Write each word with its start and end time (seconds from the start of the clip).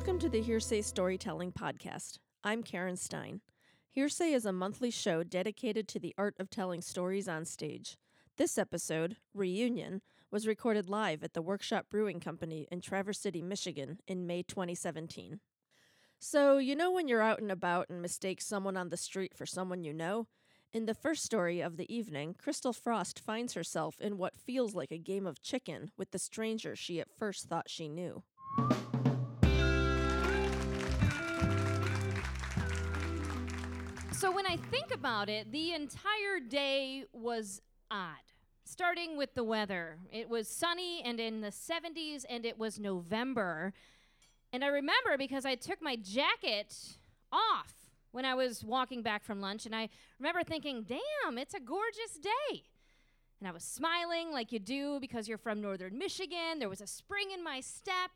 Welcome 0.00 0.18
to 0.20 0.30
the 0.30 0.40
Hearsay 0.40 0.80
Storytelling 0.80 1.52
Podcast. 1.52 2.20
I'm 2.42 2.62
Karen 2.62 2.96
Stein. 2.96 3.42
Hearsay 3.94 4.32
is 4.32 4.46
a 4.46 4.50
monthly 4.50 4.90
show 4.90 5.22
dedicated 5.22 5.86
to 5.88 5.98
the 5.98 6.14
art 6.16 6.34
of 6.40 6.48
telling 6.48 6.80
stories 6.80 7.28
on 7.28 7.44
stage. 7.44 7.98
This 8.38 8.56
episode, 8.56 9.18
Reunion, 9.34 10.00
was 10.30 10.46
recorded 10.46 10.88
live 10.88 11.22
at 11.22 11.34
the 11.34 11.42
Workshop 11.42 11.90
Brewing 11.90 12.18
Company 12.18 12.66
in 12.72 12.80
Traverse 12.80 13.18
City, 13.18 13.42
Michigan 13.42 13.98
in 14.06 14.26
May 14.26 14.42
2017. 14.42 15.40
So, 16.18 16.56
you 16.56 16.74
know 16.74 16.90
when 16.90 17.06
you're 17.06 17.20
out 17.20 17.42
and 17.42 17.52
about 17.52 17.90
and 17.90 18.00
mistake 18.00 18.40
someone 18.40 18.78
on 18.78 18.88
the 18.88 18.96
street 18.96 19.34
for 19.36 19.44
someone 19.44 19.84
you 19.84 19.92
know? 19.92 20.28
In 20.72 20.86
the 20.86 20.94
first 20.94 21.24
story 21.24 21.60
of 21.60 21.76
the 21.76 21.94
evening, 21.94 22.34
Crystal 22.42 22.72
Frost 22.72 23.20
finds 23.20 23.52
herself 23.52 24.00
in 24.00 24.16
what 24.16 24.34
feels 24.34 24.74
like 24.74 24.92
a 24.92 24.98
game 24.98 25.26
of 25.26 25.42
chicken 25.42 25.90
with 25.98 26.10
the 26.12 26.18
stranger 26.18 26.74
she 26.74 27.00
at 27.00 27.18
first 27.18 27.50
thought 27.50 27.68
she 27.68 27.86
knew. 27.86 28.22
So 34.20 34.30
when 34.30 34.44
I 34.44 34.56
think 34.56 34.92
about 34.92 35.30
it, 35.30 35.50
the 35.50 35.72
entire 35.72 36.40
day 36.46 37.04
was 37.14 37.62
odd. 37.90 38.20
Starting 38.64 39.16
with 39.16 39.34
the 39.34 39.42
weather. 39.42 39.96
It 40.12 40.28
was 40.28 40.46
sunny 40.46 41.02
and 41.02 41.18
in 41.18 41.40
the 41.40 41.48
70s, 41.48 42.26
and 42.28 42.44
it 42.44 42.58
was 42.58 42.78
November. 42.78 43.72
And 44.52 44.62
I 44.62 44.66
remember 44.66 45.16
because 45.16 45.46
I 45.46 45.54
took 45.54 45.80
my 45.80 45.96
jacket 45.96 46.98
off 47.32 47.72
when 48.12 48.26
I 48.26 48.34
was 48.34 48.62
walking 48.62 49.00
back 49.00 49.24
from 49.24 49.40
lunch, 49.40 49.64
and 49.64 49.74
I 49.74 49.88
remember 50.18 50.44
thinking, 50.44 50.84
damn, 50.86 51.38
it's 51.38 51.54
a 51.54 51.60
gorgeous 51.60 52.18
day. 52.22 52.64
And 53.40 53.48
I 53.48 53.52
was 53.52 53.64
smiling 53.64 54.32
like 54.32 54.52
you 54.52 54.58
do 54.58 55.00
because 55.00 55.28
you're 55.28 55.38
from 55.38 55.62
northern 55.62 55.96
Michigan. 55.96 56.58
There 56.58 56.68
was 56.68 56.82
a 56.82 56.86
spring 56.86 57.30
in 57.32 57.42
my 57.42 57.60
step, 57.60 58.10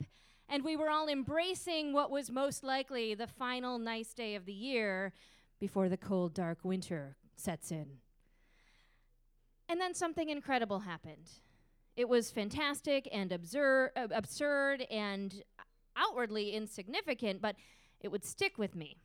and 0.51 0.65
we 0.65 0.77
were 0.77 0.91
all 0.91 1.09
embracing 1.09 1.95
what 1.95 2.11
was 2.11 2.31
most 2.31 2.63
likely 2.63 3.15
the 3.15 3.27
final 3.27 3.79
nice 3.79 4.13
day 4.13 4.35
of 4.35 4.45
the 4.45 4.53
year 4.53 5.15
before 5.65 5.89
the 5.89 5.97
cold, 5.97 6.35
dark 6.35 6.59
winter 6.63 7.17
sets 7.37 7.71
in. 7.71 7.87
And 9.67 9.81
then 9.81 9.95
something 9.95 10.29
incredible 10.29 10.81
happened. 10.81 11.31
It 11.97 12.07
was 12.07 12.31
fantastic 12.31 13.09
and 13.11 13.33
absurd, 13.33 13.93
uh, 13.97 14.09
absurd 14.11 14.83
and 14.91 15.43
outwardly 15.97 16.51
insignificant, 16.51 17.41
but 17.41 17.57
it 18.03 18.09
would 18.09 18.27
stick 18.27 18.59
with 18.59 18.77
me. 18.77 18.99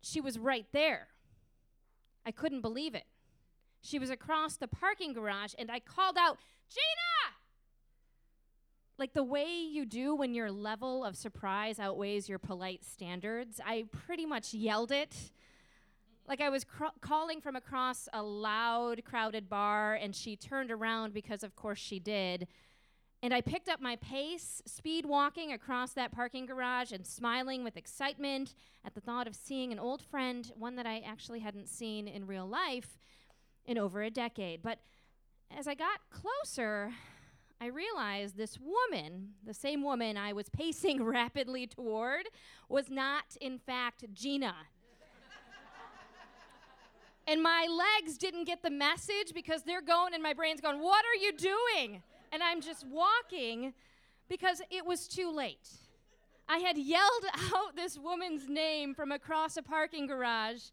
She 0.00 0.22
was 0.22 0.38
right 0.38 0.64
there. 0.72 1.08
I 2.24 2.30
couldn't 2.30 2.62
believe 2.62 2.94
it. 2.94 3.04
She 3.82 3.98
was 3.98 4.08
across 4.08 4.56
the 4.56 4.68
parking 4.68 5.12
garage, 5.12 5.52
and 5.58 5.70
I 5.70 5.80
called 5.80 6.16
out, 6.18 6.38
Gina! 6.70 7.35
Like 8.98 9.12
the 9.12 9.22
way 9.22 9.46
you 9.46 9.84
do 9.84 10.14
when 10.14 10.34
your 10.34 10.50
level 10.50 11.04
of 11.04 11.16
surprise 11.16 11.78
outweighs 11.78 12.28
your 12.28 12.38
polite 12.38 12.84
standards. 12.84 13.60
I 13.64 13.84
pretty 13.92 14.26
much 14.26 14.54
yelled 14.54 14.90
it. 14.90 15.14
Like 16.26 16.40
I 16.40 16.48
was 16.48 16.64
cr- 16.64 16.86
calling 17.00 17.40
from 17.40 17.56
across 17.56 18.08
a 18.12 18.22
loud, 18.22 19.04
crowded 19.04 19.48
bar, 19.48 19.94
and 19.94 20.14
she 20.14 20.34
turned 20.34 20.70
around 20.70 21.14
because, 21.14 21.44
of 21.44 21.54
course, 21.54 21.78
she 21.78 21.98
did. 21.98 22.48
And 23.22 23.32
I 23.32 23.40
picked 23.40 23.68
up 23.68 23.80
my 23.80 23.96
pace, 23.96 24.62
speed 24.66 25.06
walking 25.06 25.52
across 25.52 25.92
that 25.92 26.12
parking 26.12 26.46
garage 26.46 26.92
and 26.92 27.06
smiling 27.06 27.64
with 27.64 27.76
excitement 27.76 28.54
at 28.84 28.94
the 28.94 29.00
thought 29.00 29.26
of 29.26 29.34
seeing 29.34 29.72
an 29.72 29.78
old 29.78 30.02
friend, 30.02 30.50
one 30.56 30.76
that 30.76 30.86
I 30.86 31.02
actually 31.06 31.40
hadn't 31.40 31.68
seen 31.68 32.08
in 32.08 32.26
real 32.26 32.46
life 32.46 32.98
in 33.64 33.78
over 33.78 34.02
a 34.02 34.10
decade. 34.10 34.62
But 34.62 34.80
as 35.56 35.66
I 35.66 35.74
got 35.74 36.00
closer, 36.10 36.92
I 37.60 37.66
realized 37.66 38.36
this 38.36 38.58
woman, 38.60 39.30
the 39.44 39.54
same 39.54 39.82
woman 39.82 40.16
I 40.16 40.32
was 40.32 40.48
pacing 40.48 41.02
rapidly 41.04 41.66
toward, 41.66 42.28
was 42.68 42.90
not, 42.90 43.24
in 43.40 43.58
fact, 43.58 44.04
Gina. 44.12 44.54
and 47.26 47.42
my 47.42 47.66
legs 47.66 48.18
didn't 48.18 48.44
get 48.44 48.62
the 48.62 48.70
message 48.70 49.32
because 49.34 49.62
they're 49.62 49.80
going, 49.80 50.12
and 50.12 50.22
my 50.22 50.34
brain's 50.34 50.60
going, 50.60 50.80
What 50.80 51.04
are 51.04 51.16
you 51.16 51.32
doing? 51.32 52.02
And 52.30 52.42
I'm 52.42 52.60
just 52.60 52.86
walking 52.86 53.72
because 54.28 54.60
it 54.70 54.84
was 54.84 55.08
too 55.08 55.30
late. 55.30 55.68
I 56.48 56.58
had 56.58 56.76
yelled 56.76 57.24
out 57.54 57.74
this 57.74 57.98
woman's 57.98 58.48
name 58.48 58.94
from 58.94 59.12
across 59.12 59.56
a 59.56 59.62
parking 59.62 60.06
garage. 60.06 60.64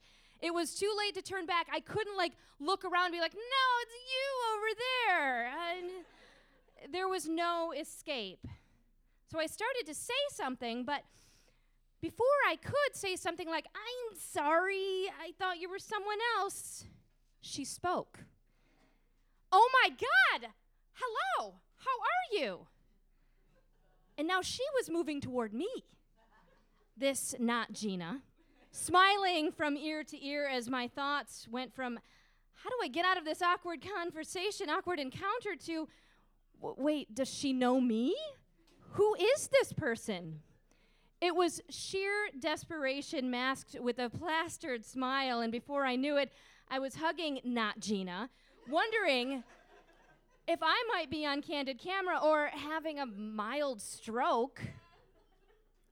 It 0.41 0.53
was 0.53 0.75
too 0.75 0.93
late 0.97 1.15
to 1.15 1.21
turn 1.21 1.45
back. 1.45 1.67
I 1.71 1.79
couldn't 1.79 2.17
like 2.17 2.33
look 2.59 2.83
around 2.83 3.05
and 3.05 3.13
be 3.13 3.21
like, 3.21 3.33
"No, 3.33 3.65
it's 3.81 3.93
you 4.11 4.53
over 4.53 4.67
there." 5.07 5.53
There 6.91 7.07
was 7.07 7.27
no 7.27 7.73
escape. 7.77 8.47
So 9.31 9.39
I 9.39 9.45
started 9.45 9.85
to 9.87 9.93
say 9.93 10.13
something, 10.31 10.85
but 10.85 11.03
before 12.01 12.25
I 12.47 12.57
could 12.57 12.95
say 12.95 13.15
something 13.15 13.47
like, 13.47 13.65
I'm 13.73 14.17
sorry, 14.17 15.09
I 15.21 15.31
thought 15.39 15.59
you 15.59 15.69
were 15.69 15.79
someone 15.79 16.17
else, 16.37 16.85
she 17.41 17.63
spoke. 17.65 18.19
Oh 19.51 19.69
my 19.81 19.89
God! 19.89 20.49
Hello! 20.93 21.55
How 21.77 21.91
are 21.91 22.39
you? 22.39 22.67
And 24.17 24.27
now 24.27 24.41
she 24.41 24.63
was 24.75 24.89
moving 24.89 25.21
toward 25.21 25.53
me. 25.53 25.67
This 26.95 27.33
not 27.39 27.73
Gina, 27.73 28.21
smiling 28.71 29.51
from 29.51 29.77
ear 29.77 30.03
to 30.03 30.25
ear 30.25 30.47
as 30.47 30.69
my 30.69 30.87
thoughts 30.87 31.47
went 31.49 31.73
from, 31.73 31.99
how 32.53 32.69
do 32.69 32.75
I 32.83 32.87
get 32.87 33.05
out 33.05 33.17
of 33.17 33.25
this 33.25 33.41
awkward 33.41 33.79
conversation, 33.81 34.69
awkward 34.69 34.99
encounter, 34.99 35.55
to, 35.65 35.87
wait, 36.77 37.13
does 37.13 37.29
she 37.29 37.53
know 37.53 37.81
me? 37.81 38.15
Who 38.91 39.15
is 39.15 39.47
this 39.47 39.73
person? 39.73 40.39
It 41.19 41.35
was 41.35 41.61
sheer 41.69 42.27
desperation 42.37 43.31
masked 43.31 43.77
with 43.79 43.97
a 43.99 44.09
plastered 44.09 44.85
smile, 44.85 45.39
and 45.39 45.51
before 45.51 45.85
I 45.85 45.95
knew 45.95 46.17
it, 46.17 46.31
I 46.69 46.79
was 46.79 46.95
hugging 46.95 47.39
not 47.43 47.79
Gina, 47.79 48.29
wondering 48.69 49.43
if 50.47 50.59
I 50.61 50.83
might 50.93 51.09
be 51.09 51.25
on 51.25 51.41
candid 51.41 51.79
camera 51.79 52.19
or 52.21 52.47
having 52.47 52.99
a 52.99 53.05
mild 53.05 53.81
stroke. 53.81 54.61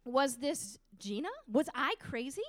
Was 0.04 0.38
this 0.38 0.80
Gina? 0.98 1.30
Was 1.50 1.70
I 1.74 1.96
crazy? 2.00 2.42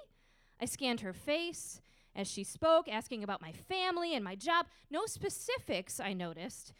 I 0.60 0.64
scanned 0.64 1.00
her 1.00 1.12
face 1.12 1.80
as 2.14 2.28
she 2.28 2.44
spoke, 2.44 2.88
asking 2.88 3.24
about 3.24 3.40
my 3.40 3.52
family 3.52 4.14
and 4.14 4.24
my 4.24 4.34
job. 4.34 4.66
No 4.90 5.06
specifics, 5.06 6.00
I 6.00 6.12
noticed. 6.12 6.72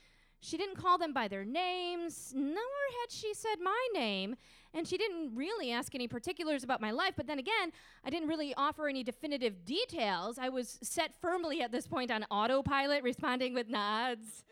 She 0.45 0.57
didn't 0.57 0.77
call 0.77 0.99
them 0.99 1.13
by 1.13 1.29
their 1.29 1.45
names, 1.45 2.33
nor 2.35 2.57
had 3.01 3.11
she 3.11 3.33
said 3.33 3.61
my 3.63 3.89
name, 3.95 4.35
and 4.75 4.89
she 4.89 4.99
didn't 4.99 5.37
really 5.37 5.71
ask 5.71 5.95
any 5.95 6.09
particulars 6.09 6.65
about 6.65 6.81
my 6.81 6.91
life. 6.91 7.15
But 7.17 7.29
then 7.29 7.39
again, 7.39 7.71
I 8.05 8.11
didn't 8.11 8.29
really 8.29 8.53
offer 8.57 8.89
any 8.89 9.05
definitive 9.05 9.65
details. 9.65 10.39
I 10.39 10.49
was 10.49 10.81
set 10.83 11.15
firmly 11.21 11.63
at 11.63 11.71
this 11.71 11.87
point 11.87 12.11
on 12.11 12.25
autopilot, 12.25 13.05
responding 13.05 13.55
with 13.55 13.69
nods 13.69 14.45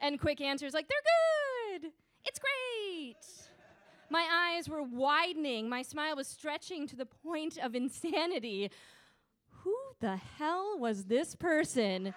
and 0.00 0.20
quick 0.20 0.40
answers 0.40 0.74
like, 0.74 0.88
they're 0.88 1.78
good, 1.78 1.92
it's 2.24 2.40
great. 2.40 3.24
My 4.10 4.26
eyes 4.32 4.68
were 4.68 4.82
widening, 4.82 5.68
my 5.68 5.82
smile 5.82 6.16
was 6.16 6.26
stretching 6.26 6.88
to 6.88 6.96
the 6.96 7.06
point 7.06 7.58
of 7.58 7.76
insanity. 7.76 8.72
Who 9.62 9.76
the 10.00 10.16
hell 10.16 10.76
was 10.80 11.04
this 11.04 11.36
person? 11.36 12.12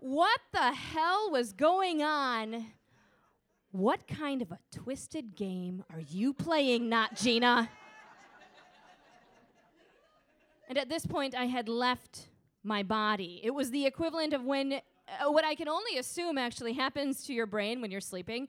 What 0.00 0.40
the 0.54 0.72
hell 0.72 1.30
was 1.30 1.52
going 1.52 2.02
on? 2.02 2.64
What 3.70 4.08
kind 4.08 4.40
of 4.40 4.50
a 4.50 4.58
twisted 4.72 5.36
game 5.36 5.84
are 5.92 6.00
you 6.00 6.32
playing, 6.32 6.88
not 6.88 7.16
Gina? 7.16 7.68
and 10.70 10.78
at 10.78 10.88
this 10.88 11.04
point, 11.04 11.34
I 11.34 11.44
had 11.44 11.68
left 11.68 12.28
my 12.64 12.82
body. 12.82 13.42
It 13.44 13.50
was 13.50 13.70
the 13.70 13.84
equivalent 13.84 14.32
of 14.32 14.42
when, 14.42 14.72
uh, 14.72 15.30
what 15.30 15.44
I 15.44 15.54
can 15.54 15.68
only 15.68 15.98
assume 15.98 16.38
actually 16.38 16.72
happens 16.72 17.22
to 17.26 17.34
your 17.34 17.46
brain 17.46 17.82
when 17.82 17.90
you're 17.90 18.00
sleeping. 18.00 18.48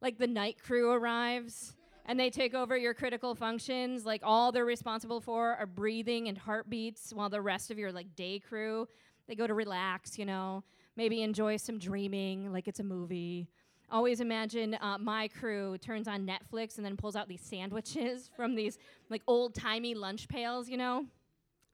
Like 0.00 0.16
the 0.16 0.26
night 0.26 0.56
crew 0.62 0.92
arrives 0.92 1.76
and 2.06 2.18
they 2.18 2.30
take 2.30 2.54
over 2.54 2.74
your 2.74 2.94
critical 2.94 3.34
functions. 3.34 4.06
Like 4.06 4.22
all 4.24 4.50
they're 4.50 4.64
responsible 4.64 5.20
for 5.20 5.56
are 5.56 5.66
breathing 5.66 6.28
and 6.28 6.38
heartbeats, 6.38 7.12
while 7.12 7.28
the 7.28 7.42
rest 7.42 7.70
of 7.70 7.78
your 7.78 7.92
like 7.92 8.16
day 8.16 8.38
crew, 8.38 8.88
they 9.28 9.34
go 9.34 9.46
to 9.46 9.52
relax, 9.52 10.18
you 10.18 10.24
know 10.24 10.64
maybe 10.96 11.22
enjoy 11.22 11.56
some 11.56 11.78
dreaming 11.78 12.52
like 12.52 12.68
it's 12.68 12.80
a 12.80 12.84
movie. 12.84 13.48
Always 13.90 14.20
imagine 14.20 14.76
uh, 14.80 14.98
my 14.98 15.28
crew 15.28 15.78
turns 15.78 16.08
on 16.08 16.26
Netflix 16.26 16.76
and 16.76 16.84
then 16.84 16.96
pulls 16.96 17.14
out 17.14 17.28
these 17.28 17.42
sandwiches 17.42 18.30
from 18.36 18.54
these 18.54 18.78
like 19.10 19.22
old 19.26 19.54
timey 19.54 19.94
lunch 19.94 20.28
pails, 20.28 20.68
you 20.68 20.76
know? 20.76 21.04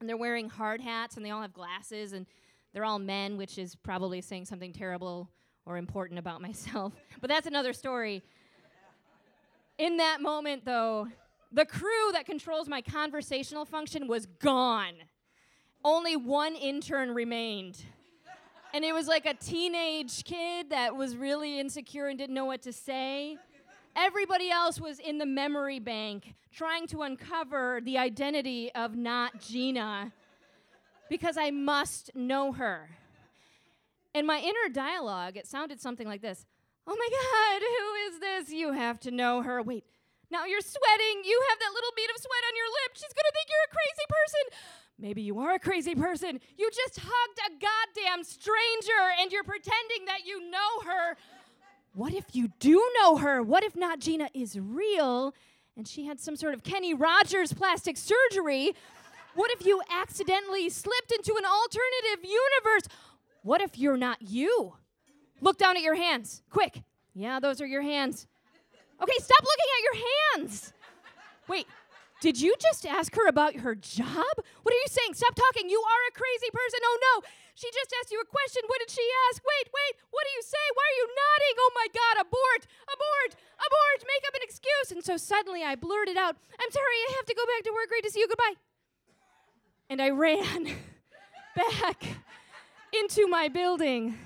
And 0.01 0.09
they're 0.09 0.17
wearing 0.17 0.51
hard 0.51 0.81
hats 0.81 1.17
and 1.17 1.25
they 1.25 1.31
all 1.31 1.41
have 1.41 1.55
glasses 1.55 2.13
and 2.13 2.27
they're 2.75 2.85
all 2.85 2.99
men, 2.99 3.37
which 3.37 3.57
is 3.57 3.75
probably 3.77 4.21
saying 4.21 4.47
something 4.47 4.73
terrible 4.73 5.31
or 5.65 5.77
important 5.77 6.19
about 6.19 6.43
myself. 6.43 6.93
but 7.21 7.29
that's 7.31 7.47
another 7.47 7.73
story. 7.73 8.23
In 9.79 9.97
that 9.97 10.21
moment, 10.21 10.65
though, 10.65 11.09
the 11.51 11.65
crew 11.65 12.13
that 12.13 12.27
controls 12.27 12.69
my 12.69 12.83
conversational 12.83 13.65
function 13.65 14.07
was 14.07 14.27
gone. 14.27 14.95
Only 15.85 16.15
one 16.17 16.55
intern 16.55 17.13
remained 17.13 17.83
and 18.75 18.85
it 18.85 18.93
was 18.93 19.07
like 19.07 19.27
a 19.27 19.35
teenage 19.35 20.25
kid 20.25 20.71
that 20.71 20.97
was 20.97 21.17
really 21.17 21.61
insecure 21.61 22.07
and 22.07 22.19
didn't 22.19 22.35
know 22.35 22.47
what 22.47 22.63
to 22.63 22.73
say. 22.73 23.37
Everybody 23.95 24.51
else 24.51 24.81
was 24.81 24.99
in 24.99 25.19
the 25.19 25.27
memory 25.27 25.79
bank 25.79 26.35
trying 26.53 26.87
to 26.89 27.03
uncover 27.03 27.81
the 27.85 27.99
identity 27.99 28.73
of 28.75 28.97
not 28.97 29.41
Gina 29.41 30.13
because 31.11 31.37
I 31.37 31.51
must 31.51 32.11
know 32.15 32.53
her. 32.53 32.89
In 34.15 34.27
my 34.27 34.39
inner 34.39 34.73
dialogue, 34.73 35.37
it 35.37 35.47
sounded 35.47 35.81
something 35.81 36.07
like 36.07 36.23
this 36.23 36.47
Oh 36.87 36.97
my 36.97 37.09
God, 37.13 37.63
who 37.63 37.89
is 38.09 38.21
this? 38.21 38.53
You 38.53 38.73
have 38.73 38.99
to 39.01 39.11
know 39.11 39.43
her. 39.43 39.63
Wait, 39.63 39.85
now 40.31 40.47
you're 40.47 40.65
sweating. 40.65 41.23
You 41.25 41.39
have 41.51 41.59
that 41.61 41.73
little 41.75 41.93
bead 41.95 42.11
of 42.11 42.17
sweat 42.17 42.45
on 42.49 42.57
your 42.57 42.67
lip. 42.67 42.97
She's 42.97 43.13
gonna 43.13 43.33
think 43.37 43.47
you're 43.53 43.69
a 43.69 43.75
crazy 43.77 44.07
person. 44.09 44.45
Maybe 44.99 45.23
you 45.23 45.39
are 45.41 45.55
a 45.55 45.59
crazy 45.59 45.95
person. 45.95 46.39
You 46.57 46.71
just 46.71 47.01
hugged 47.03 47.39
a 47.47 47.51
goddamn 47.53 48.25
stranger 48.25 49.21
and 49.21 49.33
you're 49.33 49.45
pretending 49.45 50.05
that 50.07 50.25
you 50.25 50.51
know 50.51 50.81
her. 50.87 51.17
What 51.95 52.15
if 52.15 52.35
you 52.35 52.49
do 52.61 52.83
know 53.01 53.17
her? 53.17 53.43
What 53.43 53.65
if 53.65 53.77
not 53.77 53.99
Gina 53.99 54.29
is 54.33 54.59
real 54.59 55.35
and 55.77 55.87
she 55.89 56.07
had 56.07 56.21
some 56.21 56.37
sort 56.37 56.55
of 56.55 56.63
Kenny 56.63 56.95
Rogers 56.95 57.53
plastic 57.53 57.97
surgery? 57.97 58.73
What 59.35 59.51
if 59.51 59.67
you 59.67 59.83
accidentally 59.91 60.69
slipped 60.69 61.13
into 61.13 61.35
an 61.37 61.45
alternative 61.45 62.25
universe? 62.25 62.89
What 63.43 63.61
if 63.61 63.79
you're 63.79 63.97
not 63.97 64.23
you? 64.23 64.75
Look 65.41 65.59
down 65.59 65.77
at 65.77 65.83
your 65.83 65.97
hands, 65.97 66.43
quick. 66.51 66.83
Yeah, 67.15 67.41
those 67.41 67.61
are 67.61 67.67
your 67.67 67.83
hands. 67.83 68.27
Okay, 69.03 69.17
stop 69.19 69.43
looking 69.43 69.67
at 69.77 69.83
your 69.85 70.05
hands. 70.39 70.73
Wait, 71.49 71.67
did 72.23 72.39
you 72.41 72.55
just 72.63 72.87
ask 72.87 73.11
her 73.19 73.27
about 73.27 73.67
her 73.67 73.75
job? 73.75 74.35
What 74.63 74.71
are 74.71 74.83
you 74.87 74.91
saying? 74.95 75.19
Stop 75.19 75.35
talking. 75.35 75.69
You 75.69 75.83
are 75.83 76.03
a 76.07 76.15
crazy 76.15 76.55
person. 76.55 76.79
Oh 76.87 76.99
no. 77.03 77.27
She 77.59 77.67
just 77.75 77.91
asked 77.99 78.13
you 78.15 78.23
a 78.23 78.25
question. 78.25 78.63
What 78.69 78.79
did 78.79 78.91
she 78.95 79.03
ask? 79.29 79.43
Wait, 79.43 79.67
wait. 79.75 79.95
What 80.15 80.23
do 80.23 80.31
you 80.39 80.43
say? 80.47 80.65
Why 80.73 80.87
are 80.87 80.99
you 81.03 81.07
nodding? 81.19 81.57
Oh 81.59 81.73
my 81.75 81.89
God. 81.91 82.15
Abort. 82.23 82.63
Abort. 82.87 83.33
Abort. 83.59 84.01
Make 84.07 84.23
up 84.29 84.35
an 84.39 84.43
excuse. 84.47 84.89
And 84.95 85.03
so 85.03 85.17
suddenly 85.19 85.65
I 85.65 85.75
blurted 85.75 86.17
out, 86.17 86.37
I'm 86.63 86.71
sorry. 86.71 86.99
I 87.11 87.13
have 87.19 87.27
to 87.27 87.35
go 87.35 87.43
back 87.45 87.65
to 87.65 87.73
work. 87.75 87.89
Great 87.89 88.05
to 88.05 88.11
see 88.11 88.21
you. 88.21 88.29
Goodbye. 88.29 88.55
And 89.91 90.01
I 90.01 90.11
ran 90.11 90.71
back 91.59 92.07
into 92.95 93.27
my 93.27 93.49
building. 93.49 94.17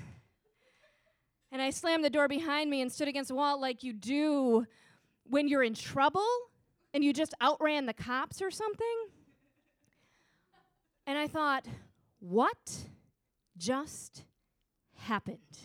And 1.51 1.63
I 1.63 1.71
slammed 1.71 2.05
the 2.05 2.11
door 2.11 2.27
behind 2.27 2.69
me 2.69 2.81
and 2.81 2.91
stood 2.91 3.07
against 3.07 3.29
the 3.29 3.35
wall 3.35 3.59
like 3.59 3.81
you 3.81 3.91
do 3.91 4.67
when 5.25 5.47
you're 5.47 5.63
in 5.63 5.73
trouble 5.73 6.27
and 6.97 7.03
you 7.03 7.13
just 7.13 7.35
outran 7.43 7.85
the 7.85 7.93
cops 7.93 8.41
or 8.41 8.49
something. 8.49 8.97
And 11.05 11.15
I 11.15 11.27
thought, 11.27 11.67
what 12.17 12.87
just 13.55 14.23
happened? 14.95 15.59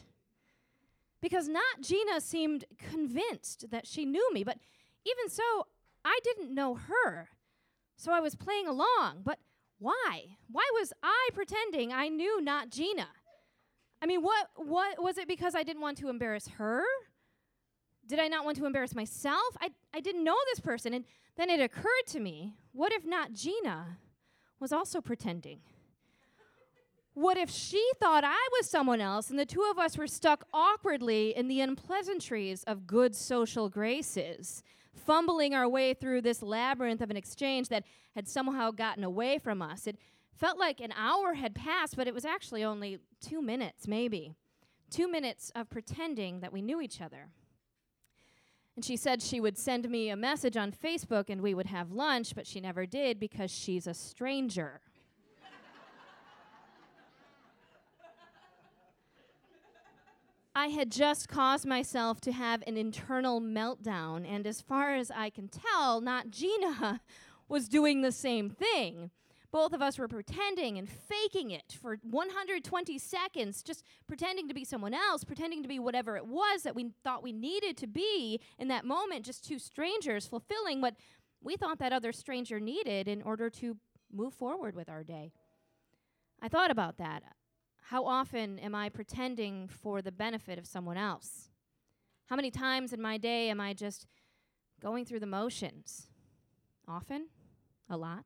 Because 1.23 1.49
not 1.49 1.81
Gina 1.81 2.21
seemed 2.21 2.67
convinced 2.77 3.71
that 3.71 3.87
she 3.87 4.05
knew 4.05 4.31
me, 4.35 4.45
but 4.45 4.59
even 5.07 5.31
so, 5.31 5.43
I 6.05 6.19
didn't 6.23 6.55
know 6.55 6.75
her. 6.75 7.31
So 7.97 8.13
I 8.13 8.21
was 8.21 8.35
playing 8.35 8.69
along, 8.69 9.23
but 9.25 9.39
why? 9.79 10.37
Why 10.51 10.71
was 10.75 10.93
I 11.03 11.31
pretending 11.33 11.95
I 11.95 12.09
knew 12.09 12.43
not 12.43 12.69
Gina? 12.69 13.09
I 14.03 14.07
mean, 14.07 14.21
what 14.21 14.49
what 14.57 15.03
was 15.03 15.17
it 15.17 15.27
because 15.27 15.55
I 15.55 15.63
didn't 15.63 15.81
want 15.81 15.97
to 15.99 16.11
embarrass 16.11 16.49
her? 16.59 16.83
Did 18.07 18.19
I 18.19 18.29
not 18.29 18.45
want 18.45 18.59
to 18.59 18.67
embarrass 18.67 18.95
myself? 18.95 19.57
I 19.63 19.71
I 19.95 20.01
didn't 20.01 20.25
know 20.25 20.37
this 20.51 20.61
person 20.61 20.93
and 20.93 21.07
then 21.37 21.51
it 21.51 21.61
occurred 21.61 22.07
to 22.09 22.21
me, 22.21 22.55
what 22.73 22.93
if 22.93 23.05
not 23.05 23.33
Gina 23.33 23.99
was 24.61 24.73
also 24.73 25.01
pretending? 25.01 25.61
What 27.15 27.37
if 27.37 27.51
she 27.51 27.91
thought 28.01 28.25
I 28.25 28.49
was 28.53 28.71
someone 28.71 29.01
else 29.01 29.29
and 29.29 29.39
the 29.39 29.45
two 29.45 29.67
of 29.71 29.79
us 29.79 29.99
were 29.99 30.07
stuck 30.07 30.47
awkwardly 30.53 31.37
in 31.37 31.47
the 31.47 31.61
unpleasantries 31.61 32.65
of 32.65 32.87
good 32.87 33.15
social 33.15 33.69
graces, 33.69 34.63
fumbling 34.95 35.55
our 35.55 35.69
way 35.69 35.93
through 35.93 36.23
this 36.23 36.43
labyrinth 36.43 37.03
of 37.03 37.11
an 37.11 37.17
exchange 37.17 37.69
that 37.69 37.85
had 38.15 38.27
somehow 38.29 38.71
gotten 38.71 39.05
away 39.05 39.37
from 39.37 39.61
us? 39.61 39.87
It 39.87 39.99
felt 40.35 40.59
like 40.59 40.81
an 40.81 40.93
hour 40.97 41.35
had 41.35 41.55
passed, 41.55 41.97
but 41.97 42.09
it 42.09 42.15
was 42.15 42.25
actually 42.25 42.65
only 42.65 42.99
two 43.21 43.43
minutes, 43.43 43.87
maybe. 43.87 44.35
Two 44.91 45.11
minutes 45.11 45.53
of 45.55 45.69
pretending 45.69 46.41
that 46.41 46.53
we 46.53 46.63
knew 46.63 46.81
each 46.81 47.01
other. 47.01 47.29
And 48.75 48.85
she 48.85 48.97
said 48.97 49.21
she 49.21 49.41
would 49.41 49.59
send 49.59 49.89
me 49.91 50.09
a 50.09 50.17
message 50.17 50.57
on 50.57 50.73
Facebook 50.73 51.29
and 51.29 51.43
we 51.43 51.55
would 51.55 51.67
have 51.67 51.93
lunch, 51.93 52.35
but 52.35 52.47
she 52.47 52.61
never 52.61 52.87
did 52.87 53.21
because 53.21 53.51
she's 53.51 53.87
a 53.87 53.95
stranger. 53.95 54.81
I 60.55 60.67
had 60.67 60.91
just 60.91 61.29
caused 61.29 61.67
myself 61.67 62.21
to 62.23 62.33
have 62.33 62.63
an 62.67 62.77
internal 62.77 63.41
meltdown, 63.41 64.29
and 64.29 64.47
as 64.47 64.61
far 64.61 64.95
as 64.95 65.11
I 65.11 65.31
can 65.31 65.49
tell, 65.49 66.03
not 66.03 66.31
Gina 66.31 67.01
was 67.49 67.69
doing 67.69 68.03
the 68.03 68.13
same 68.13 68.51
thing. 68.51 69.11
Both 69.53 69.75
of 69.75 69.83
us 69.83 69.99
were 69.99 70.09
pretending 70.09 70.79
and 70.79 70.89
faking 70.89 71.51
it 71.51 71.77
for 71.81 71.99
120 72.03 72.99
seconds, 72.99 73.63
just 73.63 73.85
pretending 74.09 74.49
to 74.49 74.55
be 74.55 74.65
someone 74.65 74.95
else, 74.95 75.25
pretending 75.25 75.63
to 75.63 75.69
be 75.69 75.79
whatever 75.79 76.17
it 76.17 76.27
was 76.27 76.63
that 76.63 76.75
we 76.75 76.91
thought 77.05 77.23
we 77.23 77.33
needed 77.33 77.77
to 77.77 77.87
be 77.87 78.41
in 78.59 78.69
that 78.69 78.87
moment, 78.87 79.27
just 79.27 79.45
two 79.45 79.59
strangers 79.59 80.27
fulfilling 80.27 80.81
what 80.81 80.95
we 81.43 81.57
thought 81.57 81.79
that 81.81 81.93
other 81.93 82.13
stranger 82.13 82.59
needed 82.59 83.09
in 83.09 83.21
order 83.23 83.51
to 83.51 83.77
move 84.11 84.33
forward 84.33 84.75
with 84.75 84.89
our 84.89 85.05
day. 85.05 85.33
I 86.41 86.49
thought 86.49 86.71
about 86.71 86.97
that. 86.97 87.23
How 87.83 88.07
often 88.07 88.59
am 88.59 88.75
I 88.75 88.89
pretending 88.89 89.69
for 89.69 90.01
the 90.01 90.13
benefit 90.13 90.59
of 90.59 90.67
someone 90.67 90.97
else? 90.97 91.51
How 92.27 92.37
many 92.37 92.51
times 92.51 92.95
in 92.95 93.03
my 93.03 93.19
day 93.19 93.51
am 93.51 93.61
I 93.61 93.75
just 93.75 94.07
going 94.81 95.05
through 95.05 95.21
the 95.21 95.27
motions? 95.27 96.07
Often? 96.89 97.27
A 97.91 97.99
lot? 97.99 98.25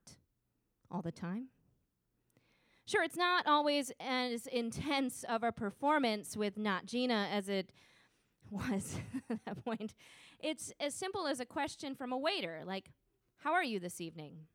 All 0.90 1.02
the 1.02 1.12
time. 1.12 1.48
Sure, 2.86 3.02
it's 3.02 3.16
not 3.16 3.46
always 3.46 3.92
as 3.98 4.46
intense 4.46 5.24
of 5.28 5.42
a 5.42 5.50
performance 5.50 6.36
with 6.36 6.56
Not 6.56 6.86
Gina 6.86 7.28
as 7.32 7.48
it 7.48 7.70
was 8.50 8.96
at 9.30 9.44
that 9.44 9.64
point. 9.64 9.94
It's 10.40 10.72
as 10.78 10.94
simple 10.94 11.26
as 11.26 11.40
a 11.40 11.46
question 11.46 11.94
from 11.94 12.12
a 12.12 12.18
waiter, 12.18 12.62
like, 12.64 12.90
How 13.38 13.52
are 13.52 13.64
you 13.64 13.80
this 13.80 14.00
evening? 14.00 14.46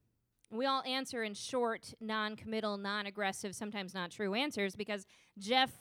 We 0.49 0.65
all 0.65 0.83
answer 0.85 1.23
in 1.23 1.33
short, 1.33 1.93
non 1.99 2.35
committal, 2.35 2.77
non 2.77 3.05
aggressive, 3.05 3.55
sometimes 3.55 3.93
not 3.93 4.11
true 4.11 4.33
answers 4.33 4.75
because 4.75 5.05
Jeff 5.37 5.71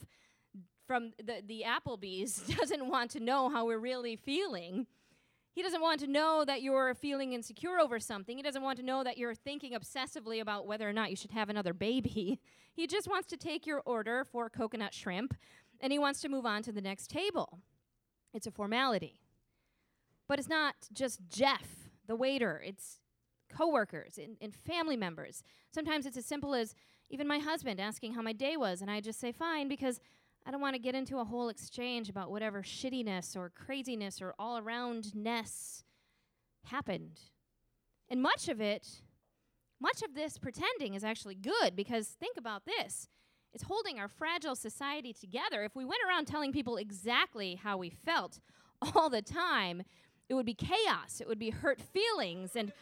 from 0.87 1.13
the, 1.25 1.41
the 1.47 1.65
Applebee's 1.65 2.35
doesn't 2.59 2.89
want 2.89 3.13
to 3.13 3.21
know 3.21 3.49
how 3.49 3.65
we're 3.65 3.79
really 3.79 4.17
feeling. 4.17 4.89
He 5.61 5.65
doesn't 5.65 5.83
want 5.83 6.01
to 6.01 6.07
know 6.07 6.43
that 6.47 6.63
you're 6.63 6.95
feeling 6.95 7.35
insecure 7.35 7.79
over 7.79 8.01
something. 8.01 8.35
He 8.35 8.43
doesn't 8.43 8.63
want 8.63 8.79
to 8.79 8.83
know 8.83 9.05
that 9.05 9.19
you're 9.19 9.35
thinking 9.35 9.75
obsessively 9.75 10.41
about 10.41 10.67
whether 10.67 10.89
or 10.89 10.93
not 10.95 11.11
you 11.11 11.17
should 11.17 11.33
have 11.33 11.51
another 11.51 11.75
baby. 11.75 12.41
He 12.73 12.87
just 12.87 13.09
wants 13.09 13.29
to 13.29 13.37
take 13.37 13.67
your 13.67 13.83
order 13.85 14.25
for 14.25 14.49
coconut 14.49 14.95
shrimp 14.95 15.35
and 15.81 15.93
he 15.93 15.99
wants 15.99 16.23
to 16.23 16.31
move 16.31 16.47
on 16.47 16.63
to 16.63 16.73
the 16.73 16.81
next 16.81 17.11
table. 17.11 17.59
It's 18.33 18.47
a 18.47 18.51
formality. 18.51 19.21
But 20.27 20.39
it's 20.39 20.49
not 20.49 20.77
just 20.91 21.21
Jeff, 21.29 21.91
the 22.07 22.17
waiter, 22.17 22.63
it's 22.65 23.01
coworkers 23.51 24.17
and, 24.17 24.39
and 24.41 24.55
family 24.55 24.97
members. 24.97 25.43
Sometimes 25.75 26.07
it's 26.07 26.17
as 26.17 26.25
simple 26.25 26.55
as 26.55 26.75
even 27.11 27.29
my 27.29 27.39
husband 27.39 27.81
asking 27.81 28.15
how 28.15 28.23
my 28.23 28.33
day 28.33 28.57
was, 28.57 28.81
and 28.81 28.91
I 28.91 29.03
just 29.03 29.21
say 29.21 29.33
fine 29.33 29.69
because 29.69 30.01
I 30.51 30.53
don't 30.53 30.61
want 30.61 30.75
to 30.75 30.83
get 30.83 30.97
into 30.97 31.21
a 31.21 31.25
whole 31.25 31.49
exchange 31.49 32.09
about 32.09 32.29
whatever 32.29 32.61
shittiness 32.61 33.37
or 33.37 33.51
craziness 33.51 34.21
or 34.21 34.35
all 34.37 34.59
aroundness 34.59 35.85
happened. 36.65 37.21
And 38.09 38.21
much 38.21 38.49
of 38.49 38.61
it, 38.61 39.03
much 39.81 40.03
of 40.03 40.17
this 40.17 40.39
pretending 40.39 40.95
is 40.95 41.05
actually 41.05 41.37
good 41.37 41.77
because 41.77 42.09
think 42.09 42.37
about 42.37 42.65
this. 42.65 43.07
It's 43.55 43.63
holding 43.63 44.01
our 44.01 44.09
fragile 44.09 44.57
society 44.57 45.13
together. 45.13 45.63
If 45.63 45.77
we 45.77 45.85
went 45.85 46.01
around 46.05 46.25
telling 46.25 46.51
people 46.51 46.79
exactly 46.79 47.55
how 47.55 47.77
we 47.77 47.89
felt 47.89 48.41
all 48.97 49.09
the 49.09 49.23
time, 49.23 49.85
it 50.29 50.35
would 50.35 50.47
be 50.47 50.55
chaos. 50.55 51.21
It 51.21 51.29
would 51.29 51.39
be 51.39 51.51
hurt 51.51 51.81
feelings 51.81 52.57
and 52.57 52.73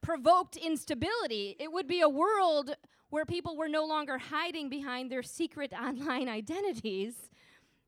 provoked 0.00 0.56
instability. 0.56 1.56
It 1.60 1.72
would 1.72 1.88
be 1.88 2.00
a 2.00 2.08
world 2.08 2.74
where 3.10 3.24
people 3.24 3.56
were 3.56 3.68
no 3.68 3.84
longer 3.84 4.18
hiding 4.18 4.68
behind 4.68 5.10
their 5.10 5.22
secret 5.22 5.72
online 5.78 6.28
identities 6.28 7.14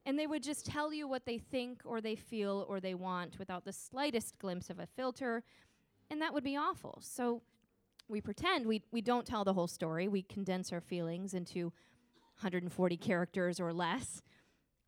and 0.07 0.19
they 0.19 0.27
would 0.27 0.43
just 0.43 0.67
tell 0.67 0.93
you 0.93 1.07
what 1.07 1.27
they 1.27 1.39
think 1.39 1.83
or 1.85 2.01
they 2.01 2.17
feel 2.17 2.65
or 2.69 2.81
they 2.81 2.95
want 2.95 3.39
without 3.39 3.65
the 3.65 3.73
slightest 3.73 4.39
glimpse 4.39 4.71
of 4.71 4.79
a 4.79 4.87
filter, 4.87 5.43
and 6.11 6.23
that 6.23 6.33
would 6.33 6.45
be 6.45 6.57
awful. 6.57 6.99
So 7.03 7.43
we 8.09 8.21
pretend 8.21 8.67
we, 8.67 8.83
we 8.91 9.03
don't 9.03 9.27
tell 9.27 9.45
the 9.45 9.53
whole 9.53 9.69
story, 9.69 10.09
we 10.09 10.23
condense 10.23 10.73
our 10.73 10.81
feelings 10.81 11.35
into 11.35 11.65
140 12.41 12.97
characters 12.97 13.61
or 13.61 13.73
less 13.73 14.23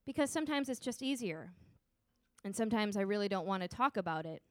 because 0.06 0.30
sometimes 0.30 0.68
it's 0.68 0.80
just 0.80 1.02
easier. 1.02 1.52
And 2.44 2.56
sometimes 2.56 2.96
I 2.96 3.02
really 3.02 3.28
don't 3.28 3.46
want 3.46 3.62
to 3.62 3.68
talk 3.68 3.96
about 3.96 4.26
it 4.26 4.42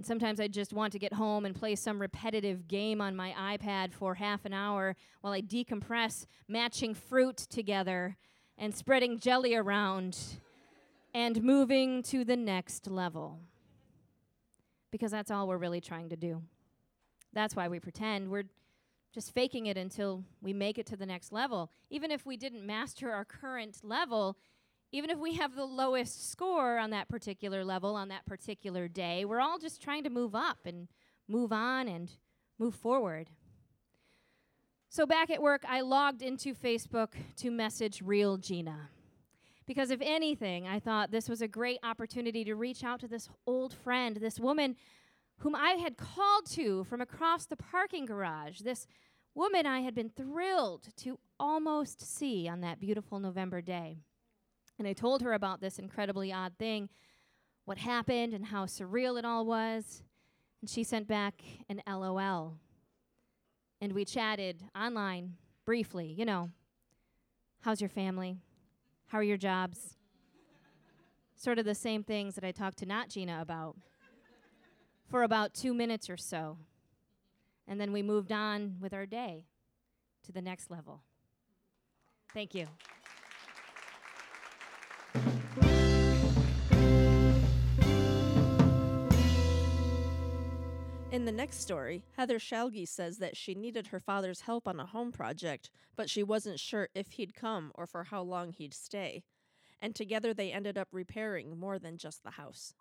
and 0.00 0.06
sometimes 0.06 0.40
I 0.40 0.48
just 0.48 0.72
want 0.72 0.94
to 0.94 0.98
get 0.98 1.12
home 1.12 1.44
and 1.44 1.54
play 1.54 1.74
some 1.74 2.00
repetitive 2.00 2.66
game 2.66 3.02
on 3.02 3.14
my 3.14 3.34
iPad 3.38 3.92
for 3.92 4.14
half 4.14 4.46
an 4.46 4.54
hour 4.54 4.96
while 5.20 5.34
I 5.34 5.42
decompress, 5.42 6.24
matching 6.48 6.94
fruit 6.94 7.36
together 7.36 8.16
and 8.56 8.74
spreading 8.74 9.18
jelly 9.18 9.54
around 9.54 10.16
and 11.12 11.42
moving 11.42 12.02
to 12.04 12.24
the 12.24 12.34
next 12.34 12.86
level. 12.86 13.40
because 14.90 15.10
that's 15.10 15.30
all 15.30 15.46
we're 15.46 15.58
really 15.58 15.82
trying 15.82 16.08
to 16.08 16.16
do. 16.16 16.42
That's 17.34 17.54
why 17.54 17.68
we 17.68 17.78
pretend. 17.78 18.30
We're 18.30 18.44
just 19.12 19.34
faking 19.34 19.66
it 19.66 19.76
until 19.76 20.24
we 20.40 20.54
make 20.54 20.78
it 20.78 20.86
to 20.86 20.96
the 20.96 21.04
next 21.04 21.30
level. 21.30 21.70
Even 21.90 22.10
if 22.10 22.24
we 22.24 22.38
didn't 22.38 22.64
master 22.64 23.12
our 23.12 23.26
current 23.26 23.80
level, 23.82 24.38
even 24.92 25.10
if 25.10 25.18
we 25.18 25.34
have 25.34 25.54
the 25.54 25.64
lowest 25.64 26.30
score 26.30 26.78
on 26.78 26.90
that 26.90 27.08
particular 27.08 27.64
level 27.64 27.94
on 27.94 28.08
that 28.08 28.26
particular 28.26 28.88
day, 28.88 29.24
we're 29.24 29.40
all 29.40 29.58
just 29.58 29.80
trying 29.80 30.04
to 30.04 30.10
move 30.10 30.34
up 30.34 30.58
and 30.64 30.88
move 31.28 31.52
on 31.52 31.86
and 31.88 32.10
move 32.58 32.74
forward. 32.74 33.30
So 34.88 35.06
back 35.06 35.30
at 35.30 35.40
work, 35.40 35.62
I 35.68 35.82
logged 35.82 36.22
into 36.22 36.54
Facebook 36.54 37.12
to 37.36 37.50
message 37.50 38.02
real 38.02 38.36
Gina. 38.36 38.90
Because 39.64 39.90
if 39.90 40.00
anything, 40.02 40.66
I 40.66 40.80
thought 40.80 41.12
this 41.12 41.28
was 41.28 41.42
a 41.42 41.46
great 41.46 41.78
opportunity 41.84 42.42
to 42.42 42.56
reach 42.56 42.82
out 42.82 42.98
to 43.00 43.08
this 43.08 43.28
old 43.46 43.72
friend, 43.72 44.16
this 44.16 44.40
woman 44.40 44.74
whom 45.38 45.54
I 45.54 45.72
had 45.80 45.96
called 45.96 46.46
to 46.50 46.82
from 46.84 47.00
across 47.00 47.46
the 47.46 47.56
parking 47.56 48.04
garage, 48.04 48.60
this 48.60 48.88
woman 49.32 49.66
I 49.66 49.80
had 49.80 49.94
been 49.94 50.10
thrilled 50.10 50.88
to 50.98 51.20
almost 51.38 52.02
see 52.02 52.48
on 52.48 52.60
that 52.62 52.80
beautiful 52.80 53.20
November 53.20 53.60
day. 53.60 53.98
And 54.80 54.88
I 54.88 54.94
told 54.94 55.20
her 55.20 55.34
about 55.34 55.60
this 55.60 55.78
incredibly 55.78 56.32
odd 56.32 56.54
thing, 56.58 56.88
what 57.66 57.76
happened, 57.76 58.32
and 58.32 58.46
how 58.46 58.64
surreal 58.64 59.18
it 59.18 59.26
all 59.26 59.44
was. 59.44 60.02
And 60.62 60.70
she 60.70 60.84
sent 60.84 61.06
back 61.06 61.42
an 61.68 61.82
LOL. 61.86 62.56
And 63.82 63.92
we 63.92 64.06
chatted 64.06 64.64
online 64.74 65.34
briefly, 65.66 66.06
you 66.06 66.24
know. 66.24 66.48
How's 67.60 67.82
your 67.82 67.90
family? 67.90 68.38
How 69.08 69.18
are 69.18 69.22
your 69.22 69.36
jobs? 69.36 69.98
sort 71.36 71.58
of 71.58 71.64
the 71.66 71.74
same 71.74 72.02
things 72.02 72.34
that 72.34 72.44
I 72.44 72.50
talked 72.50 72.78
to 72.78 72.86
not 72.86 73.08
Gina 73.08 73.40
about 73.40 73.76
for 75.10 75.22
about 75.22 75.54
two 75.54 75.74
minutes 75.74 76.10
or 76.10 76.16
so. 76.16 76.56
And 77.68 77.80
then 77.80 77.92
we 77.92 78.02
moved 78.02 78.32
on 78.32 78.76
with 78.80 78.92
our 78.92 79.06
day 79.06 79.44
to 80.24 80.32
the 80.32 80.42
next 80.42 80.70
level. 80.70 81.02
Thank 82.34 82.54
you. 82.54 82.66
In 91.12 91.24
the 91.24 91.32
next 91.32 91.60
story, 91.60 92.04
Heather 92.16 92.38
Shalgi 92.38 92.86
says 92.86 93.18
that 93.18 93.36
she 93.36 93.56
needed 93.56 93.88
her 93.88 93.98
father's 93.98 94.42
help 94.42 94.68
on 94.68 94.78
a 94.78 94.86
home 94.86 95.10
project, 95.10 95.68
but 95.96 96.08
she 96.08 96.22
wasn't 96.22 96.60
sure 96.60 96.88
if 96.94 97.10
he'd 97.10 97.34
come 97.34 97.72
or 97.74 97.88
for 97.88 98.04
how 98.04 98.22
long 98.22 98.52
he'd 98.52 98.72
stay. 98.72 99.24
And 99.82 99.92
together 99.92 100.32
they 100.32 100.52
ended 100.52 100.78
up 100.78 100.86
repairing 100.92 101.58
more 101.58 101.80
than 101.80 101.98
just 101.98 102.22
the 102.22 102.30
house. 102.30 102.74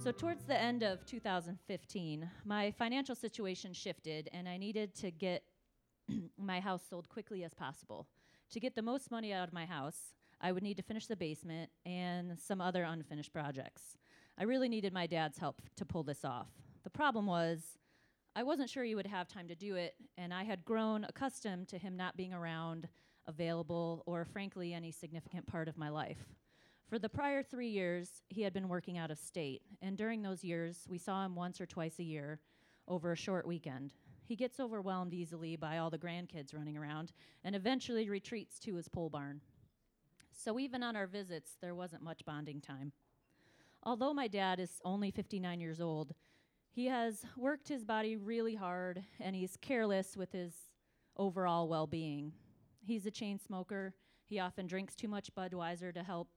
So, 0.00 0.12
towards 0.12 0.44
the 0.44 0.56
end 0.56 0.84
of 0.84 1.04
2015, 1.04 2.30
my 2.44 2.70
financial 2.70 3.16
situation 3.16 3.72
shifted 3.72 4.30
and 4.32 4.48
I 4.48 4.56
needed 4.56 4.94
to 4.96 5.10
get 5.10 5.42
my 6.38 6.60
house 6.60 6.82
sold 6.88 7.08
quickly 7.08 7.42
as 7.42 7.54
possible. 7.54 8.06
To 8.52 8.60
get 8.60 8.76
the 8.76 8.82
most 8.82 9.10
money 9.10 9.32
out 9.32 9.48
of 9.48 9.52
my 9.52 9.66
house, 9.66 10.14
I 10.40 10.52
would 10.52 10.62
need 10.62 10.76
to 10.76 10.82
finish 10.82 11.06
the 11.06 11.16
basement 11.16 11.70
and 11.84 12.38
some 12.38 12.60
other 12.60 12.84
unfinished 12.84 13.32
projects. 13.32 13.96
I 14.38 14.44
really 14.44 14.68
needed 14.68 14.92
my 14.92 15.06
dad's 15.06 15.38
help 15.38 15.62
to 15.76 15.84
pull 15.84 16.04
this 16.04 16.24
off. 16.24 16.48
The 16.84 16.90
problem 16.90 17.26
was, 17.26 17.78
I 18.36 18.44
wasn't 18.44 18.70
sure 18.70 18.84
he 18.84 18.94
would 18.94 19.06
have 19.06 19.26
time 19.26 19.48
to 19.48 19.56
do 19.56 19.74
it, 19.74 19.96
and 20.16 20.32
I 20.32 20.44
had 20.44 20.64
grown 20.64 21.04
accustomed 21.04 21.66
to 21.68 21.78
him 21.78 21.96
not 21.96 22.16
being 22.16 22.32
around, 22.32 22.88
available, 23.26 24.04
or 24.06 24.24
frankly, 24.24 24.72
any 24.72 24.92
significant 24.92 25.46
part 25.46 25.66
of 25.66 25.76
my 25.76 25.88
life. 25.88 26.24
For 26.88 27.00
the 27.00 27.08
prior 27.08 27.42
three 27.42 27.68
years, 27.68 28.22
he 28.28 28.42
had 28.42 28.52
been 28.52 28.68
working 28.68 28.96
out 28.96 29.10
of 29.10 29.18
state, 29.18 29.62
and 29.82 29.96
during 29.96 30.22
those 30.22 30.44
years, 30.44 30.86
we 30.88 30.98
saw 30.98 31.24
him 31.24 31.34
once 31.34 31.60
or 31.60 31.66
twice 31.66 31.98
a 31.98 32.04
year 32.04 32.38
over 32.86 33.12
a 33.12 33.16
short 33.16 33.46
weekend. 33.46 33.92
He 34.24 34.36
gets 34.36 34.60
overwhelmed 34.60 35.14
easily 35.14 35.56
by 35.56 35.78
all 35.78 35.90
the 35.90 35.98
grandkids 35.98 36.54
running 36.54 36.76
around 36.76 37.12
and 37.44 37.56
eventually 37.56 38.08
retreats 38.08 38.58
to 38.60 38.76
his 38.76 38.88
pole 38.88 39.10
barn. 39.10 39.40
So, 40.38 40.60
even 40.60 40.84
on 40.84 40.94
our 40.94 41.08
visits, 41.08 41.56
there 41.60 41.74
wasn't 41.74 42.04
much 42.04 42.24
bonding 42.24 42.60
time. 42.60 42.92
Although 43.82 44.14
my 44.14 44.28
dad 44.28 44.60
is 44.60 44.80
only 44.84 45.10
59 45.10 45.58
years 45.58 45.80
old, 45.80 46.14
he 46.70 46.86
has 46.86 47.24
worked 47.36 47.68
his 47.68 47.84
body 47.84 48.14
really 48.14 48.54
hard 48.54 49.02
and 49.18 49.34
he's 49.34 49.56
careless 49.60 50.16
with 50.16 50.30
his 50.30 50.52
overall 51.16 51.66
well 51.68 51.88
being. 51.88 52.32
He's 52.86 53.04
a 53.04 53.10
chain 53.10 53.40
smoker. 53.40 53.94
He 54.26 54.38
often 54.38 54.68
drinks 54.68 54.94
too 54.94 55.08
much 55.08 55.34
Budweiser 55.34 55.92
to 55.92 56.04
help 56.04 56.28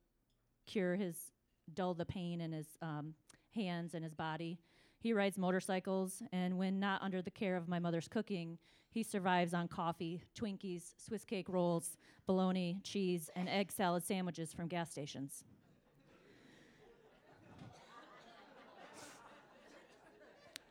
cure 0.65 0.95
his 0.95 1.31
dull 1.71 1.93
the 1.93 2.05
pain 2.05 2.41
in 2.41 2.53
his 2.53 2.69
um, 2.81 3.13
hands 3.53 3.93
and 3.93 4.03
his 4.03 4.15
body. 4.15 4.57
He 5.01 5.13
rides 5.13 5.37
motorcycles, 5.39 6.21
and 6.31 6.59
when 6.59 6.79
not 6.79 7.01
under 7.01 7.23
the 7.23 7.31
care 7.31 7.55
of 7.55 7.67
my 7.67 7.79
mother's 7.79 8.07
cooking, 8.07 8.59
he 8.91 9.01
survives 9.01 9.51
on 9.51 9.67
coffee, 9.67 10.21
Twinkies, 10.35 10.93
Swiss 11.03 11.25
cake 11.25 11.49
rolls, 11.49 11.97
bologna, 12.27 12.77
cheese, 12.83 13.31
and 13.35 13.49
egg 13.49 13.71
salad 13.71 14.03
sandwiches 14.03 14.53
from 14.53 14.67
gas 14.67 14.91
stations. 14.91 15.43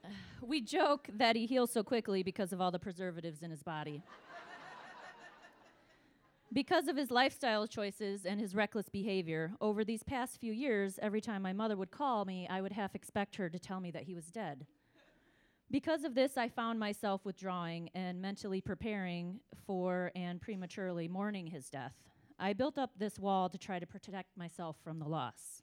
we 0.41 0.61
joke 0.61 1.09
that 1.13 1.35
he 1.35 1.47
heals 1.47 1.73
so 1.73 1.83
quickly 1.83 2.23
because 2.23 2.53
of 2.53 2.61
all 2.61 2.71
the 2.71 2.79
preservatives 2.79 3.43
in 3.43 3.51
his 3.51 3.65
body. 3.65 4.01
Because 6.53 6.89
of 6.89 6.97
his 6.97 7.13
lifestyle 7.13 7.69
choices 7.69 8.27
and 8.27 8.41
his 8.41 8.57
reckless 8.57 8.89
behavior, 8.89 9.53
over 9.61 9.85
these 9.85 10.03
past 10.03 10.41
few 10.41 10.53
years, 10.53 10.99
every 11.01 11.21
time 11.21 11.43
my 11.43 11.53
mother 11.53 11.77
would 11.77 11.93
call 11.93 12.25
me, 12.25 12.49
I 12.51 12.61
would 12.61 12.73
half 12.73 12.97
expect 12.97 13.37
her 13.37 13.49
to 13.49 13.59
tell 13.59 13.79
me 13.79 13.93
that 13.93 14.03
he 14.03 14.17
was 14.17 14.33
dead. 14.33 14.67
Because 15.71 16.03
of 16.03 16.17
this, 16.17 16.37
I 16.37 16.49
found 16.49 16.81
myself 16.81 17.25
withdrawing 17.25 17.91
and 17.95 18.21
mentally 18.21 18.61
preparing 18.61 19.39
for 19.65 20.11
and 20.17 20.41
prematurely 20.41 21.07
mourning 21.07 21.47
his 21.47 21.71
death. 21.71 21.95
I 22.37 22.53
built 22.53 22.79
up 22.79 22.91
this 22.99 23.21
wall 23.21 23.49
to 23.49 23.59
try 23.59 23.79
to 23.79 23.87
protect 23.87 24.37
myself 24.37 24.77
from 24.83 24.99
the 24.99 25.07
loss. 25.07 25.63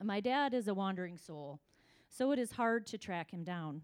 My 0.00 0.20
dad 0.20 0.54
is 0.54 0.68
a 0.68 0.74
wandering 0.74 1.18
soul, 1.18 1.58
so 2.08 2.30
it 2.30 2.38
is 2.38 2.52
hard 2.52 2.86
to 2.86 2.98
track 2.98 3.32
him 3.32 3.42
down. 3.42 3.82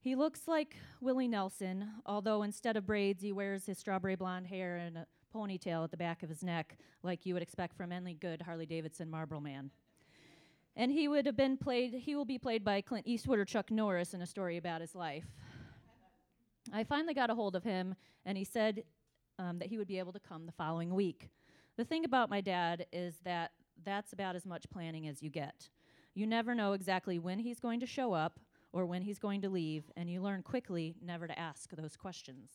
He 0.00 0.16
looks 0.16 0.48
like 0.48 0.76
Willie 1.00 1.28
Nelson, 1.28 1.88
although 2.04 2.42
instead 2.42 2.76
of 2.76 2.86
braids, 2.86 3.22
he 3.22 3.30
wears 3.30 3.66
his 3.66 3.78
strawberry 3.78 4.16
blonde 4.16 4.48
hair 4.48 4.76
and 4.76 4.96
a 4.96 5.06
ponytail 5.34 5.84
at 5.84 5.90
the 5.90 5.96
back 5.96 6.22
of 6.22 6.28
his 6.28 6.42
neck, 6.42 6.76
like 7.02 7.26
you 7.26 7.34
would 7.34 7.42
expect 7.42 7.76
from 7.76 7.92
any 7.92 8.14
good 8.14 8.42
Harley 8.42 8.66
Davidson 8.66 9.10
Marlboro 9.10 9.40
man. 9.40 9.70
And 10.76 10.90
he 10.92 11.08
would 11.08 11.26
have 11.26 11.36
been 11.36 11.56
played, 11.56 11.94
he 11.94 12.14
will 12.14 12.24
be 12.24 12.38
played 12.38 12.64
by 12.64 12.80
Clint 12.80 13.06
Eastwood 13.06 13.38
or 13.38 13.44
Chuck 13.44 13.70
Norris 13.70 14.14
in 14.14 14.22
a 14.22 14.26
story 14.26 14.56
about 14.56 14.80
his 14.80 14.94
life. 14.94 15.26
I 16.72 16.84
finally 16.84 17.14
got 17.14 17.30
a 17.30 17.34
hold 17.34 17.56
of 17.56 17.64
him, 17.64 17.94
and 18.24 18.38
he 18.38 18.44
said 18.44 18.84
um, 19.38 19.58
that 19.58 19.68
he 19.68 19.78
would 19.78 19.88
be 19.88 19.98
able 19.98 20.12
to 20.12 20.20
come 20.20 20.46
the 20.46 20.52
following 20.52 20.94
week. 20.94 21.28
The 21.76 21.84
thing 21.84 22.04
about 22.04 22.30
my 22.30 22.40
dad 22.40 22.86
is 22.92 23.16
that 23.24 23.52
that's 23.84 24.12
about 24.12 24.36
as 24.36 24.46
much 24.46 24.70
planning 24.70 25.08
as 25.08 25.22
you 25.22 25.30
get. 25.30 25.68
You 26.14 26.26
never 26.26 26.54
know 26.54 26.72
exactly 26.72 27.18
when 27.18 27.38
he's 27.38 27.58
going 27.58 27.80
to 27.80 27.86
show 27.86 28.12
up 28.12 28.38
or 28.72 28.86
when 28.86 29.02
he's 29.02 29.18
going 29.18 29.42
to 29.42 29.48
leave, 29.48 29.90
and 29.96 30.08
you 30.08 30.20
learn 30.20 30.42
quickly 30.42 30.94
never 31.02 31.26
to 31.26 31.38
ask 31.38 31.70
those 31.70 31.96
questions. 31.96 32.50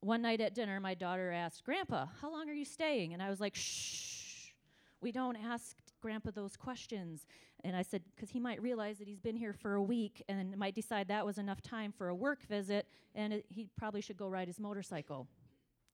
One 0.00 0.22
night 0.22 0.40
at 0.40 0.54
dinner, 0.54 0.80
my 0.80 0.94
daughter 0.94 1.30
asked, 1.30 1.64
Grandpa, 1.64 2.06
how 2.20 2.32
long 2.32 2.48
are 2.48 2.54
you 2.54 2.64
staying? 2.64 3.12
And 3.12 3.22
I 3.22 3.28
was 3.28 3.38
like, 3.38 3.54
shh, 3.54 4.52
we 5.02 5.12
don't 5.12 5.36
ask 5.36 5.76
Grandpa 6.00 6.30
those 6.30 6.56
questions. 6.56 7.26
And 7.64 7.76
I 7.76 7.82
said, 7.82 8.02
because 8.14 8.30
he 8.30 8.40
might 8.40 8.62
realize 8.62 8.98
that 8.98 9.08
he's 9.08 9.20
been 9.20 9.36
here 9.36 9.52
for 9.52 9.74
a 9.74 9.82
week 9.82 10.22
and 10.28 10.56
might 10.56 10.74
decide 10.74 11.08
that 11.08 11.26
was 11.26 11.36
enough 11.36 11.60
time 11.60 11.92
for 11.92 12.08
a 12.08 12.14
work 12.14 12.42
visit, 12.46 12.86
and 13.14 13.34
it, 13.34 13.44
he 13.50 13.68
probably 13.76 14.00
should 14.00 14.16
go 14.16 14.28
ride 14.28 14.48
his 14.48 14.58
motorcycle. 14.58 15.28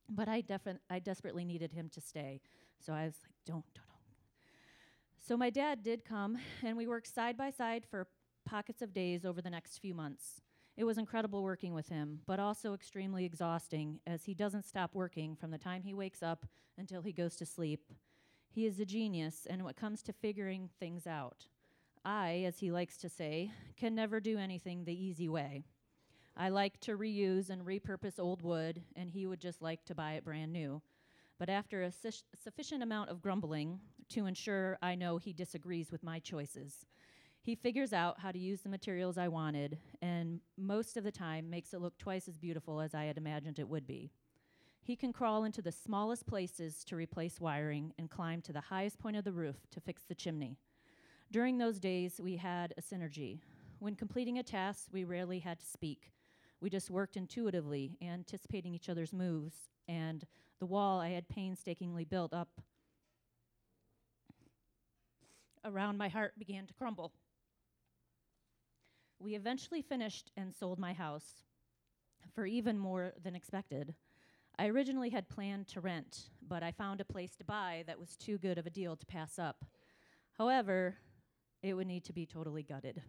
But 0.09 0.29
I, 0.29 0.41
defi- 0.41 0.79
I 0.89 1.01
desperately 1.01 1.45
needed 1.45 1.73
him 1.73 1.89
to 1.95 2.01
stay. 2.01 2.41
So 2.79 2.93
I 2.93 3.07
was 3.07 3.15
like, 3.25 3.35
don't, 3.45 3.65
don't, 3.75 3.87
don't. 3.87 5.27
So 5.27 5.37
my 5.37 5.51
dad 5.51 5.83
did 5.83 6.05
come, 6.05 6.39
and 6.63 6.77
we 6.77 6.87
worked 6.87 7.13
side 7.13 7.37
by 7.37 7.51
side 7.51 7.85
for 7.91 8.07
pockets 8.45 8.83
of 8.83 8.95
days 8.95 9.25
over 9.25 9.43
the 9.43 9.51
next 9.51 9.79
few 9.79 9.95
months. 9.95 10.43
It 10.77 10.85
was 10.85 10.99
incredible 10.99 11.43
working 11.43 11.73
with 11.73 11.89
him, 11.89 12.21
but 12.27 12.39
also 12.39 12.75
extremely 12.75 13.25
exhausting 13.25 14.01
as 14.07 14.25
he 14.25 14.35
doesn't 14.35 14.67
stop 14.67 14.95
working 14.95 15.35
from 15.35 15.51
the 15.51 15.59
time 15.59 15.83
he 15.83 15.95
wakes 15.95 16.23
up 16.23 16.45
until 16.77 17.01
he 17.01 17.13
goes 17.13 17.35
to 17.37 17.47
sleep. 17.47 17.93
He 18.51 18.67
is 18.67 18.79
a 18.79 18.85
genius, 18.85 19.47
and 19.49 19.63
when 19.63 19.71
it 19.71 19.77
comes 19.77 20.03
to 20.03 20.13
figuring 20.13 20.69
things 20.79 21.07
out, 21.07 21.47
I, 22.05 22.45
as 22.47 22.59
he 22.59 22.71
likes 22.71 22.99
to 22.99 23.09
say, 23.09 23.51
can 23.77 23.95
never 23.95 24.21
do 24.21 24.39
anything 24.39 24.85
the 24.85 25.05
easy 25.05 25.29
way. 25.29 25.65
I 26.37 26.51
like 26.51 26.79
to 26.81 26.99
reuse 26.99 27.49
and 27.49 27.65
repurpose 27.65 28.21
old 28.21 28.43
wood, 28.43 28.83
and 28.95 29.11
he 29.11 29.27
would 29.27 29.41
just 29.41 29.63
like 29.63 29.85
to 29.87 29.95
buy 29.95 30.13
it 30.13 30.25
brand 30.25 30.53
new. 30.53 30.83
But 31.39 31.49
after 31.49 31.83
a 31.83 31.93
su- 31.93 32.11
sufficient 32.35 32.83
amount 32.83 33.09
of 33.09 33.23
grumbling 33.23 33.81
to 34.11 34.27
ensure 34.27 34.79
I 34.83 34.95
know 34.95 35.17
he 35.17 35.33
disagrees 35.33 35.91
with 35.91 36.03
my 36.03 36.19
choices, 36.19 36.85
he 37.47 37.55
figures 37.55 37.93
out 37.93 38.19
how 38.19 38.33
to 38.33 38.39
use 38.41 38.63
the 38.63 38.69
materials 38.69 39.17
I 39.17 39.29
wanted, 39.29 39.79
and 40.03 40.41
most 40.59 40.97
of 40.97 41.05
the 41.05 41.13
time 41.13 41.49
makes 41.49 41.73
it 41.73 41.81
look 41.81 41.97
twice 41.97 42.27
as 42.27 42.37
beautiful 42.37 42.81
as 42.81 42.93
I 42.93 43.05
had 43.05 43.17
imagined 43.17 43.61
it 43.61 43.69
would 43.69 43.87
be. 43.87 44.11
He 44.83 44.97
can 44.97 45.13
crawl 45.13 45.45
into 45.45 45.63
the 45.63 45.71
smallest 45.71 46.27
places 46.27 46.83
to 46.87 46.97
replace 46.97 47.41
wiring 47.41 47.93
and 48.01 48.11
climb 48.11 48.43
to 48.43 48.53
the 48.53 48.63
highest 48.63 48.99
point 48.99 49.17
of 49.17 49.23
the 49.23 49.33
roof 49.33 49.55
to 49.71 49.81
fix 49.81 50.03
the 50.03 50.15
chimney. 50.17 50.59
During 51.31 51.57
those 51.57 51.79
days, 51.79 52.21
we 52.21 52.35
had 52.35 52.75
a 52.77 52.83
synergy. 52.83 53.39
When 53.79 53.95
completing 53.95 54.41
a 54.41 54.43
task, 54.43 54.89
we 54.91 55.05
rarely 55.05 55.39
had 55.39 55.61
to 55.61 55.67
speak. 55.67 56.11
We 56.61 56.69
just 56.69 56.91
worked 56.91 57.17
intuitively, 57.17 57.97
anticipating 58.03 58.75
each 58.75 58.89
other's 58.89 59.13
moves, 59.13 59.71
and 59.87 60.27
the 60.59 60.67
wall 60.67 60.99
I 60.99 61.11
had 61.11 61.29
painstakingly 61.29 62.07
built 62.07 62.33
up 62.33 62.49
around 65.65 65.97
my 65.97 66.09
heart 66.09 66.33
began 66.41 66.67
to 66.67 66.75
crumble. 66.75 67.13
We 69.19 69.35
eventually 69.35 69.83
finished 69.83 70.31
and 70.37 70.55
sold 70.55 70.79
my 70.79 70.93
house 70.93 71.45
for 72.35 72.47
even 72.47 72.79
more 72.79 73.13
than 73.23 73.35
expected. 73.35 73.95
I 74.59 74.67
originally 74.67 75.11
had 75.11 75.29
planned 75.29 75.69
to 75.69 75.81
rent, 75.81 76.31
but 76.47 76.63
I 76.63 76.71
found 76.71 77.01
a 77.01 77.05
place 77.05 77.35
to 77.37 77.45
buy 77.45 77.85
that 77.87 77.99
was 77.99 78.17
too 78.17 78.39
good 78.39 78.59
of 78.59 78.67
a 78.67 78.71
deal 78.71 78.97
to 78.97 79.07
pass 79.07 79.39
up. 79.39 79.65
However, 80.37 80.97
it 81.63 81.75
would 81.75 81.87
need 81.87 82.05
to 82.05 82.13
be 82.13 82.27
totally 82.27 82.63
gutted. 82.63 83.03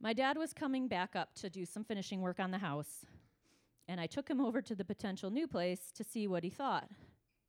My 0.00 0.12
dad 0.12 0.36
was 0.36 0.52
coming 0.52 0.88
back 0.88 1.14
up 1.14 1.34
to 1.36 1.48
do 1.48 1.64
some 1.64 1.84
finishing 1.84 2.20
work 2.20 2.40
on 2.40 2.50
the 2.50 2.58
house, 2.58 3.06
and 3.86 4.00
I 4.00 4.06
took 4.06 4.28
him 4.28 4.40
over 4.40 4.60
to 4.60 4.74
the 4.74 4.84
potential 4.84 5.30
new 5.30 5.46
place 5.46 5.92
to 5.94 6.02
see 6.02 6.26
what 6.26 6.42
he 6.42 6.50
thought. 6.50 6.88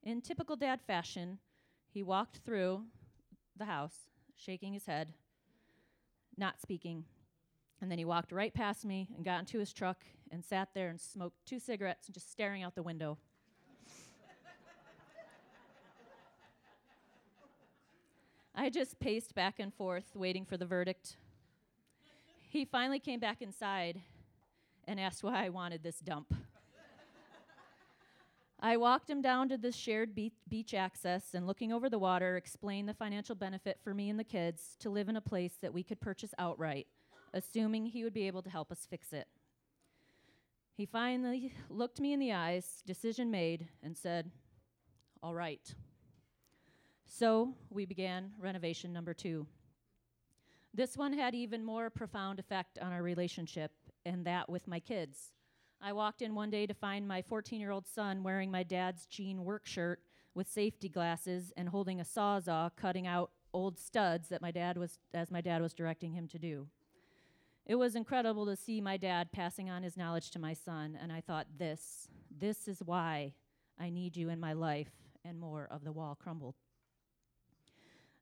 In 0.04 0.22
typical 0.22 0.56
dad 0.56 0.82
fashion, 0.86 1.40
he 1.90 2.04
walked 2.04 2.38
through 2.46 2.84
the 3.58 3.66
house, 3.66 4.10
shaking 4.36 4.74
his 4.74 4.86
head, 4.86 5.14
not 6.38 6.62
speaking, 6.62 7.06
and 7.82 7.92
then 7.92 7.98
he 7.98 8.06
walked 8.06 8.32
right 8.32 8.54
past 8.54 8.86
me 8.86 9.08
and 9.16 9.26
got 9.26 9.40
into 9.40 9.60
his 9.60 9.74
truck 9.74 10.04
and 10.32 10.44
sat 10.44 10.70
there 10.74 10.90
and 10.90 11.00
smoked 11.00 11.46
two 11.46 11.60
cigarettes 11.60 12.08
and 12.08 12.14
just 12.14 12.32
staring 12.32 12.64
out 12.64 12.76
the 12.76 12.84
window. 12.84 13.18
I 18.56 18.70
just 18.70 19.00
paced 19.00 19.34
back 19.34 19.60
and 19.60 19.74
forth, 19.74 20.16
waiting 20.16 20.46
for 20.46 20.58
the 20.58 20.66
verdict. 20.66 21.18
He 22.50 22.66
finally 22.66 23.00
came 23.00 23.20
back 23.20 23.42
inside 23.42 24.00
and 24.88 25.00
asked 25.00 25.24
why 25.24 25.46
I 25.46 25.50
wanted 25.50 25.82
this 25.82 26.00
dump. 26.00 26.34
I 28.66 28.78
walked 28.78 29.10
him 29.10 29.22
down 29.22 29.50
to 29.50 29.58
the 29.58 29.74
shared 29.74 30.16
be- 30.16 30.32
beach 30.48 30.74
access 30.74 31.34
and, 31.34 31.46
looking 31.46 31.74
over 31.74 31.90
the 31.90 32.00
water, 32.00 32.38
explained 32.38 32.88
the 32.88 32.94
financial 32.94 33.36
benefit 33.36 33.78
for 33.84 33.94
me 33.94 34.10
and 34.10 34.18
the 34.18 34.24
kids 34.24 34.78
to 34.80 34.90
live 34.90 35.10
in 35.10 35.18
a 35.18 35.22
place 35.22 35.56
that 35.62 35.74
we 35.74 35.84
could 35.84 36.00
purchase 36.00 36.34
outright, 36.40 36.88
assuming 37.34 37.86
he 37.86 38.06
would 38.06 38.14
be 38.14 38.26
able 38.26 38.42
to 38.42 38.50
help 38.50 38.72
us 38.72 38.88
fix 38.90 39.12
it. 39.12 39.28
He 40.78 40.86
finally 40.86 41.52
looked 41.70 42.00
me 42.00 42.14
in 42.14 42.22
the 42.22 42.32
eyes, 42.32 42.82
decision 42.88 43.30
made, 43.30 43.68
and 43.84 43.98
said, 43.98 44.32
All 45.22 45.36
right. 45.36 45.76
So 47.06 47.56
we 47.70 47.86
began 47.86 48.32
renovation 48.40 48.94
number 48.94 49.14
two. 49.14 49.46
This 50.74 50.96
one 50.96 51.12
had 51.12 51.36
even 51.36 51.66
more 51.66 51.90
profound 51.90 52.40
effect 52.40 52.80
on 52.80 52.94
our 52.94 53.04
relationship, 53.04 53.74
and 54.06 54.24
that 54.24 54.50
with 54.50 54.70
my 54.70 54.80
kids. 54.80 55.34
I 55.86 55.92
walked 55.92 56.22
in 56.22 56.34
one 56.34 56.50
day 56.50 56.66
to 56.66 56.74
find 56.74 57.06
my 57.06 57.22
14 57.22 57.60
year 57.60 57.72
old 57.72 57.86
son 57.86 58.24
wearing 58.24 58.50
my 58.50 58.64
dad's 58.64 59.06
jean 59.06 59.44
work 59.44 59.66
shirt 59.66 60.00
with 60.34 60.48
safety 60.48 60.88
glasses 60.88 61.52
and 61.58 61.68
holding 61.68 62.00
a 62.00 62.06
sawzall 62.06 62.72
cutting 62.78 63.06
out 63.06 63.32
old 63.54 63.78
studs 63.78 64.30
that 64.30 64.42
my 64.42 64.50
dad 64.50 64.78
was 64.78 64.98
as 65.14 65.30
my 65.30 65.42
dad 65.42 65.62
was 65.62 65.74
directing 65.74 66.14
him 66.14 66.26
to 66.30 66.40
do. 66.40 66.68
It 67.66 67.76
was 67.76 67.96
incredible 67.96 68.46
to 68.46 68.56
see 68.56 68.80
my 68.80 68.96
dad 68.96 69.34
passing 69.34 69.70
on 69.70 69.84
his 69.84 69.98
knowledge 69.98 70.32
to 70.32 70.40
my 70.40 70.54
son, 70.54 70.98
and 71.02 71.12
I 71.12 71.22
thought, 71.22 71.48
this, 71.58 72.08
this 72.30 72.68
is 72.68 72.82
why 72.84 73.34
I 73.80 73.90
need 73.90 74.18
you 74.18 74.30
in 74.30 74.40
my 74.40 74.52
life, 74.52 74.92
and 75.24 75.40
more 75.40 75.70
of 75.72 75.86
the 75.86 75.94
wall 75.94 76.18
crumbled. 76.22 76.56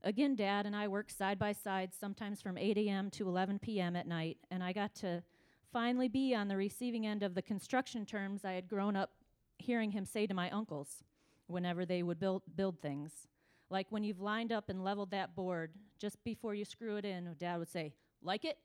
Again, 0.04 0.36
Dad 0.36 0.68
and 0.68 0.76
I 0.76 0.88
worked 0.88 1.16
side 1.16 1.40
by 1.40 1.54
side, 1.54 1.92
sometimes 2.00 2.40
from 2.40 2.58
8 2.58 2.78
a.m. 2.78 3.10
to 3.12 3.28
11 3.28 3.60
p.m. 3.60 3.96
at 3.96 4.08
night, 4.08 4.38
and 4.52 4.64
I 4.64 4.74
got 4.74 4.94
to 4.96 5.24
finally 5.72 6.08
be 6.08 6.36
on 6.36 6.48
the 6.48 6.58
receiving 6.58 7.06
end 7.06 7.24
of 7.24 7.36
the 7.36 7.42
construction 7.42 8.06
terms 8.06 8.46
I 8.46 8.54
had 8.54 8.68
grown 8.68 8.96
up 8.96 9.12
hearing 9.58 9.92
him 9.92 10.06
say 10.06 10.28
to 10.28 10.34
my 10.34 10.50
uncles 10.50 11.04
whenever 11.48 11.86
they 11.86 12.04
would 12.04 12.20
build, 12.20 12.44
build 12.56 12.82
things. 12.82 13.28
Like 13.70 13.88
when 13.90 14.04
you've 14.04 14.20
lined 14.20 14.52
up 14.52 14.70
and 14.70 14.84
leveled 14.84 15.12
that 15.12 15.36
board, 15.36 15.72
just 16.00 16.22
before 16.24 16.54
you 16.54 16.66
screw 16.66 16.98
it 16.98 17.06
in, 17.06 17.34
Dad 17.38 17.58
would 17.58 17.70
say, 17.70 17.94
Like 18.22 18.44
it? 18.44 18.58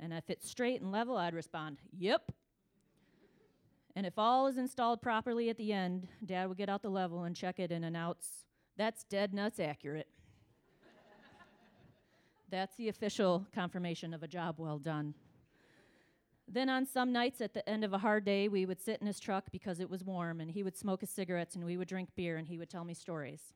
And 0.00 0.12
if 0.12 0.30
it's 0.30 0.48
straight 0.48 0.80
and 0.80 0.92
level, 0.92 1.16
I'd 1.16 1.34
respond, 1.34 1.78
Yep. 1.98 2.32
And 3.96 4.06
if 4.06 4.14
all 4.16 4.46
is 4.46 4.58
installed 4.58 5.02
properly 5.02 5.50
at 5.50 5.56
the 5.56 5.72
end, 5.72 6.06
Dad 6.24 6.48
would 6.48 6.58
get 6.58 6.68
out 6.68 6.82
the 6.82 6.90
level 6.90 7.24
and 7.24 7.34
check 7.34 7.58
it 7.58 7.72
and 7.72 7.84
announce, 7.84 8.44
That's 8.76 9.02
dead 9.04 9.34
nuts 9.34 9.58
accurate. 9.58 10.08
That's 12.50 12.76
the 12.76 12.88
official 12.88 13.46
confirmation 13.52 14.14
of 14.14 14.22
a 14.22 14.28
job 14.28 14.56
well 14.58 14.78
done. 14.78 15.14
Then 16.50 16.70
on 16.70 16.86
some 16.86 17.12
nights 17.12 17.42
at 17.42 17.52
the 17.52 17.68
end 17.68 17.84
of 17.84 17.92
a 17.92 17.98
hard 17.98 18.24
day, 18.24 18.48
we 18.48 18.64
would 18.64 18.80
sit 18.80 19.02
in 19.02 19.06
his 19.06 19.20
truck 19.20 19.44
because 19.52 19.80
it 19.80 19.90
was 19.90 20.02
warm, 20.02 20.40
and 20.40 20.50
he 20.50 20.62
would 20.62 20.78
smoke 20.78 21.02
his 21.02 21.10
cigarettes, 21.10 21.54
and 21.54 21.64
we 21.64 21.76
would 21.76 21.88
drink 21.88 22.08
beer, 22.16 22.38
and 22.38 22.48
he 22.48 22.56
would 22.56 22.70
tell 22.70 22.84
me 22.84 22.94
stories. 22.94 23.52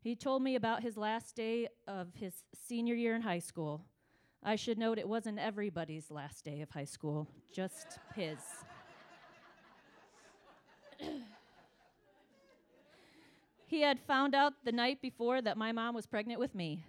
He 0.00 0.14
told 0.14 0.42
me 0.42 0.54
about 0.54 0.82
his 0.82 0.98
last 0.98 1.34
day 1.34 1.68
of 1.86 2.08
his 2.14 2.44
senior 2.54 2.94
year 2.94 3.16
in 3.16 3.22
high 3.22 3.38
school. 3.38 3.86
I 4.42 4.56
should 4.56 4.78
note 4.78 4.98
it 4.98 5.08
wasn't 5.08 5.38
everybody's 5.38 6.10
last 6.10 6.44
day 6.44 6.60
of 6.60 6.68
high 6.70 6.84
school, 6.84 7.26
just 7.52 7.98
his. 8.14 8.36
he 13.66 13.80
had 13.80 13.98
found 13.98 14.34
out 14.34 14.52
the 14.64 14.72
night 14.72 15.00
before 15.00 15.40
that 15.40 15.56
my 15.56 15.72
mom 15.72 15.94
was 15.94 16.06
pregnant 16.06 16.38
with 16.38 16.54
me. 16.54 16.84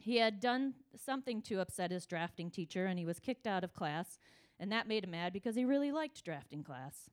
He 0.00 0.16
had 0.16 0.40
done 0.40 0.74
something 0.96 1.42
to 1.42 1.60
upset 1.60 1.90
his 1.90 2.06
drafting 2.06 2.50
teacher 2.50 2.86
and 2.86 2.98
he 2.98 3.04
was 3.04 3.20
kicked 3.20 3.46
out 3.46 3.64
of 3.64 3.74
class, 3.74 4.18
and 4.58 4.72
that 4.72 4.88
made 4.88 5.04
him 5.04 5.10
mad 5.10 5.32
because 5.32 5.54
he 5.54 5.64
really 5.64 5.92
liked 5.92 6.24
drafting 6.24 6.64
class. 6.64 7.10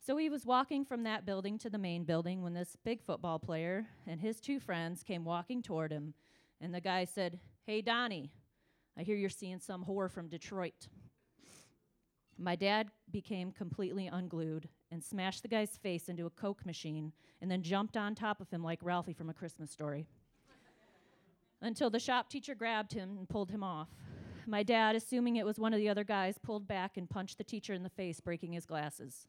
So 0.00 0.16
he 0.16 0.30
was 0.30 0.46
walking 0.46 0.84
from 0.84 1.02
that 1.02 1.26
building 1.26 1.58
to 1.58 1.70
the 1.70 1.78
main 1.78 2.04
building 2.04 2.42
when 2.42 2.54
this 2.54 2.76
big 2.82 3.02
football 3.02 3.38
player 3.38 3.86
and 4.06 4.20
his 4.20 4.40
two 4.40 4.58
friends 4.58 5.02
came 5.02 5.24
walking 5.24 5.62
toward 5.62 5.92
him, 5.92 6.14
and 6.62 6.74
the 6.74 6.80
guy 6.80 7.04
said, 7.04 7.40
Hey, 7.66 7.82
Donnie, 7.82 8.30
I 8.98 9.02
hear 9.02 9.16
you're 9.16 9.28
seeing 9.28 9.58
some 9.58 9.84
whore 9.84 10.10
from 10.10 10.28
Detroit. 10.28 10.88
My 12.38 12.56
dad 12.56 12.88
became 13.10 13.52
completely 13.52 14.06
unglued 14.06 14.68
and 14.90 15.04
smashed 15.04 15.42
the 15.42 15.48
guy's 15.48 15.76
face 15.76 16.08
into 16.08 16.26
a 16.26 16.30
Coke 16.30 16.64
machine 16.64 17.12
and 17.40 17.50
then 17.50 17.62
jumped 17.62 17.96
on 17.96 18.14
top 18.14 18.40
of 18.40 18.50
him 18.50 18.62
like 18.62 18.80
Ralphie 18.82 19.12
from 19.12 19.30
A 19.30 19.34
Christmas 19.34 19.70
Story 19.70 20.06
until 21.64 21.90
the 21.90 21.98
shop 21.98 22.28
teacher 22.28 22.54
grabbed 22.54 22.92
him 22.92 23.16
and 23.18 23.28
pulled 23.28 23.50
him 23.50 23.64
off. 23.64 23.88
My 24.46 24.62
dad, 24.62 24.94
assuming 24.94 25.36
it 25.36 25.46
was 25.46 25.58
one 25.58 25.72
of 25.72 25.78
the 25.78 25.88
other 25.88 26.04
guys, 26.04 26.36
pulled 26.38 26.68
back 26.68 26.98
and 26.98 27.08
punched 27.08 27.38
the 27.38 27.44
teacher 27.44 27.72
in 27.72 27.82
the 27.82 27.88
face, 27.88 28.20
breaking 28.20 28.52
his 28.52 28.66
glasses. 28.66 29.26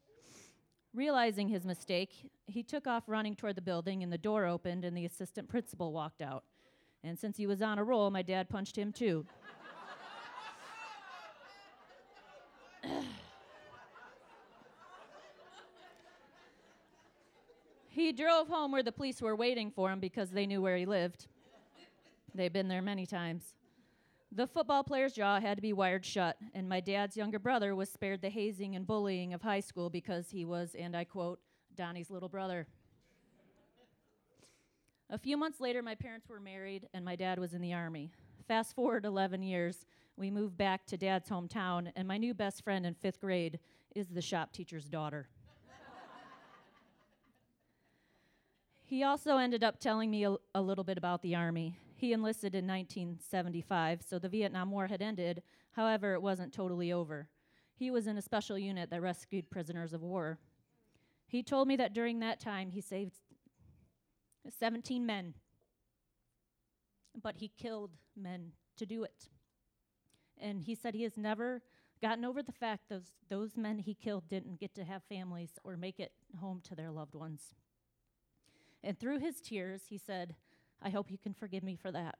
Realizing 0.93 1.47
his 1.47 1.65
mistake, 1.65 2.29
he 2.45 2.61
took 2.61 2.85
off 2.87 3.05
running 3.07 3.35
toward 3.35 3.55
the 3.55 3.61
building, 3.61 4.03
and 4.03 4.11
the 4.11 4.17
door 4.17 4.45
opened, 4.45 4.83
and 4.83 4.97
the 4.97 5.05
assistant 5.05 5.47
principal 5.47 5.93
walked 5.93 6.21
out. 6.21 6.43
And 7.03 7.17
since 7.17 7.37
he 7.37 7.47
was 7.47 7.61
on 7.61 7.79
a 7.79 7.83
roll, 7.85 8.11
my 8.11 8.21
dad 8.21 8.49
punched 8.49 8.77
him 8.77 8.91
too. 8.91 9.25
he 17.89 18.11
drove 18.11 18.49
home 18.49 18.73
where 18.73 18.83
the 18.83 18.91
police 18.91 19.21
were 19.21 19.37
waiting 19.37 19.71
for 19.71 19.89
him 19.89 20.01
because 20.01 20.31
they 20.31 20.45
knew 20.45 20.61
where 20.61 20.75
he 20.75 20.85
lived. 20.85 21.27
They've 22.35 22.51
been 22.51 22.67
there 22.67 22.81
many 22.81 23.05
times. 23.05 23.53
The 24.31 24.45
football 24.45 24.83
player's 24.83 25.13
jaw 25.13 25.39
had 25.39 25.57
to 25.57 25.61
be 25.61 25.71
wired 25.71 26.03
shut, 26.03 26.35
and 26.53 26.67
my 26.67 26.81
dad's 26.81 27.15
younger 27.15 27.39
brother 27.39 27.73
was 27.75 27.89
spared 27.89 28.21
the 28.21 28.29
hazing 28.29 28.75
and 28.75 28.85
bullying 28.85 29.33
of 29.33 29.41
high 29.41 29.61
school 29.61 29.89
because 29.89 30.29
he 30.29 30.43
was, 30.43 30.75
and 30.77 30.97
I 30.97 31.05
quote, 31.05 31.39
Donnie's 31.75 32.11
little 32.11 32.27
brother. 32.27 32.67
A 35.09 35.17
few 35.17 35.37
months 35.37 35.61
later, 35.61 35.81
my 35.81 35.95
parents 35.95 36.27
were 36.27 36.41
married, 36.41 36.89
and 36.93 37.05
my 37.05 37.15
dad 37.15 37.39
was 37.39 37.53
in 37.53 37.61
the 37.61 37.73
Army. 37.73 38.11
Fast 38.47 38.75
forward 38.75 39.05
11 39.05 39.41
years, 39.41 39.85
we 40.17 40.29
moved 40.29 40.57
back 40.57 40.85
to 40.87 40.97
dad's 40.97 41.29
hometown, 41.29 41.91
and 41.95 42.05
my 42.05 42.17
new 42.17 42.33
best 42.33 42.63
friend 42.63 42.85
in 42.85 42.93
fifth 42.93 43.21
grade 43.21 43.59
is 43.95 44.07
the 44.09 44.21
shop 44.21 44.51
teacher's 44.51 44.89
daughter. 44.89 45.29
he 48.83 49.03
also 49.03 49.37
ended 49.37 49.63
up 49.63 49.79
telling 49.79 50.11
me 50.11 50.25
a, 50.25 50.35
a 50.53 50.61
little 50.61 50.83
bit 50.83 50.97
about 50.97 51.21
the 51.21 51.35
Army. 51.35 51.77
He 52.05 52.13
enlisted 52.13 52.53
in 52.53 52.67
1975, 52.67 54.03
so 54.03 54.19
the 54.19 54.29
Vietnam 54.29 54.69
War 54.69 54.85
had 54.85 55.01
ended. 55.01 55.41
However, 55.71 56.13
it 56.13 56.21
wasn't 56.21 56.53
totally 56.53 56.93
over. 56.93 57.29
He 57.73 57.89
was 57.89 58.05
in 58.05 58.15
a 58.15 58.21
special 58.21 58.59
unit 58.59 58.91
that 58.91 59.01
rescued 59.01 59.49
prisoners 59.49 59.91
of 59.91 60.03
war. 60.03 60.37
He 61.25 61.41
told 61.41 61.67
me 61.67 61.75
that 61.77 61.95
during 61.95 62.19
that 62.19 62.39
time 62.39 62.69
he 62.69 62.79
saved 62.79 63.15
17 64.47 65.03
men, 65.03 65.33
but 67.19 67.37
he 67.37 67.47
killed 67.47 67.89
men 68.15 68.51
to 68.77 68.85
do 68.85 69.03
it. 69.03 69.29
And 70.37 70.61
he 70.61 70.75
said 70.75 70.93
he 70.93 71.01
has 71.01 71.17
never 71.17 71.63
gotten 72.03 72.23
over 72.23 72.43
the 72.43 72.51
fact 72.51 72.87
those, 72.87 73.15
those 73.29 73.57
men 73.57 73.79
he 73.79 73.95
killed 73.95 74.29
didn't 74.29 74.59
get 74.59 74.75
to 74.75 74.83
have 74.83 75.01
families 75.09 75.57
or 75.63 75.75
make 75.75 75.99
it 75.99 76.11
home 76.39 76.61
to 76.65 76.75
their 76.75 76.91
loved 76.91 77.15
ones. 77.15 77.55
And 78.83 78.99
through 78.99 79.21
his 79.21 79.41
tears, 79.41 79.85
he 79.89 79.97
said, 79.97 80.35
I 80.85 80.89
hope 80.89 81.09
you 81.09 81.17
can 81.17 81.33
forgive 81.33 81.63
me 81.63 81.75
for 81.75 81.91
that. 81.91 82.15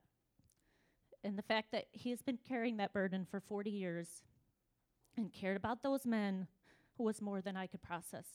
And 1.24 1.38
the 1.38 1.44
fact 1.44 1.72
that 1.72 1.86
he 1.92 2.10
has 2.10 2.24
been 2.24 2.40
carrying 2.50 2.78
that 2.78 2.94
burden 2.94 3.28
for 3.30 3.40
40 3.40 3.70
years 3.70 4.24
and 5.16 5.32
cared 5.32 5.56
about 5.56 5.84
those 5.84 6.06
men 6.06 6.48
was 6.98 7.22
more 7.22 7.42
than 7.42 7.56
I 7.56 7.68
could 7.68 7.84
process. 7.84 8.26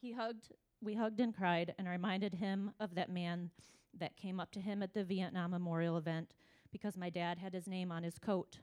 He 0.00 0.12
hugged, 0.12 0.52
we 0.82 0.94
hugged 0.94 1.20
and 1.20 1.34
cried, 1.34 1.72
and 1.78 1.88
reminded 1.88 2.34
him 2.34 2.72
of 2.80 2.96
that 2.96 3.10
man 3.10 3.50
that 3.96 4.16
came 4.16 4.40
up 4.40 4.50
to 4.52 4.60
him 4.60 4.82
at 4.82 4.92
the 4.92 5.04
Vietnam 5.04 5.52
Memorial 5.52 5.96
event 5.96 6.34
because 6.72 6.96
my 6.96 7.08
dad 7.08 7.38
had 7.38 7.54
his 7.54 7.68
name 7.68 7.92
on 7.92 8.02
his 8.02 8.18
coat. 8.18 8.58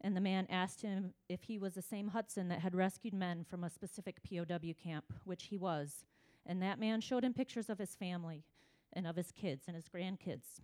And 0.00 0.16
the 0.16 0.20
man 0.22 0.46
asked 0.48 0.80
him 0.80 1.12
if 1.28 1.42
he 1.42 1.58
was 1.58 1.74
the 1.74 1.82
same 1.82 2.08
Hudson 2.08 2.48
that 2.48 2.60
had 2.60 2.74
rescued 2.74 3.12
men 3.12 3.44
from 3.44 3.64
a 3.64 3.70
specific 3.70 4.16
POW 4.22 4.72
camp, 4.82 5.12
which 5.24 5.44
he 5.44 5.58
was. 5.58 6.06
And 6.46 6.62
that 6.62 6.80
man 6.80 7.02
showed 7.02 7.22
him 7.22 7.34
pictures 7.34 7.68
of 7.68 7.78
his 7.78 7.94
family 7.94 8.44
and 8.92 9.06
of 9.06 9.16
his 9.16 9.32
kids 9.32 9.64
and 9.66 9.76
his 9.76 9.88
grandkids. 9.88 10.60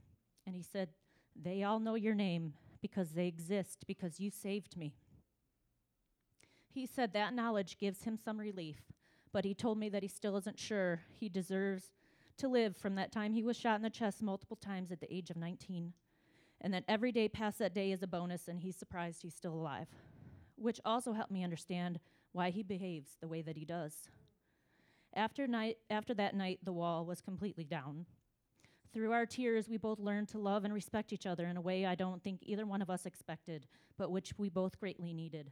And 0.47 0.55
he 0.55 0.63
said, 0.63 0.91
They 1.35 1.63
all 1.63 1.81
know 1.81 1.95
your 1.95 2.15
name 2.15 2.55
because 2.81 3.11
they 3.11 3.27
exist 3.27 3.85
because 3.87 4.21
you 4.21 4.31
saved 4.31 4.77
me. 4.77 4.95
He 6.69 6.87
said 6.87 7.13
that 7.13 7.35
knowledge 7.35 7.79
gives 7.79 8.05
him 8.05 8.19
some 8.23 8.39
relief, 8.39 8.83
but 9.33 9.45
he 9.45 9.55
told 9.55 9.79
me 9.79 9.89
that 9.89 10.03
he 10.03 10.09
still 10.09 10.37
isn't 10.37 10.59
sure 10.59 11.01
he 11.19 11.29
deserves 11.29 11.93
to 12.39 12.49
live 12.49 12.77
from 12.77 12.97
that 12.97 13.13
time 13.13 13.33
he 13.33 13.43
was 13.43 13.57
shot 13.57 13.77
in 13.77 13.83
the 13.83 13.91
chest 13.91 14.23
multiple 14.23 14.57
times 14.57 14.93
at 14.93 15.01
the 15.01 15.13
age 15.13 15.31
of 15.31 15.37
19, 15.37 15.95
and 16.61 16.75
that 16.75 16.85
every 16.87 17.13
day 17.13 17.29
past 17.29 17.59
that 17.59 17.75
day 17.75 17.93
is 17.93 18.03
a 18.03 18.07
bonus 18.07 18.47
and 18.47 18.61
he's 18.61 18.77
surprised 18.77 19.23
he's 19.23 19.35
still 19.35 19.55
alive, 19.55 19.89
which 20.57 20.81
also 20.85 21.13
helped 21.13 21.31
me 21.31 21.43
understand 21.43 21.99
why 22.33 22.51
he 22.51 22.63
behaves 22.63 23.17
the 23.21 23.29
way 23.29 23.41
that 23.41 23.57
he 23.57 23.65
does. 23.65 24.11
After, 25.15 25.47
night, 25.47 25.79
after 25.89 26.13
that 26.15 26.35
night, 26.35 26.59
the 26.63 26.75
wall 26.75 27.07
was 27.07 27.23
completely 27.23 27.65
down. 27.65 28.05
Through 28.93 29.13
our 29.13 29.27
tears, 29.27 29.69
we 29.69 29.77
both 29.77 29.99
learned 29.99 30.29
to 30.29 30.39
love 30.39 30.65
and 30.65 30.73
respect 30.73 31.13
each 31.13 31.27
other 31.27 31.47
in 31.47 31.57
a 31.57 31.61
way 31.61 31.85
I 31.85 31.95
don't 31.95 32.23
think 32.23 32.41
either 32.43 32.65
one 32.65 32.81
of 32.81 32.89
us 32.89 33.05
expected, 33.05 33.67
but 33.99 34.11
which 34.11 34.33
we 34.39 34.49
both 34.49 34.81
greatly 34.81 35.13
needed. 35.13 35.51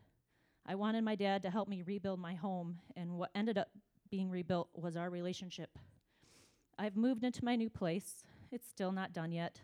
I 0.67 0.77
wanted 0.77 1.05
my 1.05 1.15
dad 1.15 1.43
to 1.43 1.51
help 1.51 1.69
me 1.69 1.83
rebuild 1.83 2.21
my 2.21 2.35
home, 2.35 2.79
and 2.97 3.19
what 3.19 3.31
ended 3.35 3.59
up 3.59 3.69
being 4.11 4.31
rebuilt 4.31 4.69
was 4.75 4.97
our 4.97 5.11
relationship. 5.11 5.79
I've 6.79 6.97
moved 6.97 7.23
into 7.23 7.45
my 7.45 7.55
new 7.57 7.69
place. 7.69 8.25
It's 8.51 8.69
still 8.69 8.93
not 8.93 9.13
done 9.13 9.31
yet. 9.31 9.61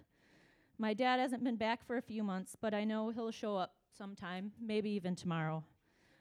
My 0.78 0.94
dad 0.94 1.20
hasn't 1.20 1.44
been 1.44 1.56
back 1.56 1.87
for 1.87 1.96
a 1.96 2.02
few 2.02 2.22
months, 2.22 2.56
but 2.61 2.74
I 2.74 2.85
know 2.85 3.11
he'll 3.11 3.30
show 3.30 3.56
up 3.56 3.74
sometime, 3.96 4.52
maybe 4.61 4.90
even 4.90 5.16
tomorrow. 5.16 5.64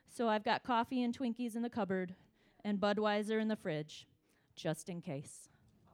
So 0.07 0.27
I've 0.29 0.43
got 0.43 0.63
coffee 0.63 1.03
and 1.03 1.17
Twinkies 1.17 1.55
in 1.55 1.62
the 1.62 1.69
cupboard, 1.69 2.15
and 2.63 2.79
Budweiser 2.79 3.39
in 3.39 3.47
the 3.47 3.55
fridge, 3.55 4.07
just 4.55 4.89
in 4.89 5.01
case. 5.01 5.49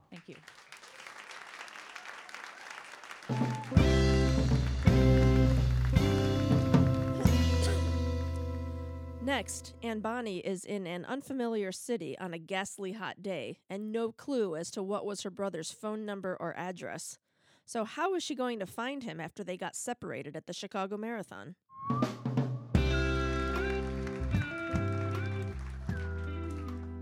Thank 0.09 0.27
you. 0.27 0.35
Next, 9.25 9.73
Anne 9.81 10.01
Bonny 10.01 10.37
is 10.37 10.65
in 10.65 10.85
an 10.85 11.03
unfamiliar 11.03 11.71
city 11.71 12.15
on 12.19 12.35
a 12.35 12.37
ghastly 12.37 12.91
hot 12.91 13.23
day 13.23 13.57
and 13.71 13.91
no 13.91 14.11
clue 14.11 14.55
as 14.55 14.69
to 14.69 14.83
what 14.83 15.03
was 15.03 15.23
her 15.23 15.31
brother's 15.31 15.71
phone 15.71 16.05
number 16.05 16.37
or 16.39 16.55
address. 16.55 17.17
So, 17.65 17.85
how 17.85 18.11
was 18.11 18.21
she 18.21 18.35
going 18.35 18.59
to 18.59 18.67
find 18.67 19.01
him 19.01 19.19
after 19.19 19.43
they 19.43 19.57
got 19.57 19.75
separated 19.75 20.35
at 20.35 20.45
the 20.45 20.53
Chicago 20.53 20.95
Marathon? 20.95 21.55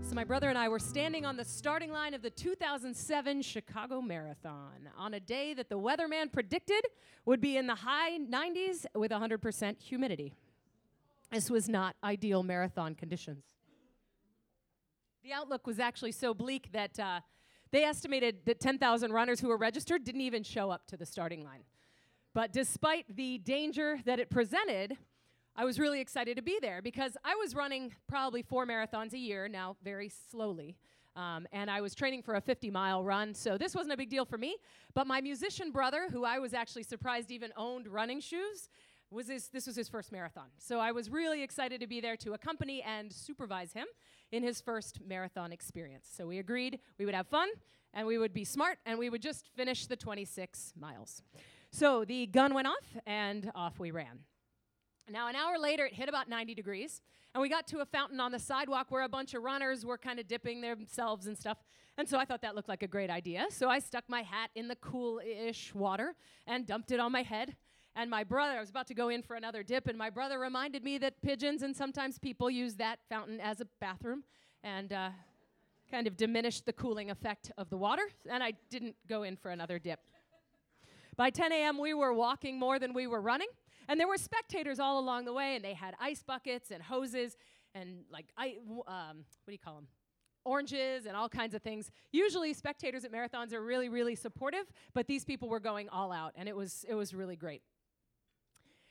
So, 0.00 0.14
my 0.14 0.24
brother 0.24 0.48
and 0.48 0.56
I 0.56 0.70
were 0.70 0.78
standing 0.78 1.26
on 1.26 1.36
the 1.36 1.44
starting 1.44 1.92
line 1.92 2.14
of 2.14 2.22
the 2.22 2.30
2007 2.30 3.42
Chicago 3.42 4.00
Marathon 4.00 4.88
on 4.96 5.12
a 5.12 5.20
day 5.20 5.52
that 5.52 5.68
the 5.68 5.78
weatherman 5.78 6.32
predicted 6.32 6.86
would 7.26 7.42
be 7.42 7.58
in 7.58 7.66
the 7.66 7.74
high 7.74 8.18
90s 8.18 8.86
with 8.94 9.10
100% 9.10 9.78
humidity. 9.78 10.32
This 11.34 11.50
was 11.50 11.68
not 11.68 11.96
ideal 12.04 12.44
marathon 12.44 12.94
conditions. 12.94 13.42
The 15.24 15.32
outlook 15.32 15.66
was 15.66 15.80
actually 15.80 16.12
so 16.12 16.32
bleak 16.32 16.70
that 16.70 16.96
uh, 17.00 17.20
they 17.72 17.82
estimated 17.82 18.46
that 18.46 18.60
10,000 18.60 19.12
runners 19.12 19.40
who 19.40 19.48
were 19.48 19.56
registered 19.56 20.04
didn't 20.04 20.20
even 20.20 20.44
show 20.44 20.70
up 20.70 20.86
to 20.86 20.96
the 20.96 21.04
starting 21.04 21.42
line. 21.42 21.64
But 22.34 22.52
despite 22.52 23.16
the 23.16 23.38
danger 23.38 23.98
that 24.04 24.20
it 24.20 24.30
presented, 24.30 24.96
I 25.56 25.64
was 25.64 25.80
really 25.80 26.00
excited 26.00 26.36
to 26.36 26.42
be 26.42 26.60
there 26.62 26.80
because 26.80 27.16
I 27.24 27.34
was 27.34 27.52
running 27.52 27.92
probably 28.06 28.42
four 28.42 28.64
marathons 28.64 29.12
a 29.12 29.18
year, 29.18 29.48
now 29.48 29.76
very 29.82 30.12
slowly. 30.30 30.76
Um, 31.16 31.48
and 31.52 31.68
I 31.68 31.80
was 31.80 31.96
training 31.96 32.22
for 32.22 32.36
a 32.36 32.40
50 32.40 32.70
mile 32.70 33.02
run, 33.02 33.34
so 33.34 33.58
this 33.58 33.74
wasn't 33.74 33.92
a 33.92 33.96
big 33.96 34.10
deal 34.10 34.24
for 34.24 34.38
me. 34.38 34.56
But 34.94 35.08
my 35.08 35.20
musician 35.20 35.72
brother, 35.72 36.08
who 36.12 36.24
I 36.24 36.38
was 36.38 36.54
actually 36.54 36.84
surprised 36.84 37.32
even 37.32 37.52
owned 37.56 37.88
running 37.88 38.20
shoes, 38.20 38.68
was 39.14 39.28
his, 39.28 39.48
this 39.48 39.66
was 39.66 39.76
his 39.76 39.88
first 39.88 40.12
marathon. 40.12 40.48
So 40.58 40.80
I 40.80 40.92
was 40.92 41.10
really 41.10 41.42
excited 41.42 41.80
to 41.80 41.86
be 41.86 42.00
there 42.00 42.16
to 42.18 42.32
accompany 42.32 42.82
and 42.82 43.12
supervise 43.12 43.72
him 43.72 43.86
in 44.32 44.42
his 44.42 44.60
first 44.60 45.00
marathon 45.06 45.52
experience. 45.52 46.08
So 46.10 46.26
we 46.26 46.38
agreed 46.38 46.80
we 46.98 47.04
would 47.04 47.14
have 47.14 47.28
fun 47.28 47.48
and 47.92 48.06
we 48.06 48.18
would 48.18 48.34
be 48.34 48.44
smart 48.44 48.78
and 48.84 48.98
we 48.98 49.08
would 49.10 49.22
just 49.22 49.48
finish 49.56 49.86
the 49.86 49.96
26 49.96 50.74
miles. 50.78 51.22
So 51.70 52.04
the 52.04 52.26
gun 52.26 52.54
went 52.54 52.68
off 52.68 52.96
and 53.06 53.50
off 53.54 53.78
we 53.78 53.90
ran. 53.90 54.20
Now, 55.10 55.28
an 55.28 55.36
hour 55.36 55.58
later, 55.58 55.84
it 55.84 55.92
hit 55.92 56.08
about 56.08 56.30
90 56.30 56.54
degrees, 56.54 57.02
and 57.34 57.42
we 57.42 57.50
got 57.50 57.66
to 57.68 57.80
a 57.80 57.84
fountain 57.84 58.20
on 58.20 58.32
the 58.32 58.38
sidewalk 58.38 58.86
where 58.88 59.02
a 59.02 59.08
bunch 59.08 59.34
of 59.34 59.42
runners 59.42 59.84
were 59.84 59.98
kind 59.98 60.18
of 60.18 60.26
dipping 60.26 60.62
themselves 60.62 61.26
and 61.26 61.36
stuff. 61.36 61.58
And 61.98 62.08
so 62.08 62.18
I 62.18 62.24
thought 62.24 62.40
that 62.40 62.54
looked 62.54 62.70
like 62.70 62.82
a 62.82 62.88
great 62.88 63.10
idea. 63.10 63.46
So 63.50 63.68
I 63.68 63.80
stuck 63.80 64.04
my 64.08 64.22
hat 64.22 64.48
in 64.54 64.66
the 64.66 64.76
cool 64.76 65.20
ish 65.20 65.74
water 65.74 66.14
and 66.46 66.66
dumped 66.66 66.90
it 66.90 67.00
on 67.00 67.12
my 67.12 67.22
head. 67.22 67.54
And 67.96 68.10
my 68.10 68.24
brother, 68.24 68.56
I 68.56 68.60
was 68.60 68.70
about 68.70 68.86
to 68.88 68.94
go 68.94 69.08
in 69.08 69.22
for 69.22 69.36
another 69.36 69.62
dip, 69.62 69.86
and 69.86 69.96
my 69.96 70.10
brother 70.10 70.38
reminded 70.38 70.82
me 70.82 70.98
that 70.98 71.22
pigeons 71.22 71.62
and 71.62 71.76
sometimes 71.76 72.18
people 72.18 72.50
use 72.50 72.74
that 72.76 72.98
fountain 73.08 73.40
as 73.40 73.60
a 73.60 73.66
bathroom 73.80 74.24
and 74.62 74.92
uh, 74.92 75.10
kind 75.90 76.06
of 76.06 76.16
diminished 76.16 76.66
the 76.66 76.72
cooling 76.72 77.10
effect 77.10 77.52
of 77.56 77.70
the 77.70 77.76
water. 77.76 78.02
And 78.28 78.42
I 78.42 78.54
didn't 78.70 78.96
go 79.08 79.22
in 79.22 79.36
for 79.36 79.50
another 79.50 79.78
dip. 79.78 80.00
By 81.16 81.30
10 81.30 81.52
a.m., 81.52 81.78
we 81.78 81.94
were 81.94 82.12
walking 82.12 82.58
more 82.58 82.78
than 82.78 82.94
we 82.94 83.06
were 83.06 83.20
running. 83.20 83.48
And 83.86 84.00
there 84.00 84.08
were 84.08 84.16
spectators 84.16 84.80
all 84.80 84.98
along 84.98 85.26
the 85.26 85.32
way, 85.32 85.54
and 85.54 85.64
they 85.64 85.74
had 85.74 85.94
ice 86.00 86.22
buckets 86.22 86.70
and 86.70 86.82
hoses 86.82 87.36
and 87.74 88.04
like 88.10 88.26
I, 88.36 88.56
um, 88.86 89.24
what 89.44 89.48
do 89.48 89.52
you 89.52 89.58
call 89.58 89.74
them? 89.74 89.88
Oranges 90.44 91.06
and 91.06 91.16
all 91.16 91.28
kinds 91.28 91.54
of 91.54 91.62
things. 91.62 91.90
Usually, 92.12 92.52
spectators 92.52 93.04
at 93.04 93.12
marathons 93.12 93.52
are 93.52 93.62
really, 93.62 93.88
really 93.88 94.14
supportive, 94.14 94.66
but 94.92 95.06
these 95.06 95.24
people 95.24 95.48
were 95.48 95.60
going 95.60 95.88
all 95.88 96.12
out, 96.12 96.32
and 96.36 96.48
it 96.48 96.56
was 96.56 96.84
it 96.88 96.94
was 96.94 97.14
really 97.14 97.36
great. 97.36 97.62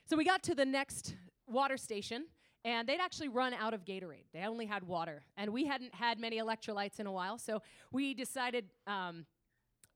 So 0.06 0.18
we 0.18 0.24
got 0.24 0.42
to 0.44 0.54
the 0.54 0.66
next 0.66 1.16
water 1.46 1.78
station, 1.78 2.26
and 2.62 2.86
they'd 2.86 3.00
actually 3.00 3.28
run 3.28 3.54
out 3.54 3.72
of 3.72 3.86
Gatorade. 3.86 4.26
They 4.34 4.40
only 4.40 4.66
had 4.66 4.82
water, 4.82 5.22
and 5.38 5.50
we 5.50 5.64
hadn't 5.64 5.94
had 5.94 6.18
many 6.18 6.38
electrolytes 6.38 7.00
in 7.00 7.06
a 7.06 7.12
while, 7.12 7.38
so 7.38 7.62
we 7.90 8.12
decided 8.12 8.66
um, 8.86 9.24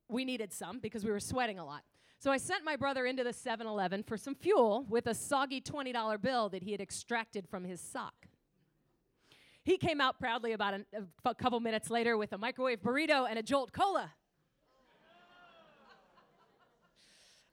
we 0.08 0.24
needed 0.24 0.50
some 0.52 0.78
because 0.78 1.04
we 1.04 1.10
were 1.10 1.20
sweating 1.20 1.58
a 1.58 1.64
lot. 1.64 1.82
So 2.20 2.30
I 2.30 2.38
sent 2.38 2.64
my 2.64 2.74
brother 2.74 3.04
into 3.04 3.22
the 3.22 3.34
7 3.34 3.66
Eleven 3.66 4.02
for 4.02 4.16
some 4.16 4.34
fuel 4.34 4.86
with 4.88 5.06
a 5.06 5.14
soggy 5.14 5.60
$20 5.60 6.20
bill 6.20 6.48
that 6.48 6.62
he 6.62 6.72
had 6.72 6.80
extracted 6.80 7.46
from 7.46 7.64
his 7.64 7.80
sock. 7.80 8.26
He 9.62 9.76
came 9.76 10.00
out 10.00 10.18
proudly 10.18 10.52
about 10.52 10.80
a 11.26 11.34
couple 11.34 11.60
minutes 11.60 11.90
later 11.90 12.16
with 12.16 12.32
a 12.32 12.38
microwave 12.38 12.80
burrito 12.80 13.28
and 13.28 13.38
a 13.38 13.42
Jolt 13.42 13.72
Cola. 13.72 14.14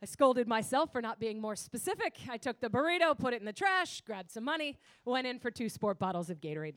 I 0.06 0.08
scolded 0.08 0.48
myself 0.48 0.92
for 0.92 1.02
not 1.02 1.20
being 1.20 1.42
more 1.42 1.56
specific. 1.56 2.16
I 2.30 2.38
took 2.38 2.62
the 2.62 2.70
burrito, 2.70 3.18
put 3.18 3.34
it 3.34 3.40
in 3.40 3.46
the 3.48 3.52
trash, 3.52 4.02
grabbed 4.02 4.30
some 4.30 4.44
money, 4.44 4.78
went 5.04 5.26
in 5.26 5.40
for 5.40 5.50
two 5.50 5.68
sport 5.68 5.98
bottles 5.98 6.30
of 6.30 6.40
Gatorade. 6.40 6.76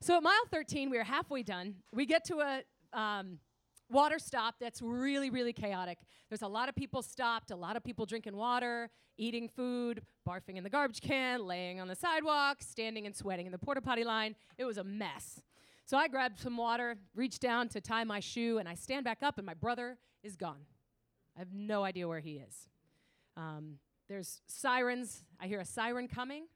So 0.00 0.16
at 0.16 0.22
mile 0.22 0.46
13, 0.52 0.88
we 0.88 0.98
are 0.98 1.02
halfway 1.02 1.42
done. 1.42 1.74
We 1.92 2.06
get 2.06 2.24
to 2.26 2.36
a 2.42 2.96
um, 2.96 3.40
water 3.90 4.20
stop 4.20 4.54
that's 4.60 4.82
really, 4.82 5.30
really 5.30 5.52
chaotic. 5.52 5.98
There's 6.28 6.42
a 6.42 6.46
lot 6.46 6.68
of 6.68 6.76
people 6.76 7.02
stopped, 7.02 7.50
a 7.50 7.56
lot 7.56 7.74
of 7.74 7.82
people 7.82 8.06
drinking 8.06 8.36
water, 8.36 8.88
eating 9.16 9.48
food, 9.48 10.00
barfing 10.24 10.56
in 10.56 10.62
the 10.62 10.70
garbage 10.70 11.00
can, 11.00 11.44
laying 11.44 11.80
on 11.80 11.88
the 11.88 11.96
sidewalk, 11.96 12.58
standing 12.60 13.04
and 13.04 13.16
sweating 13.16 13.46
in 13.46 13.52
the 13.52 13.58
porta 13.58 13.80
potty 13.80 14.04
line. 14.04 14.36
It 14.58 14.64
was 14.64 14.78
a 14.78 14.84
mess. 14.84 15.42
So 15.86 15.96
I 15.96 16.06
grabbed 16.06 16.38
some 16.38 16.56
water, 16.56 16.98
reached 17.16 17.40
down 17.40 17.68
to 17.70 17.80
tie 17.80 18.04
my 18.04 18.20
shoe, 18.20 18.58
and 18.58 18.68
I 18.68 18.76
stand 18.76 19.04
back 19.04 19.24
up, 19.24 19.38
and 19.38 19.44
my 19.44 19.54
brother 19.54 19.98
is 20.22 20.36
gone. 20.36 20.60
I 21.36 21.40
have 21.40 21.52
no 21.52 21.84
idea 21.84 22.06
where 22.06 22.20
he 22.20 22.36
is. 22.36 22.68
Um, 23.36 23.78
there's 24.08 24.40
sirens. 24.46 25.24
I 25.40 25.46
hear 25.46 25.60
a 25.60 25.64
siren 25.64 26.08
coming. 26.08 26.46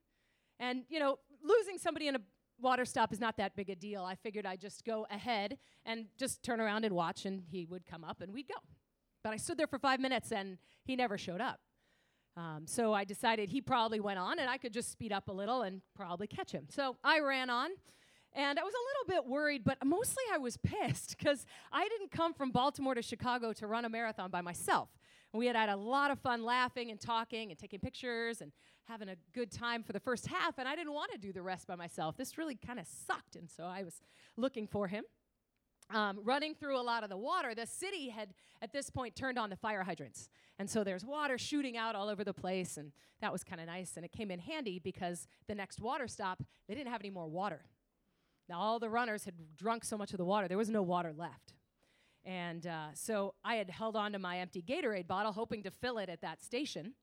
And, 0.60 0.84
you 0.88 0.98
know, 0.98 1.18
losing 1.42 1.78
somebody 1.78 2.08
in 2.08 2.16
a 2.16 2.20
water 2.60 2.84
stop 2.84 3.12
is 3.12 3.20
not 3.20 3.36
that 3.36 3.56
big 3.56 3.70
a 3.70 3.74
deal. 3.74 4.04
I 4.04 4.14
figured 4.14 4.46
I'd 4.46 4.60
just 4.60 4.84
go 4.84 5.06
ahead 5.10 5.58
and 5.84 6.06
just 6.18 6.42
turn 6.42 6.60
around 6.60 6.84
and 6.84 6.94
watch, 6.94 7.24
and 7.24 7.42
he 7.50 7.64
would 7.66 7.86
come 7.86 8.04
up 8.04 8.20
and 8.20 8.32
we'd 8.32 8.48
go. 8.48 8.60
But 9.22 9.32
I 9.32 9.36
stood 9.36 9.58
there 9.58 9.66
for 9.66 9.78
five 9.78 10.00
minutes 10.00 10.32
and 10.32 10.58
he 10.84 10.96
never 10.96 11.18
showed 11.18 11.40
up. 11.40 11.60
Um, 12.36 12.66
so 12.66 12.92
I 12.92 13.04
decided 13.04 13.50
he 13.50 13.60
probably 13.60 13.98
went 13.98 14.18
on 14.18 14.38
and 14.38 14.48
I 14.48 14.58
could 14.58 14.72
just 14.72 14.92
speed 14.92 15.12
up 15.12 15.28
a 15.28 15.32
little 15.32 15.62
and 15.62 15.82
probably 15.96 16.28
catch 16.28 16.52
him. 16.52 16.66
So 16.68 16.96
I 17.02 17.18
ran 17.18 17.50
on. 17.50 17.70
And 18.34 18.58
I 18.58 18.62
was 18.62 18.74
a 18.74 19.10
little 19.10 19.22
bit 19.22 19.30
worried, 19.30 19.64
but 19.64 19.78
mostly 19.84 20.22
I 20.32 20.38
was 20.38 20.56
pissed 20.58 21.16
because 21.18 21.44
I 21.72 21.88
didn't 21.88 22.10
come 22.10 22.34
from 22.34 22.50
Baltimore 22.50 22.94
to 22.94 23.02
Chicago 23.02 23.52
to 23.54 23.66
run 23.66 23.84
a 23.84 23.88
marathon 23.88 24.30
by 24.30 24.40
myself. 24.42 24.90
We 25.32 25.46
had 25.46 25.56
had 25.56 25.68
a 25.68 25.76
lot 25.76 26.10
of 26.10 26.18
fun 26.20 26.42
laughing 26.42 26.90
and 26.90 27.00
talking 27.00 27.50
and 27.50 27.58
taking 27.58 27.80
pictures 27.80 28.40
and 28.40 28.52
having 28.84 29.08
a 29.08 29.16
good 29.34 29.50
time 29.50 29.82
for 29.82 29.92
the 29.92 30.00
first 30.00 30.26
half, 30.26 30.58
and 30.58 30.66
I 30.66 30.74
didn't 30.74 30.94
want 30.94 31.12
to 31.12 31.18
do 31.18 31.32
the 31.32 31.42
rest 31.42 31.66
by 31.66 31.74
myself. 31.74 32.16
This 32.16 32.38
really 32.38 32.54
kind 32.54 32.78
of 32.78 32.86
sucked, 32.86 33.36
and 33.36 33.50
so 33.50 33.64
I 33.64 33.82
was 33.82 34.00
looking 34.36 34.66
for 34.66 34.88
him. 34.88 35.04
Um, 35.90 36.20
running 36.22 36.54
through 36.54 36.78
a 36.78 36.82
lot 36.82 37.02
of 37.02 37.08
the 37.08 37.16
water, 37.16 37.54
the 37.54 37.66
city 37.66 38.10
had 38.10 38.34
at 38.60 38.72
this 38.72 38.90
point 38.90 39.16
turned 39.16 39.38
on 39.38 39.48
the 39.48 39.56
fire 39.56 39.82
hydrants. 39.82 40.28
And 40.58 40.68
so 40.68 40.84
there's 40.84 41.04
water 41.04 41.38
shooting 41.38 41.76
out 41.76 41.94
all 41.94 42.08
over 42.08 42.24
the 42.24 42.34
place, 42.34 42.76
and 42.76 42.92
that 43.20 43.32
was 43.32 43.42
kind 43.42 43.60
of 43.60 43.66
nice. 43.66 43.96
And 43.96 44.04
it 44.04 44.12
came 44.12 44.30
in 44.30 44.38
handy 44.38 44.78
because 44.78 45.26
the 45.46 45.54
next 45.54 45.80
water 45.80 46.06
stop, 46.06 46.42
they 46.66 46.74
didn't 46.74 46.92
have 46.92 47.00
any 47.00 47.10
more 47.10 47.26
water. 47.26 47.64
Now, 48.48 48.60
all 48.60 48.78
the 48.78 48.88
runners 48.88 49.24
had 49.24 49.34
drunk 49.56 49.84
so 49.84 49.98
much 49.98 50.12
of 50.12 50.18
the 50.18 50.24
water, 50.24 50.48
there 50.48 50.58
was 50.58 50.70
no 50.70 50.82
water 50.82 51.12
left. 51.16 51.54
And 52.24 52.66
uh, 52.66 52.88
so 52.94 53.34
I 53.44 53.54
had 53.54 53.70
held 53.70 53.96
on 53.96 54.12
to 54.12 54.18
my 54.18 54.38
empty 54.38 54.62
Gatorade 54.62 55.06
bottle, 55.06 55.32
hoping 55.32 55.62
to 55.62 55.70
fill 55.70 55.98
it 55.98 56.08
at 56.08 56.20
that 56.20 56.42
station. 56.42 56.94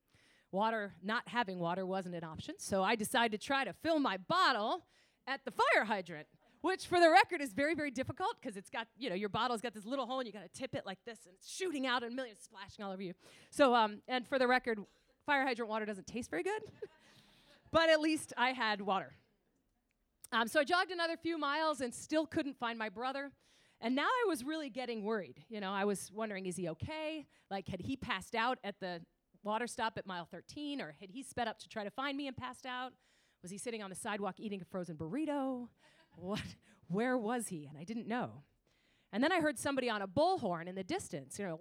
Water, 0.51 0.93
not 1.01 1.23
having 1.27 1.59
water, 1.59 1.85
wasn't 1.85 2.15
an 2.15 2.23
option. 2.23 2.55
So 2.59 2.83
I 2.83 2.95
decided 2.95 3.39
to 3.39 3.45
try 3.45 3.63
to 3.63 3.73
fill 3.73 3.99
my 3.99 4.17
bottle 4.17 4.85
at 5.27 5.41
the 5.43 5.51
fire 5.51 5.85
hydrant 5.85 6.27
which 6.65 6.87
for 6.87 6.99
the 6.99 7.07
record 7.11 7.41
is 7.41 7.53
very, 7.53 7.75
very 7.75 7.91
difficult 7.91 8.35
because 8.41 8.57
it's 8.57 8.71
got, 8.71 8.87
you 8.97 9.07
know, 9.07 9.15
your 9.15 9.29
bottle's 9.29 9.61
got 9.61 9.71
this 9.71 9.85
little 9.85 10.07
hole 10.07 10.17
and 10.17 10.25
you 10.25 10.33
got 10.33 10.41
to 10.41 10.59
tip 10.59 10.73
it 10.73 10.83
like 10.83 10.97
this 11.05 11.19
and 11.27 11.35
it's 11.35 11.47
shooting 11.47 11.85
out 11.85 12.01
and 12.01 12.15
millions 12.15 12.39
splashing 12.41 12.83
all 12.83 12.91
over 12.91 13.03
you. 13.03 13.13
So, 13.51 13.75
um, 13.75 14.01
and 14.07 14.27
for 14.27 14.39
the 14.39 14.47
record, 14.47 14.79
fire 15.27 15.45
hydrant 15.45 15.69
water 15.69 15.85
doesn't 15.85 16.07
taste 16.07 16.31
very 16.31 16.41
good, 16.41 16.63
but 17.71 17.91
at 17.91 18.01
least 18.01 18.33
I 18.35 18.53
had 18.53 18.81
water. 18.81 19.13
Um, 20.31 20.47
so 20.47 20.59
I 20.59 20.63
jogged 20.63 20.91
another 20.91 21.17
few 21.17 21.37
miles 21.37 21.81
and 21.81 21.93
still 21.93 22.25
couldn't 22.25 22.57
find 22.57 22.77
my 22.77 22.89
brother. 22.89 23.31
And 23.81 23.95
now 23.95 24.07
I 24.07 24.25
was 24.27 24.43
really 24.43 24.69
getting 24.69 25.03
worried. 25.03 25.43
You 25.49 25.59
know, 25.59 25.71
I 25.71 25.85
was 25.85 26.11
wondering, 26.13 26.45
is 26.45 26.55
he 26.55 26.69
okay? 26.69 27.27
Like, 27.51 27.67
had 27.67 27.81
he 27.81 27.95
passed 27.95 28.35
out 28.35 28.57
at 28.63 28.79
the 28.79 29.01
water 29.43 29.67
stop 29.67 29.97
at 29.97 30.07
mile 30.07 30.25
13, 30.25 30.81
or 30.81 30.95
had 30.99 31.09
he 31.09 31.23
sped 31.23 31.47
up 31.47 31.59
to 31.59 31.69
try 31.69 31.83
to 31.83 31.91
find 31.91 32.17
me 32.17 32.27
and 32.27 32.35
passed 32.35 32.65
out? 32.65 32.93
Was 33.41 33.51
he 33.51 33.57
sitting 33.57 33.83
on 33.83 33.89
the 33.89 33.95
sidewalk 33.95 34.35
eating 34.39 34.61
a 34.61 34.65
frozen 34.65 34.95
burrito? 34.95 35.67
what, 36.15 36.41
where 36.87 37.17
was 37.17 37.49
he? 37.49 37.65
And 37.65 37.77
I 37.77 37.83
didn't 37.83 38.07
know. 38.07 38.43
And 39.11 39.23
then 39.23 39.31
I 39.31 39.39
heard 39.39 39.59
somebody 39.59 39.89
on 39.89 40.01
a 40.01 40.07
bullhorn 40.07 40.67
in 40.67 40.75
the 40.75 40.83
distance, 40.83 41.37
you 41.39 41.45
know, 41.45 41.59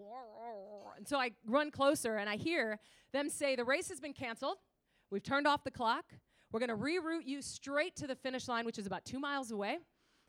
and 0.97 1.07
so 1.07 1.19
I 1.19 1.33
run 1.47 1.71
closer 1.71 2.17
and 2.17 2.29
I 2.29 2.37
hear 2.37 2.79
them 3.13 3.29
say, 3.29 3.57
The 3.57 3.65
race 3.65 3.89
has 3.89 4.01
been 4.01 4.13
canceled. 4.13 4.59
We've 5.11 5.23
turned 5.23 5.47
off 5.47 5.65
the 5.65 5.71
clock. 5.71 6.05
We're 6.55 6.61
going 6.61 6.71
to 6.71 6.77
reroute 6.77 7.27
you 7.27 7.43
straight 7.43 7.97
to 7.97 8.07
the 8.07 8.15
finish 8.15 8.47
line, 8.47 8.65
which 8.65 8.79
is 8.79 8.87
about 8.87 9.05
two 9.05 9.19
miles 9.19 9.51
away. 9.51 9.79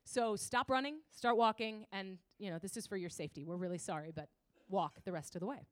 So 0.06 0.36
stop 0.36 0.72
running, 0.72 0.96
start 1.12 1.38
walking, 1.38 1.86
and 1.92 2.18
you 2.40 2.50
know, 2.50 2.58
this 2.58 2.78
is 2.78 2.88
for 2.88 2.98
your 2.98 3.12
safety. 3.12 3.46
We're 3.46 3.58
really 3.58 3.78
sorry, 3.78 4.12
but 4.12 4.28
walk 4.68 4.98
the 5.06 5.12
rest 5.12 5.36
of 5.36 5.42
the 5.42 5.46
way. 5.46 5.68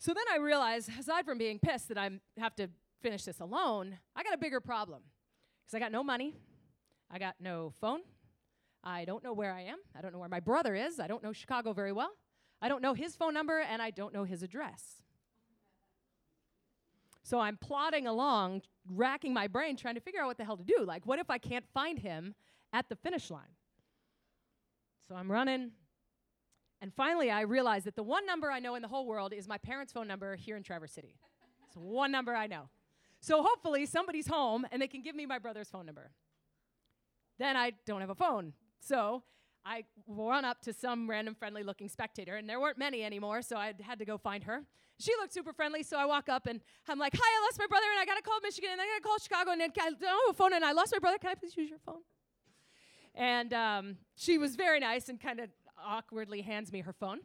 So 0.00 0.12
then 0.12 0.24
I 0.32 0.38
realize, 0.38 0.90
aside 0.98 1.24
from 1.24 1.38
being 1.38 1.60
pissed 1.60 1.86
that 1.86 1.98
I 1.98 2.10
have 2.36 2.56
to 2.56 2.66
finish 3.00 3.22
this 3.22 3.38
alone, 3.38 3.96
I 4.16 4.24
got 4.24 4.34
a 4.34 4.38
bigger 4.38 4.60
problem. 4.60 5.02
Because 5.62 5.76
I 5.76 5.78
got 5.78 5.92
no 5.92 6.02
money, 6.02 6.34
I 7.08 7.20
got 7.20 7.36
no 7.38 7.72
phone. 7.80 8.00
I 8.82 9.04
don't 9.04 9.22
know 9.22 9.32
where 9.32 9.52
I 9.52 9.60
am. 9.60 9.78
I 9.96 10.00
don't 10.00 10.12
know 10.12 10.18
where 10.18 10.28
my 10.28 10.40
brother 10.40 10.74
is. 10.74 10.98
I 10.98 11.06
don't 11.06 11.22
know 11.22 11.32
Chicago 11.32 11.72
very 11.72 11.92
well. 11.92 12.10
I 12.60 12.66
don't 12.66 12.82
know 12.82 12.94
his 12.94 13.14
phone 13.14 13.34
number, 13.34 13.60
and 13.60 13.80
I 13.80 13.90
don't 13.90 14.12
know 14.12 14.24
his 14.24 14.42
address. 14.42 15.04
So 17.22 17.38
I'm 17.38 17.56
plodding 17.56 18.06
along, 18.06 18.62
racking 18.88 19.34
my 19.34 19.46
brain, 19.46 19.76
trying 19.76 19.94
to 19.94 20.00
figure 20.00 20.20
out 20.20 20.26
what 20.26 20.38
the 20.38 20.44
hell 20.44 20.56
to 20.56 20.64
do. 20.64 20.84
Like, 20.84 21.06
what 21.06 21.18
if 21.18 21.30
I 21.30 21.38
can't 21.38 21.64
find 21.72 21.98
him 21.98 22.34
at 22.72 22.88
the 22.88 22.96
finish 22.96 23.30
line? 23.30 23.54
So 25.08 25.14
I'm 25.14 25.30
running, 25.30 25.72
and 26.80 26.92
finally 26.94 27.30
I 27.30 27.42
realize 27.42 27.84
that 27.84 27.96
the 27.96 28.02
one 28.02 28.24
number 28.26 28.50
I 28.50 28.60
know 28.60 28.74
in 28.74 28.82
the 28.82 28.88
whole 28.88 29.06
world 29.06 29.32
is 29.32 29.48
my 29.48 29.58
parents' 29.58 29.92
phone 29.92 30.06
number 30.06 30.36
here 30.36 30.56
in 30.56 30.62
Traverse 30.62 30.92
City. 30.92 31.16
It's 31.66 31.76
one 31.76 32.10
number 32.10 32.34
I 32.34 32.46
know. 32.46 32.68
So 33.20 33.42
hopefully 33.42 33.86
somebody's 33.86 34.28
home 34.28 34.66
and 34.70 34.80
they 34.80 34.88
can 34.88 35.02
give 35.02 35.14
me 35.14 35.26
my 35.26 35.38
brother's 35.38 35.68
phone 35.68 35.86
number 35.86 36.10
then 37.40 37.56
I 37.56 37.72
don't 37.86 38.00
have 38.02 38.10
a 38.10 38.14
phone. 38.14 38.52
So 38.78 39.22
I 39.64 39.84
run 40.06 40.44
up 40.44 40.60
to 40.62 40.72
some 40.72 41.08
random 41.08 41.34
friendly 41.34 41.62
looking 41.62 41.88
spectator, 41.88 42.36
and 42.36 42.48
there 42.48 42.60
weren't 42.60 42.78
many 42.78 43.02
anymore, 43.02 43.42
so 43.42 43.56
I 43.56 43.74
had 43.80 43.98
to 43.98 44.04
go 44.04 44.18
find 44.18 44.44
her. 44.44 44.62
She 45.00 45.12
looked 45.20 45.32
super 45.32 45.52
friendly, 45.52 45.82
so 45.82 45.96
I 45.96 46.04
walk 46.04 46.28
up 46.28 46.46
and 46.46 46.60
I'm 46.88 46.98
like, 46.98 47.14
Hi, 47.14 47.20
I 47.20 47.44
lost 47.46 47.58
my 47.58 47.66
brother, 47.66 47.86
and 47.90 48.00
I 48.00 48.04
gotta 48.04 48.22
call 48.22 48.38
Michigan, 48.42 48.70
and 48.72 48.80
I 48.80 48.84
gotta 48.86 49.02
call 49.02 49.18
Chicago, 49.18 49.50
and 49.52 49.62
I 49.62 49.68
don't 49.68 50.02
have 50.02 50.30
a 50.30 50.32
phone, 50.34 50.52
and 50.52 50.64
I 50.64 50.72
lost 50.72 50.92
my 50.92 50.98
brother. 50.98 51.18
Can 51.18 51.30
I 51.30 51.34
please 51.34 51.56
use 51.56 51.70
your 51.70 51.78
phone? 51.86 52.02
And 53.14 53.52
um, 53.52 53.96
she 54.14 54.38
was 54.38 54.56
very 54.56 54.78
nice 54.78 55.08
and 55.08 55.20
kind 55.20 55.40
of 55.40 55.48
awkwardly 55.82 56.42
hands 56.42 56.70
me 56.70 56.80
her 56.80 56.92
phone. 56.92 57.20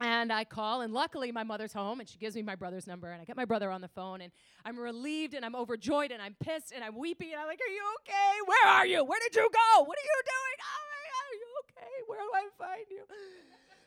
And 0.00 0.32
I 0.32 0.42
call, 0.42 0.80
and 0.80 0.92
luckily 0.92 1.30
my 1.30 1.44
mother's 1.44 1.72
home, 1.72 2.00
and 2.00 2.08
she 2.08 2.18
gives 2.18 2.34
me 2.34 2.42
my 2.42 2.56
brother's 2.56 2.88
number, 2.88 3.10
and 3.12 3.22
I 3.22 3.24
get 3.24 3.36
my 3.36 3.44
brother 3.44 3.70
on 3.70 3.80
the 3.80 3.88
phone, 3.88 4.22
and 4.22 4.32
I'm 4.64 4.76
relieved, 4.76 5.34
and 5.34 5.44
I'm 5.44 5.54
overjoyed, 5.54 6.10
and 6.10 6.20
I'm 6.20 6.34
pissed, 6.40 6.72
and 6.74 6.82
I'm 6.82 6.96
weeping, 6.96 7.30
and 7.30 7.40
I'm 7.40 7.46
like, 7.46 7.60
"Are 7.60 7.72
you 7.72 7.82
okay? 8.00 8.32
Where 8.44 8.66
are 8.72 8.86
you? 8.86 9.04
Where 9.04 9.20
did 9.20 9.36
you 9.36 9.48
go? 9.48 9.84
What 9.84 9.96
are 9.96 10.02
you 10.02 10.22
doing? 10.24 10.56
Oh 10.60 10.84
my 10.90 11.02
God, 11.12 11.24
are 11.30 11.38
you 11.38 11.48
okay? 11.62 11.94
Where 12.08 12.18
do 12.18 12.30
I 12.34 12.48
find 12.58 12.86
you?" 12.90 13.04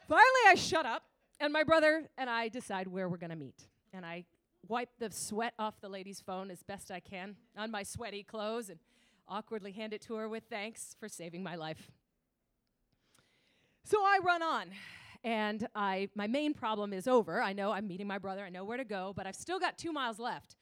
Finally, 0.08 0.44
I 0.48 0.56
shut 0.56 0.86
up, 0.86 1.04
and 1.40 1.54
my 1.54 1.64
brother 1.64 2.10
and 2.18 2.30
I 2.30 2.48
decide 2.50 2.88
where 2.88 3.10
we're 3.10 3.18
gonna 3.18 3.36
meet, 3.36 3.68
and 3.94 4.06
I 4.06 4.26
wipe 4.68 4.90
the 5.00 5.12
sweat 5.12 5.54
off 5.58 5.80
the 5.82 5.90
lady's 5.90 6.20
phone 6.20 6.52
as 6.52 6.64
best 6.64 6.92
I 6.92 7.00
can 7.00 7.36
on 7.58 7.72
my 7.72 7.84
sweaty 7.84 8.24
clothes, 8.24 8.70
and 8.70 8.80
awkwardly 9.28 9.72
hand 9.72 9.94
it 9.94 10.02
to 10.02 10.16
her 10.16 10.30
with 10.30 10.44
thanks 10.50 10.96
for 11.00 11.08
saving 11.10 11.44
my 11.44 11.56
life. 11.56 11.92
So 13.84 14.00
I 14.02 14.20
run 14.24 14.42
on 14.42 14.72
and 15.24 15.68
I 15.76 16.10
my 16.16 16.28
main 16.28 16.54
problem 16.54 16.94
is 16.94 17.08
over. 17.08 17.42
I 17.42 17.54
know 17.54 17.72
I'm 17.72 17.88
meeting 17.88 18.08
my 18.08 18.18
brother. 18.18 18.44
I 18.44 18.50
know 18.50 18.64
where 18.64 18.78
to 18.78 18.86
go, 18.86 19.14
but 19.16 19.26
I've 19.26 19.36
still 19.36 19.60
got 19.60 19.78
two 19.78 19.92
miles 19.92 20.20
left. 20.20 20.56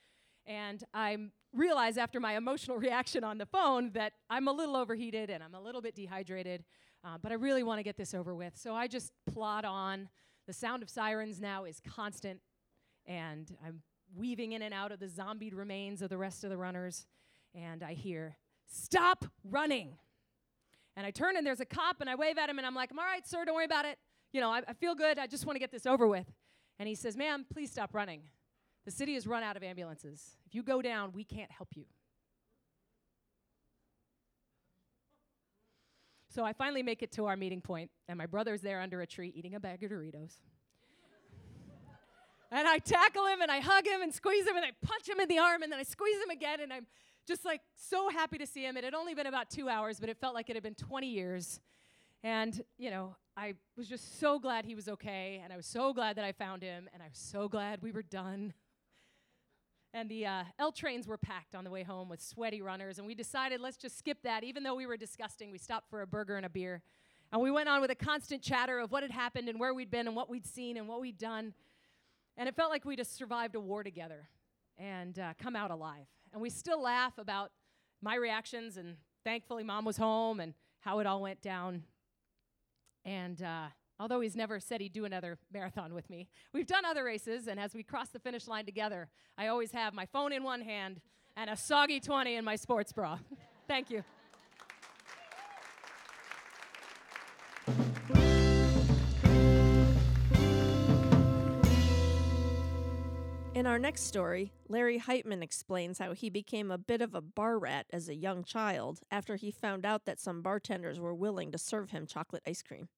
And 0.45 0.83
I 0.93 1.17
realize 1.53 1.97
after 1.97 2.19
my 2.19 2.35
emotional 2.35 2.77
reaction 2.87 3.23
on 3.23 3.37
the 3.37 3.45
phone 3.45 3.91
that 3.93 4.13
I'm 4.29 4.47
a 4.47 4.51
little 4.51 4.75
overheated 4.75 5.29
and 5.29 5.43
I'm 5.43 5.55
a 5.55 5.61
little 5.61 5.81
bit 5.81 5.95
dehydrated, 5.95 6.63
uh, 7.03 7.17
but 7.21 7.31
I 7.31 7.35
really 7.35 7.63
want 7.63 7.79
to 7.79 7.83
get 7.83 7.97
this 7.97 8.13
over 8.13 8.35
with. 8.35 8.57
So 8.57 8.75
I 8.75 8.87
just 8.87 9.11
plod 9.31 9.65
on. 9.65 10.09
The 10.47 10.53
sound 10.53 10.83
of 10.83 10.89
sirens 10.89 11.39
now 11.41 11.65
is 11.65 11.79
constant, 11.79 12.39
and 13.05 13.55
I'm 13.65 13.81
weaving 14.15 14.51
in 14.53 14.61
and 14.61 14.73
out 14.73 14.91
of 14.91 14.99
the 14.99 15.09
zombied 15.09 15.53
remains 15.53 16.01
of 16.01 16.09
the 16.09 16.17
rest 16.17 16.43
of 16.43 16.49
the 16.49 16.57
runners, 16.57 17.07
and 17.53 17.83
I 17.83 17.93
hear, 17.93 18.37
Stop 18.67 19.25
running! 19.43 19.97
And 20.97 21.05
I 21.05 21.11
turn 21.11 21.35
and 21.35 21.45
there's 21.45 21.59
a 21.59 21.65
cop, 21.65 21.99
and 21.99 22.09
I 22.09 22.15
wave 22.15 22.37
at 22.37 22.49
him, 22.49 22.57
and 22.57 22.65
I'm 22.65 22.75
like, 22.75 22.91
I'm 22.91 22.99
all 22.99 23.05
right, 23.05 23.27
sir, 23.27 23.43
don't 23.43 23.55
worry 23.55 23.65
about 23.65 23.85
it 23.85 23.97
you 24.35 24.41
know, 24.41 24.51
I, 24.51 24.61
I 24.67 24.73
feel 24.73 24.95
good. 24.95 25.17
I 25.17 25.27
just 25.27 25.45
want 25.45 25.55
to 25.55 25.61
get 25.61 25.71
this 25.71 25.85
over 25.85 26.05
with. 26.05 26.27
And 26.77 26.89
he 26.89 26.93
says, 26.93 27.15
Ma'am, 27.15 27.45
please 27.49 27.71
stop 27.71 27.95
running. 27.95 28.23
The 28.83 28.91
city 28.91 29.13
has 29.13 29.25
run 29.25 29.43
out 29.43 29.55
of 29.55 29.63
ambulances. 29.63 30.35
If 30.45 30.53
you 30.53 30.61
go 30.61 30.81
down, 30.81 31.13
we 31.13 31.23
can't 31.23 31.49
help 31.49 31.69
you. 31.73 31.85
So 36.35 36.43
I 36.43 36.51
finally 36.51 36.83
make 36.83 37.01
it 37.01 37.13
to 37.13 37.27
our 37.27 37.37
meeting 37.37 37.61
point, 37.61 37.89
and 38.09 38.17
my 38.17 38.25
brother's 38.25 38.59
there 38.59 38.81
under 38.81 38.99
a 38.99 39.07
tree 39.07 39.31
eating 39.33 39.55
a 39.55 39.59
bag 39.61 39.81
of 39.83 39.91
Doritos. 39.91 40.33
and 42.51 42.67
I 42.67 42.77
tackle 42.79 43.25
him 43.27 43.41
and 43.41 43.49
I 43.49 43.61
hug 43.61 43.87
him 43.87 44.01
and 44.01 44.13
squeeze 44.13 44.45
him 44.45 44.57
and 44.57 44.65
I 44.65 44.71
punch 44.85 45.07
him 45.07 45.21
in 45.21 45.29
the 45.29 45.39
arm 45.39 45.63
and 45.63 45.71
then 45.71 45.79
I 45.79 45.83
squeeze 45.83 46.21
him 46.21 46.29
again 46.29 46.59
and 46.59 46.73
I'm 46.73 46.87
just 47.25 47.45
like 47.45 47.61
so 47.77 48.09
happy 48.09 48.37
to 48.37 48.45
see 48.45 48.65
him. 48.65 48.75
It 48.75 48.83
had 48.83 48.93
only 48.93 49.13
been 49.13 49.27
about 49.27 49.49
two 49.49 49.69
hours, 49.69 50.01
but 50.01 50.09
it 50.09 50.17
felt 50.17 50.35
like 50.35 50.49
it 50.49 50.57
had 50.57 50.63
been 50.63 50.75
20 50.75 51.07
years. 51.07 51.61
And, 52.21 52.61
you 52.77 52.89
know, 52.89 53.15
I 53.37 53.53
was 53.77 53.87
just 53.87 54.19
so 54.19 54.37
glad 54.37 54.65
he 54.65 54.75
was 54.75 54.89
okay, 54.89 55.39
and 55.41 55.53
I 55.53 55.55
was 55.55 55.65
so 55.65 55.93
glad 55.93 56.17
that 56.17 56.25
I 56.25 56.33
found 56.33 56.63
him, 56.63 56.89
and 56.93 57.01
I 57.01 57.07
was 57.07 57.17
so 57.17 57.47
glad 57.47 57.81
we 57.81 57.93
were 57.93 58.03
done. 58.03 58.53
And 59.95 60.09
the 60.09 60.25
uh, 60.25 60.43
L 60.59 60.73
trains 60.73 61.07
were 61.07 61.17
packed 61.17 61.55
on 61.55 61.63
the 61.63 61.69
way 61.69 61.81
home 61.81 62.09
with 62.09 62.21
sweaty 62.21 62.61
runners, 62.61 62.97
and 62.97 63.07
we 63.07 63.15
decided 63.15 63.61
let's 63.61 63.77
just 63.77 63.97
skip 63.97 64.17
that. 64.23 64.43
Even 64.43 64.61
though 64.61 64.75
we 64.75 64.85
were 64.85 64.97
disgusting, 64.97 65.53
we 65.53 65.57
stopped 65.57 65.89
for 65.89 66.01
a 66.01 66.07
burger 66.07 66.35
and 66.35 66.45
a 66.45 66.49
beer. 66.49 66.81
And 67.31 67.41
we 67.41 67.49
went 67.49 67.69
on 67.69 67.79
with 67.79 67.89
a 67.91 67.95
constant 67.95 68.41
chatter 68.41 68.77
of 68.79 68.91
what 68.91 69.03
had 69.03 69.11
happened 69.11 69.47
and 69.47 69.57
where 69.57 69.73
we'd 69.73 69.89
been 69.89 70.05
and 70.05 70.13
what 70.13 70.29
we'd 70.29 70.45
seen 70.45 70.75
and 70.75 70.89
what 70.89 70.99
we'd 70.99 71.17
done. 71.17 71.53
And 72.35 72.49
it 72.49 72.57
felt 72.57 72.71
like 72.71 72.83
we 72.83 72.97
just 72.97 73.15
survived 73.15 73.55
a 73.55 73.59
war 73.61 73.83
together 73.83 74.27
and 74.77 75.17
uh, 75.17 75.33
come 75.41 75.55
out 75.55 75.71
alive. 75.71 76.07
And 76.33 76.41
we 76.41 76.49
still 76.49 76.81
laugh 76.81 77.17
about 77.17 77.51
my 78.01 78.15
reactions, 78.15 78.75
and 78.75 78.97
thankfully, 79.23 79.63
mom 79.63 79.85
was 79.85 79.95
home 79.95 80.41
and 80.41 80.55
how 80.81 80.99
it 80.99 81.07
all 81.07 81.21
went 81.21 81.41
down. 81.41 81.83
And 83.05 83.41
uh, 83.41 83.67
although 83.99 84.19
he's 84.19 84.35
never 84.35 84.59
said 84.59 84.81
he'd 84.81 84.93
do 84.93 85.05
another 85.05 85.37
marathon 85.51 85.93
with 85.93 86.09
me, 86.09 86.27
we've 86.53 86.67
done 86.67 86.85
other 86.85 87.03
races. 87.03 87.47
And 87.47 87.59
as 87.59 87.73
we 87.73 87.83
cross 87.83 88.09
the 88.09 88.19
finish 88.19 88.47
line 88.47 88.65
together, 88.65 89.09
I 89.37 89.47
always 89.47 89.71
have 89.71 89.93
my 89.93 90.05
phone 90.05 90.33
in 90.33 90.43
one 90.43 90.61
hand 90.61 91.01
and 91.37 91.49
a 91.49 91.55
soggy 91.55 91.99
20 91.99 92.35
in 92.35 92.45
my 92.45 92.55
sports 92.55 92.91
bra. 92.93 93.17
Thank 93.67 93.89
you. 93.89 94.03
In 103.55 103.65
our 103.65 103.79
next 103.79 104.03
story, 104.03 104.51
Larry 104.67 104.99
Heitman 104.99 105.41
explains 105.41 105.97
how 105.97 106.13
he 106.13 106.29
became 106.29 106.69
a 106.69 106.77
bit 106.77 107.01
of 107.01 107.15
a 107.15 107.21
bar 107.21 107.57
rat 107.57 107.85
as 107.89 108.09
a 108.09 108.13
young 108.13 108.43
child 108.43 108.99
after 109.09 109.37
he 109.37 109.49
found 109.49 109.85
out 109.85 110.05
that 110.05 110.19
some 110.19 110.41
bartenders 110.41 110.99
were 110.99 111.15
willing 111.15 111.53
to 111.53 111.57
serve 111.57 111.91
him 111.91 112.05
chocolate 112.05 112.43
ice 112.45 112.61
cream. 112.61 112.89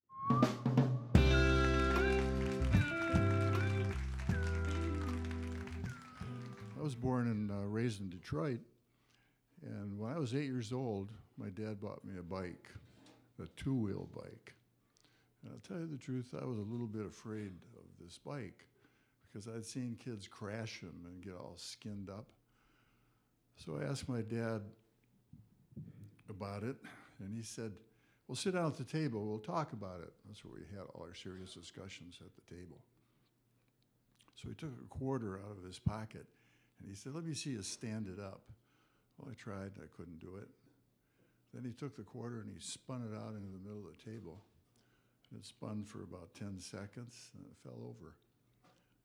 Was 6.88 6.96
born 6.96 7.28
and 7.28 7.52
uh, 7.52 7.68
raised 7.68 8.00
in 8.00 8.10
Detroit, 8.10 8.62
and 9.62 10.00
when 10.00 10.10
I 10.10 10.18
was 10.18 10.34
eight 10.34 10.46
years 10.46 10.72
old, 10.72 11.10
my 11.38 11.50
dad 11.50 11.82
bought 11.82 12.02
me 12.06 12.14
a 12.18 12.24
bike, 12.24 12.70
a 13.44 13.48
two-wheel 13.62 14.08
bike. 14.16 14.54
And 15.44 15.52
I'll 15.52 15.60
tell 15.68 15.82
you 15.82 15.88
the 15.88 15.98
truth, 15.98 16.34
I 16.34 16.46
was 16.46 16.58
a 16.58 16.62
little 16.62 16.88
bit 16.88 17.06
afraid 17.06 17.52
of 17.76 17.84
this 18.02 18.18
bike 18.18 18.68
because 19.28 19.50
I'd 19.50 19.66
seen 19.66 19.98
kids 20.02 20.30
crash 20.30 20.80
them 20.80 20.96
and 21.04 21.22
get 21.22 21.34
all 21.34 21.56
skinned 21.58 22.10
up. 22.10 22.28
So 23.58 23.78
I 23.82 23.84
asked 23.84 24.08
my 24.08 24.22
dad 24.22 24.62
about 26.30 26.64
it, 26.64 26.78
and 27.20 27.36
he 27.36 27.44
said, 27.44 27.74
Well, 28.30 28.38
sit 28.38 28.54
down 28.54 28.68
at 28.68 28.78
the 28.78 28.86
table, 28.86 29.26
we'll 29.26 29.40
talk 29.40 29.74
about 29.74 30.00
it. 30.00 30.14
That's 30.26 30.46
where 30.46 30.54
we 30.54 30.62
had 30.74 30.86
all 30.96 31.06
our 31.06 31.14
serious 31.14 31.54
discussions 31.54 32.20
at 32.22 32.32
the 32.34 32.56
table. 32.56 32.80
So 34.36 34.48
he 34.48 34.56
took 34.56 34.72
a 34.72 34.88
quarter 34.88 35.38
out 35.40 35.58
of 35.58 35.66
his 35.66 35.80
pocket 35.80 36.26
and 36.80 36.90
he 36.90 36.96
said, 36.96 37.14
Let 37.14 37.26
me 37.26 37.34
see 37.34 37.52
you 37.52 37.62
stand 37.62 38.08
it 38.08 38.20
up. 38.20 38.42
Well, 39.18 39.32
I 39.32 39.36
tried, 39.36 39.72
I 39.78 39.88
couldn't 39.96 40.20
do 40.20 40.38
it. 40.38 40.48
Then 41.54 41.64
he 41.64 41.72
took 41.72 41.96
the 41.96 42.04
quarter 42.04 42.42
and 42.42 42.52
he 42.54 42.60
spun 42.60 43.02
it 43.02 43.16
out 43.16 43.34
into 43.36 43.52
the 43.52 43.64
middle 43.64 43.88
of 43.88 43.98
the 43.98 44.12
table. 44.12 44.44
And 45.32 45.40
it 45.40 45.46
spun 45.46 45.84
for 45.84 46.04
about 46.04 46.36
10 46.36 46.60
seconds 46.60 47.32
and 47.36 47.46
it 47.46 47.58
fell 47.64 47.82
over. 47.84 48.16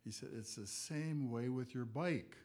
He 0.04 0.10
said, 0.10 0.30
It's 0.36 0.56
the 0.56 0.66
same 0.66 1.30
way 1.30 1.48
with 1.48 1.74
your 1.74 1.84
bike. 1.84 2.36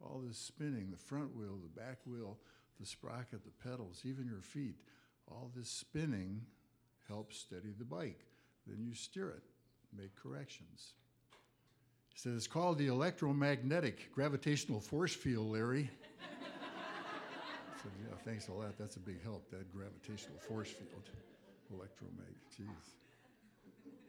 All 0.00 0.22
this 0.26 0.38
spinning, 0.38 0.90
the 0.90 0.96
front 0.96 1.34
wheel, 1.34 1.58
the 1.62 1.80
back 1.80 1.98
wheel, 2.06 2.38
the 2.78 2.86
sprocket, 2.86 3.44
the 3.44 3.68
pedals, 3.68 4.02
even 4.04 4.26
your 4.26 4.42
feet, 4.42 4.76
all 5.26 5.50
this 5.56 5.70
spinning 5.70 6.42
helps 7.08 7.38
steady 7.38 7.72
the 7.76 7.84
bike. 7.84 8.26
Then 8.66 8.84
you 8.84 8.94
steer 8.94 9.30
it, 9.30 9.42
make 9.96 10.14
corrections. 10.14 10.92
Said, 12.16 12.32
It's 12.32 12.46
called 12.46 12.78
the 12.78 12.86
electromagnetic 12.86 14.10
gravitational 14.10 14.80
force 14.80 15.14
field, 15.14 15.52
Larry. 15.52 15.90
I 16.22 17.82
said, 17.82 17.92
Yeah, 18.02 18.16
thanks 18.24 18.48
a 18.48 18.52
lot. 18.52 18.76
That's 18.78 18.96
a 18.96 19.00
big 19.00 19.22
help, 19.22 19.50
that 19.50 19.70
gravitational 19.70 20.38
force 20.38 20.70
field. 20.70 21.04
Electromagnetic, 21.70 22.36
jeez. 22.58 22.94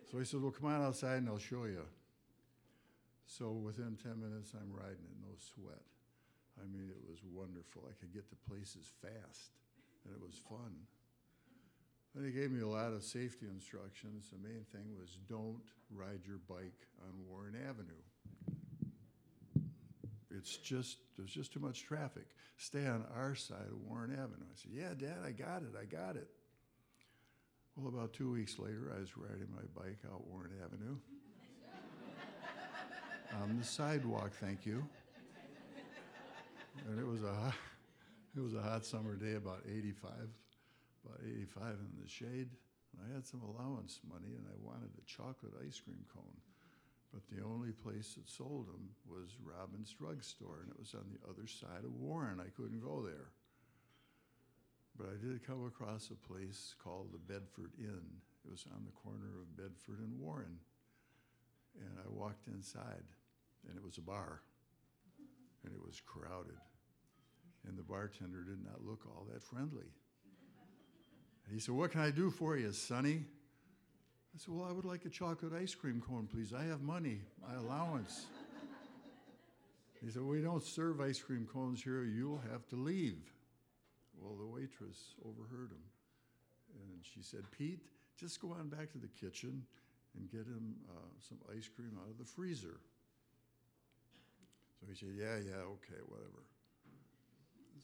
So 0.09 0.17
he 0.17 0.23
said, 0.23 0.41
Well, 0.41 0.51
come 0.51 0.69
on 0.69 0.81
outside 0.81 1.17
and 1.17 1.27
I'll 1.27 1.37
show 1.37 1.65
you. 1.65 1.83
So 3.27 3.51
within 3.51 3.97
10 4.01 4.21
minutes, 4.21 4.53
I'm 4.55 4.71
riding 4.71 5.03
it, 5.03 5.19
no 5.19 5.35
sweat. 5.35 5.83
I 6.57 6.63
mean, 6.65 6.87
it 6.89 7.03
was 7.09 7.19
wonderful. 7.27 7.83
I 7.91 7.93
could 7.99 8.13
get 8.13 8.29
to 8.29 8.35
places 8.49 8.89
fast, 9.03 9.51
and 10.05 10.15
it 10.15 10.21
was 10.23 10.39
fun. 10.49 10.73
Then 12.15 12.25
he 12.25 12.31
gave 12.31 12.51
me 12.51 12.61
a 12.61 12.67
lot 12.67 12.93
of 12.93 13.03
safety 13.03 13.45
instructions. 13.53 14.29
The 14.31 14.47
main 14.47 14.65
thing 14.71 14.95
was 14.99 15.17
don't 15.29 15.61
ride 15.91 16.21
your 16.25 16.39
bike 16.49 16.87
on 17.03 17.13
Warren 17.29 17.55
Avenue. 17.69 18.01
It's 20.35 20.57
just, 20.57 20.97
there's 21.17 21.31
just 21.31 21.53
too 21.53 21.59
much 21.59 21.83
traffic. 21.83 22.25
Stay 22.57 22.85
on 22.85 23.05
our 23.15 23.35
side 23.35 23.67
of 23.71 23.77
Warren 23.89 24.11
Avenue. 24.11 24.45
I 24.51 24.55
said, 24.55 24.71
Yeah, 24.73 24.93
Dad, 24.97 25.19
I 25.25 25.31
got 25.31 25.61
it, 25.63 25.73
I 25.79 25.85
got 25.85 26.15
it. 26.15 26.27
Well, 27.75 27.89
about 27.89 28.13
two 28.13 28.31
weeks 28.31 28.57
later, 28.57 28.91
I 28.95 28.99
was 28.99 29.15
riding 29.15 29.47
my 29.53 29.61
bike 29.79 29.99
out 30.11 30.25
Warren 30.27 30.51
Avenue. 30.63 30.97
on 33.41 33.57
the 33.59 33.63
sidewalk, 33.63 34.31
thank 34.39 34.65
you. 34.65 34.83
And 36.89 36.99
it 36.99 37.05
was 37.05 37.23
a 37.23 37.53
it 38.35 38.41
was 38.41 38.53
a 38.53 38.61
hot 38.61 38.85
summer 38.85 39.15
day, 39.15 39.33
about 39.33 39.63
85 39.67 40.11
about 41.07 41.23
85 41.23 41.79
in 41.79 42.03
the 42.03 42.09
shade. 42.11 42.51
And 42.91 42.99
I 43.07 43.15
had 43.15 43.25
some 43.25 43.41
allowance 43.41 43.99
money 44.03 44.35
and 44.35 44.43
I 44.43 44.59
wanted 44.59 44.91
a 44.99 45.07
chocolate 45.07 45.55
ice 45.63 45.79
cream 45.79 46.03
cone. 46.11 46.37
But 47.13 47.23
the 47.31 47.43
only 47.43 47.71
place 47.71 48.15
that 48.15 48.29
sold 48.29 48.67
them 48.67 48.91
was 49.07 49.39
Robin's 49.39 49.93
Drug 49.93 50.23
Store, 50.23 50.59
and 50.61 50.71
it 50.71 50.79
was 50.79 50.93
on 50.93 51.07
the 51.07 51.23
other 51.29 51.47
side 51.47 51.85
of 51.85 51.95
Warren. 51.95 52.43
I 52.43 52.51
couldn't 52.51 52.83
go 52.83 53.01
there. 53.01 53.31
But 54.97 55.07
I 55.13 55.17
did 55.23 55.45
come 55.45 55.65
across 55.65 56.11
a 56.11 56.27
place 56.27 56.75
called 56.83 57.13
the 57.13 57.33
Bedford 57.33 57.71
Inn. 57.79 58.03
It 58.43 58.51
was 58.51 58.65
on 58.73 58.83
the 58.83 58.91
corner 58.91 59.39
of 59.39 59.55
Bedford 59.55 59.99
and 59.99 60.19
Warren. 60.19 60.59
And 61.79 61.97
I 61.97 62.09
walked 62.09 62.47
inside, 62.47 63.05
and 63.69 63.77
it 63.77 63.83
was 63.83 63.97
a 63.97 64.01
bar, 64.01 64.41
and 65.63 65.73
it 65.73 65.81
was 65.85 66.01
crowded. 66.01 66.59
And 67.67 67.77
the 67.77 67.83
bartender 67.83 68.43
did 68.43 68.63
not 68.63 68.85
look 68.85 69.05
all 69.05 69.27
that 69.31 69.43
friendly. 69.43 69.93
He 71.51 71.59
said, 71.59 71.75
What 71.75 71.91
can 71.91 72.01
I 72.01 72.11
do 72.11 72.29
for 72.29 72.57
you, 72.57 72.71
Sonny? 72.71 73.23
I 74.35 74.37
said, 74.37 74.53
Well, 74.53 74.67
I 74.67 74.71
would 74.71 74.85
like 74.85 75.05
a 75.05 75.09
chocolate 75.09 75.53
ice 75.53 75.73
cream 75.73 76.01
cone, 76.05 76.27
please. 76.31 76.53
I 76.53 76.63
have 76.63 76.81
money, 76.81 77.21
my 77.41 77.55
allowance. 77.55 78.25
he 80.03 80.11
said, 80.11 80.23
We 80.23 80.41
don't 80.41 80.63
serve 80.63 80.99
ice 80.99 81.21
cream 81.21 81.47
cones 81.51 81.81
here. 81.81 82.03
You'll 82.03 82.41
have 82.51 82.67
to 82.69 82.75
leave. 82.75 83.33
Well, 84.19 84.35
the 84.35 84.45
waitress 84.45 85.15
overheard 85.23 85.71
him. 85.71 85.83
And 86.75 86.99
she 87.01 87.21
said, 87.21 87.43
Pete, 87.57 87.79
just 88.19 88.41
go 88.41 88.51
on 88.51 88.67
back 88.67 88.91
to 88.91 88.97
the 88.97 89.07
kitchen 89.07 89.63
and 90.17 90.29
get 90.29 90.41
him 90.41 90.75
uh, 90.89 91.09
some 91.19 91.37
ice 91.55 91.69
cream 91.73 91.91
out 92.03 92.09
of 92.09 92.17
the 92.17 92.25
freezer. 92.25 92.79
So 94.79 94.87
he 94.89 94.95
said, 94.95 95.09
Yeah, 95.15 95.37
yeah, 95.37 95.63
okay, 95.79 96.01
whatever. 96.07 96.43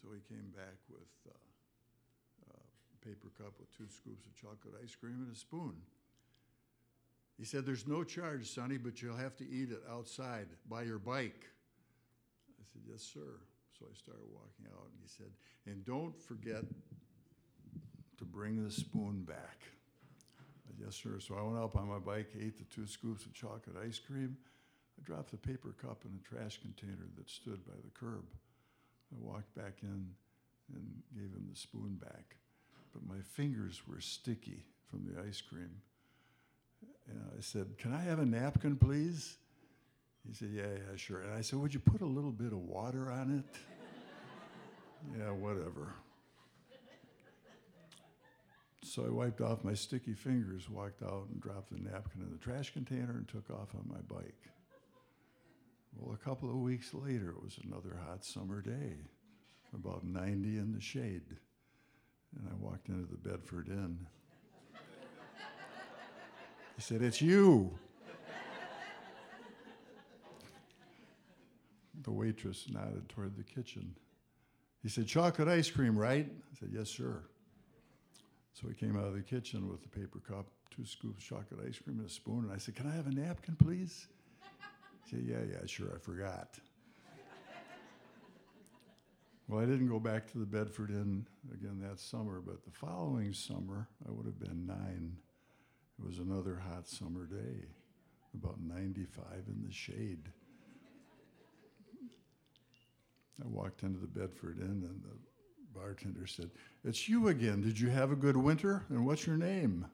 So 0.01 0.09
he 0.13 0.35
came 0.35 0.51
back 0.51 0.75
with. 0.89 1.07
Uh, 1.29 1.52
paper 3.03 3.29
cup 3.37 3.53
with 3.59 3.75
two 3.75 3.87
scoops 3.89 4.25
of 4.25 4.35
chocolate 4.35 4.79
ice 4.81 4.95
cream 4.95 5.19
and 5.25 5.35
a 5.35 5.37
spoon. 5.37 5.75
He 7.37 7.45
said, 7.45 7.65
There's 7.65 7.87
no 7.87 8.03
charge, 8.03 8.49
Sonny, 8.49 8.77
but 8.77 9.01
you'll 9.01 9.17
have 9.17 9.35
to 9.37 9.49
eat 9.49 9.71
it 9.71 9.81
outside 9.91 10.47
by 10.69 10.83
your 10.83 10.99
bike. 10.99 11.45
I 12.59 12.63
said, 12.71 12.81
Yes, 12.89 13.01
sir. 13.01 13.41
So 13.77 13.85
I 13.91 13.95
started 13.95 14.25
walking 14.31 14.71
out, 14.71 14.85
and 14.85 15.01
he 15.01 15.07
said, 15.07 15.31
And 15.65 15.83
don't 15.85 16.19
forget 16.21 16.63
to 18.17 18.23
bring 18.23 18.63
the 18.63 18.71
spoon 18.71 19.23
back. 19.27 19.59
Said, 20.65 20.75
yes, 20.79 20.95
sir. 20.95 21.19
So 21.19 21.35
I 21.35 21.41
went 21.41 21.57
up 21.57 21.75
on 21.75 21.89
my 21.89 21.99
bike, 21.99 22.29
ate 22.39 22.57
the 22.57 22.63
two 22.73 22.87
scoops 22.87 23.25
of 23.25 23.33
chocolate 23.33 23.75
ice 23.83 23.99
cream. 23.99 24.37
I 24.97 25.03
dropped 25.03 25.31
the 25.31 25.37
paper 25.37 25.73
cup 25.81 26.03
in 26.05 26.11
a 26.13 26.23
trash 26.23 26.59
container 26.61 27.07
that 27.17 27.29
stood 27.29 27.65
by 27.65 27.73
the 27.83 27.89
curb. 27.99 28.25
I 29.11 29.17
walked 29.19 29.53
back 29.55 29.79
in 29.81 30.11
and 30.73 31.01
gave 31.13 31.31
him 31.33 31.47
the 31.49 31.59
spoon 31.59 31.99
back 31.99 32.37
but 32.93 33.05
my 33.07 33.21
fingers 33.21 33.81
were 33.87 33.99
sticky 33.99 34.65
from 34.89 35.05
the 35.05 35.21
ice 35.21 35.41
cream. 35.41 35.81
And 37.09 37.19
I 37.37 37.41
said, 37.41 37.77
Can 37.77 37.93
I 37.93 38.01
have 38.01 38.19
a 38.19 38.25
napkin, 38.25 38.75
please? 38.75 39.37
He 40.27 40.33
said, 40.33 40.49
Yeah, 40.53 40.63
yeah, 40.63 40.95
sure. 40.95 41.21
And 41.21 41.33
I 41.33 41.41
said, 41.41 41.59
Would 41.59 41.73
you 41.73 41.79
put 41.79 42.01
a 42.01 42.05
little 42.05 42.31
bit 42.31 42.53
of 42.53 42.59
water 42.59 43.11
on 43.11 43.43
it? 43.43 43.55
yeah, 45.19 45.31
whatever. 45.31 45.93
So 48.83 49.05
I 49.05 49.09
wiped 49.09 49.41
off 49.41 49.63
my 49.63 49.73
sticky 49.73 50.13
fingers, 50.13 50.69
walked 50.69 51.01
out, 51.01 51.27
and 51.31 51.41
dropped 51.41 51.71
the 51.71 51.79
napkin 51.79 52.21
in 52.21 52.29
the 52.31 52.37
trash 52.37 52.73
container 52.73 53.13
and 53.13 53.27
took 53.27 53.49
off 53.49 53.73
on 53.73 53.85
my 53.87 54.01
bike. 54.13 54.49
Well, 55.95 56.13
a 56.13 56.17
couple 56.23 56.49
of 56.49 56.57
weeks 56.57 56.93
later, 56.93 57.29
it 57.29 57.41
was 57.41 57.59
another 57.63 57.97
hot 58.07 58.25
summer 58.25 58.61
day, 58.61 58.97
about 59.73 60.03
90 60.03 60.57
in 60.57 60.73
the 60.73 60.81
shade. 60.81 61.21
And 62.39 62.49
I 62.49 62.55
walked 62.59 62.89
into 62.89 63.07
the 63.09 63.17
Bedford 63.17 63.67
Inn. 63.69 63.97
He 66.75 66.81
said, 66.81 67.01
It's 67.01 67.21
you. 67.21 67.71
The 72.03 72.11
waitress 72.11 72.65
nodded 72.69 73.07
toward 73.09 73.37
the 73.37 73.43
kitchen. 73.43 73.95
He 74.81 74.89
said, 74.89 75.07
Chocolate 75.07 75.47
ice 75.47 75.69
cream, 75.69 75.97
right? 75.97 76.27
I 76.29 76.59
said, 76.59 76.69
Yes, 76.71 76.89
sir. 76.89 77.23
So 78.53 78.67
he 78.67 78.73
came 78.73 78.97
out 78.97 79.05
of 79.05 79.13
the 79.13 79.21
kitchen 79.21 79.69
with 79.69 79.85
a 79.85 79.89
paper 79.89 80.19
cup, 80.19 80.47
two 80.75 80.85
scoops 80.85 81.17
of 81.17 81.23
chocolate 81.23 81.65
ice 81.67 81.79
cream, 81.79 81.99
and 81.99 82.07
a 82.07 82.11
spoon. 82.11 82.45
And 82.45 82.51
I 82.51 82.57
said, 82.57 82.75
Can 82.75 82.87
I 82.87 82.95
have 82.95 83.07
a 83.07 83.11
napkin, 83.11 83.55
please? 83.55 84.07
He 85.05 85.15
said, 85.15 85.25
Yeah, 85.25 85.43
yeah, 85.49 85.65
sure, 85.65 85.91
I 85.95 85.99
forgot. 85.99 86.59
Well, 89.53 89.61
I 89.61 89.67
didn't 89.67 89.87
go 89.87 89.99
back 89.99 90.25
to 90.31 90.39
the 90.39 90.47
Bedford 90.47 90.89
Inn 90.89 91.27
again 91.53 91.79
that 91.87 91.99
summer, 91.99 92.41
but 92.43 92.65
the 92.65 92.71
following 92.71 93.33
summer, 93.33 93.87
I 94.03 94.09
would 94.09 94.25
have 94.25 94.39
been 94.39 94.65
nine. 94.65 95.15
It 95.99 96.03
was 96.03 96.17
another 96.17 96.55
hot 96.55 96.87
summer 96.87 97.27
day, 97.27 97.67
about 98.33 98.59
95 98.59 99.25
in 99.47 99.61
the 99.63 99.71
shade. 99.71 100.27
I 103.43 103.47
walked 103.47 103.83
into 103.83 103.99
the 103.99 104.07
Bedford 104.07 104.57
Inn, 104.57 104.87
and 104.89 105.03
the 105.03 105.79
bartender 105.79 106.25
said, 106.25 106.49
It's 106.83 107.07
you 107.07 107.27
again. 107.27 107.61
Did 107.61 107.79
you 107.79 107.91
have 107.91 108.11
a 108.11 108.15
good 108.15 108.37
winter? 108.37 108.85
And 108.89 109.05
what's 109.05 109.27
your 109.27 109.37
name? 109.37 109.85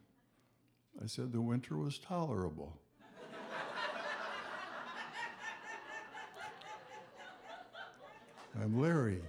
I 1.04 1.06
said, 1.06 1.34
The 1.34 1.42
winter 1.42 1.76
was 1.76 1.98
tolerable. 1.98 2.80
I'm 8.64 8.80
Larry. 8.80 9.22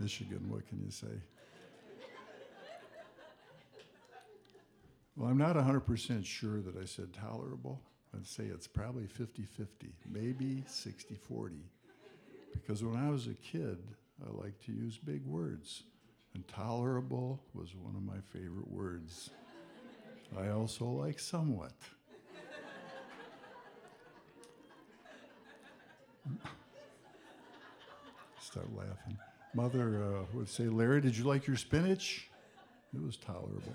Michigan, 0.00 0.46
what 0.48 0.66
can 0.66 0.80
you 0.82 0.90
say? 0.90 1.06
Well, 5.16 5.28
I'm 5.28 5.36
not 5.36 5.56
100% 5.56 6.24
sure 6.24 6.62
that 6.62 6.76
I 6.80 6.86
said 6.86 7.12
tolerable. 7.12 7.82
I'd 8.14 8.26
say 8.26 8.44
it's 8.44 8.66
probably 8.66 9.06
50 9.06 9.42
50, 9.42 9.92
maybe 10.10 10.64
60 10.66 11.14
40. 11.14 11.56
Because 12.54 12.82
when 12.82 12.96
I 12.96 13.10
was 13.10 13.26
a 13.26 13.34
kid, 13.34 13.78
I 14.26 14.30
liked 14.42 14.64
to 14.66 14.72
use 14.72 14.96
big 14.96 15.24
words, 15.26 15.82
and 16.34 16.46
tolerable 16.48 17.40
was 17.52 17.74
one 17.74 17.94
of 17.94 18.02
my 18.02 18.20
favorite 18.32 18.70
words. 18.70 19.30
I 20.38 20.48
also 20.48 20.86
like 20.86 21.18
somewhat. 21.18 21.72
Start 28.40 28.68
laughing. 28.74 29.18
Mother 29.54 30.02
uh, 30.02 30.24
would 30.32 30.48
say, 30.48 30.64
Larry, 30.64 31.00
did 31.00 31.16
you 31.16 31.24
like 31.24 31.46
your 31.46 31.56
spinach? 31.56 32.30
It 32.94 33.02
was 33.02 33.16
tolerable. 33.16 33.74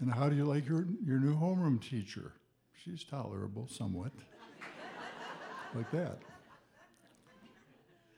and 0.00 0.10
how 0.10 0.28
do 0.28 0.34
you 0.34 0.44
like 0.44 0.68
your, 0.68 0.86
your 1.04 1.20
new 1.20 1.36
homeroom 1.36 1.80
teacher? 1.80 2.32
She's 2.84 3.04
tolerable, 3.04 3.68
somewhat. 3.68 4.12
like 5.74 5.90
that. 5.92 6.18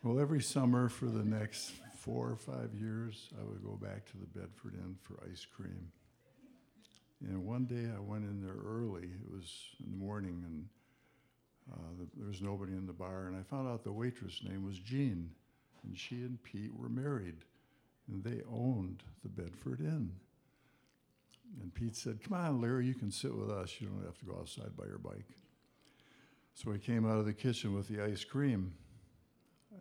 Well, 0.02 0.18
every 0.18 0.40
summer 0.40 0.88
for 0.88 1.06
the 1.06 1.24
next 1.24 1.72
four 1.98 2.30
or 2.30 2.36
five 2.36 2.70
years, 2.74 3.28
I 3.38 3.44
would 3.44 3.62
go 3.62 3.76
back 3.76 4.06
to 4.06 4.16
the 4.16 4.26
Bedford 4.26 4.74
Inn 4.74 4.96
for 5.02 5.18
ice 5.30 5.44
cream. 5.44 5.92
And 7.20 7.44
one 7.44 7.64
day 7.64 7.90
I 7.94 8.00
went 8.00 8.24
in 8.24 8.40
there 8.40 8.56
early. 8.64 9.02
It 9.02 9.30
was 9.30 9.52
in 9.84 9.90
the 9.90 9.96
morning, 9.96 10.42
and 10.46 10.66
uh, 11.72 11.76
the, 11.98 12.06
there 12.16 12.28
was 12.28 12.42
nobody 12.42 12.72
in 12.72 12.86
the 12.86 12.92
bar. 12.92 13.26
And 13.26 13.36
I 13.36 13.42
found 13.42 13.68
out 13.68 13.84
the 13.84 13.92
waitress' 13.92 14.42
name 14.42 14.64
was 14.64 14.78
Jean, 14.78 15.30
and 15.84 15.96
she 15.96 16.16
and 16.16 16.42
Pete 16.42 16.74
were 16.74 16.88
married, 16.88 17.36
and 18.08 18.22
they 18.24 18.42
owned 18.50 19.02
the 19.22 19.28
Bedford 19.28 19.80
Inn. 19.80 20.12
And 21.60 21.74
Pete 21.74 21.96
said, 21.96 22.22
Come 22.22 22.34
on, 22.34 22.60
Larry, 22.60 22.86
you 22.86 22.94
can 22.94 23.10
sit 23.10 23.34
with 23.34 23.50
us. 23.50 23.74
You 23.80 23.88
don't 23.88 24.04
have 24.04 24.18
to 24.18 24.24
go 24.26 24.36
outside 24.38 24.76
by 24.76 24.84
your 24.84 24.98
bike. 24.98 25.26
So 26.54 26.72
he 26.72 26.78
came 26.78 27.06
out 27.06 27.18
of 27.18 27.24
the 27.24 27.32
kitchen 27.32 27.74
with 27.74 27.88
the 27.88 28.02
ice 28.02 28.24
cream 28.24 28.72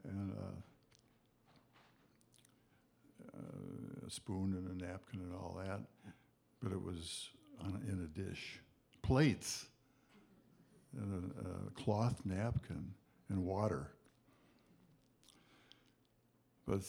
and 0.03 0.31
uh, 0.31 0.55
uh, 3.37 4.07
a 4.07 4.09
spoon 4.09 4.53
and 4.55 4.81
a 4.81 4.85
napkin 4.85 5.19
and 5.21 5.33
all 5.33 5.59
that, 5.65 5.81
but 6.61 6.71
it 6.71 6.81
was 6.81 7.29
on, 7.61 7.81
in 7.87 8.03
a 8.03 8.29
dish. 8.29 8.59
Plates, 9.01 9.65
and 10.95 11.31
a, 11.43 11.49
a 11.49 11.83
cloth 11.83 12.21
napkin, 12.25 12.93
and 13.29 13.43
water. 13.43 13.91
But 16.67 16.81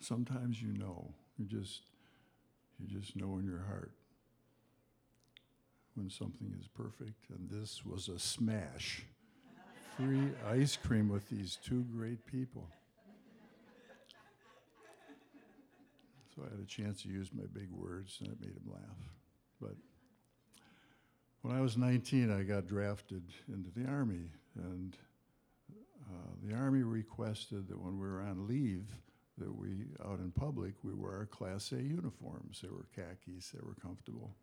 sometimes 0.00 0.60
you 0.60 0.72
know, 0.72 1.12
you 1.38 1.44
just, 1.44 1.82
you 2.78 2.86
just 2.98 3.16
know 3.16 3.38
in 3.38 3.46
your 3.46 3.64
heart 3.66 3.92
when 5.94 6.10
something 6.10 6.54
is 6.58 6.68
perfect, 6.68 7.30
and 7.30 7.50
this 7.50 7.84
was 7.84 8.08
a 8.08 8.18
smash. 8.18 9.04
Free 9.96 10.30
ice 10.46 10.76
cream 10.76 11.08
with 11.08 11.28
these 11.30 11.58
two 11.64 11.84
great 11.96 12.26
people. 12.26 12.68
So 16.34 16.42
I 16.42 16.50
had 16.50 16.60
a 16.60 16.66
chance 16.66 17.02
to 17.02 17.08
use 17.08 17.30
my 17.34 17.46
big 17.52 17.70
words, 17.70 18.18
and 18.20 18.28
it 18.28 18.38
made 18.38 18.50
him 18.50 18.70
laugh. 18.70 19.10
But 19.58 19.76
when 21.42 21.56
I 21.56 21.60
was 21.60 21.76
19, 21.76 22.30
I 22.30 22.42
got 22.42 22.66
drafted 22.66 23.22
into 23.48 23.70
the 23.76 23.88
Army, 23.88 24.30
and 24.56 24.96
uh, 26.08 26.30
the 26.42 26.54
Army 26.54 26.82
requested 26.82 27.68
that 27.68 27.80
when 27.80 27.98
we 27.98 28.06
were 28.06 28.22
on 28.22 28.46
leave, 28.46 28.86
that 29.38 29.54
we, 29.54 29.86
out 30.04 30.18
in 30.18 30.30
public, 30.30 30.74
we 30.82 30.94
wear 30.94 31.12
our 31.12 31.26
Class 31.26 31.72
A 31.72 31.82
uniforms. 31.82 32.60
They 32.62 32.68
were 32.68 32.86
khakis, 32.94 33.50
they 33.50 33.60
were 33.62 33.74
comfortable. 33.74 34.34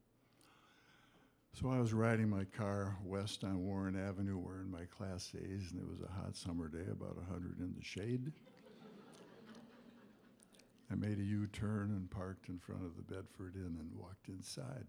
So 1.59 1.69
I 1.69 1.79
was 1.79 1.93
riding 1.93 2.29
my 2.29 2.45
car 2.45 2.97
west 3.03 3.43
on 3.43 3.63
Warren 3.63 3.95
Avenue 3.95 4.39
wearing 4.39 4.71
my 4.71 4.85
Class 4.85 5.31
A's, 5.35 5.71
and 5.71 5.81
it 5.81 5.87
was 5.87 6.01
a 6.01 6.11
hot 6.11 6.35
summer 6.35 6.67
day, 6.67 6.89
about 6.91 7.15
100 7.15 7.59
in 7.59 7.73
the 7.77 7.83
shade. 7.83 8.31
I 10.91 10.95
made 10.95 11.19
a 11.19 11.23
U 11.23 11.47
turn 11.47 11.91
and 11.91 12.09
parked 12.09 12.49
in 12.49 12.59
front 12.59 12.83
of 12.83 12.95
the 12.95 13.03
Bedford 13.03 13.55
Inn 13.55 13.77
and 13.79 13.91
walked 13.95 14.29
inside. 14.29 14.85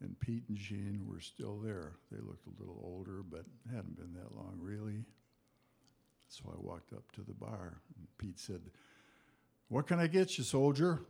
And 0.00 0.18
Pete 0.20 0.44
and 0.48 0.56
Jean 0.56 1.06
were 1.08 1.20
still 1.20 1.58
there. 1.58 1.94
They 2.12 2.18
looked 2.18 2.46
a 2.46 2.60
little 2.60 2.80
older, 2.84 3.22
but 3.28 3.44
hadn't 3.68 3.96
been 3.96 4.14
that 4.14 4.34
long, 4.36 4.58
really. 4.60 5.04
So 6.28 6.44
I 6.52 6.56
walked 6.58 6.92
up 6.92 7.10
to 7.12 7.22
the 7.22 7.32
bar, 7.32 7.80
and 7.96 8.06
Pete 8.18 8.38
said, 8.38 8.60
What 9.68 9.86
can 9.86 9.98
I 9.98 10.06
get 10.06 10.38
you, 10.38 10.44
soldier? 10.44 11.00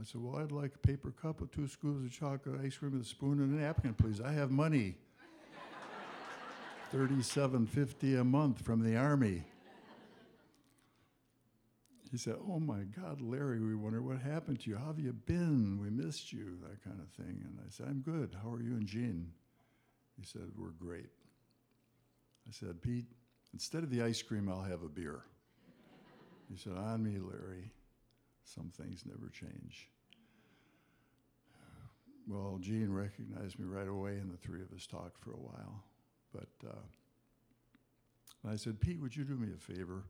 I 0.00 0.04
said, 0.04 0.22
Well, 0.22 0.40
I'd 0.40 0.52
like 0.52 0.74
a 0.74 0.86
paper 0.86 1.10
cup 1.10 1.40
with 1.40 1.50
two 1.50 1.68
scoops 1.68 2.06
of 2.06 2.12
chocolate 2.12 2.60
ice 2.64 2.76
cream 2.76 2.92
with 2.92 3.02
a 3.02 3.04
spoon 3.04 3.40
and 3.40 3.58
a 3.58 3.62
napkin, 3.62 3.94
please. 3.94 4.20
I 4.20 4.32
have 4.32 4.50
money. 4.50 4.96
Thirty-seven 6.92 7.66
fifty 7.66 8.16
a 8.16 8.24
month 8.24 8.62
from 8.62 8.82
the 8.82 8.96
army. 8.96 9.44
He 12.12 12.18
said, 12.18 12.36
Oh 12.46 12.60
my 12.60 12.82
God, 12.94 13.22
Larry, 13.22 13.58
we 13.58 13.74
wonder 13.74 14.02
what 14.02 14.18
happened 14.18 14.60
to 14.60 14.70
you. 14.70 14.76
How 14.76 14.88
have 14.88 14.98
you 14.98 15.14
been? 15.14 15.78
We 15.80 15.88
missed 15.88 16.30
you, 16.30 16.58
that 16.62 16.84
kind 16.84 17.00
of 17.00 17.08
thing. 17.08 17.42
And 17.42 17.58
I 17.58 17.70
said, 17.70 17.86
I'm 17.88 18.00
good. 18.00 18.36
How 18.42 18.52
are 18.52 18.62
you 18.62 18.72
and 18.72 18.86
Jean? 18.86 19.32
He 20.20 20.26
said, 20.26 20.50
We're 20.54 20.72
great. 20.72 21.08
I 22.46 22.50
said, 22.52 22.82
Pete, 22.82 23.06
instead 23.54 23.82
of 23.82 23.88
the 23.88 24.02
ice 24.02 24.20
cream, 24.20 24.50
I'll 24.50 24.62
have 24.62 24.82
a 24.82 24.90
beer. 24.90 25.22
He 26.50 26.58
said, 26.58 26.74
On 26.76 27.02
me, 27.02 27.18
Larry. 27.18 27.72
Some 28.44 28.70
things 28.76 29.04
never 29.06 29.30
change. 29.30 29.88
Well, 32.28 32.58
Jean 32.60 32.92
recognized 32.92 33.58
me 33.58 33.64
right 33.66 33.88
away, 33.88 34.12
and 34.12 34.30
the 34.30 34.36
three 34.36 34.60
of 34.60 34.70
us 34.72 34.86
talked 34.86 35.18
for 35.18 35.30
a 35.30 35.40
while. 35.40 35.82
But 36.32 36.68
uh, 36.68 38.48
I 38.48 38.56
said, 38.56 38.80
Pete, 38.80 39.00
would 39.00 39.16
you 39.16 39.24
do 39.24 39.34
me 39.34 39.48
a 39.54 39.58
favor? 39.58 40.04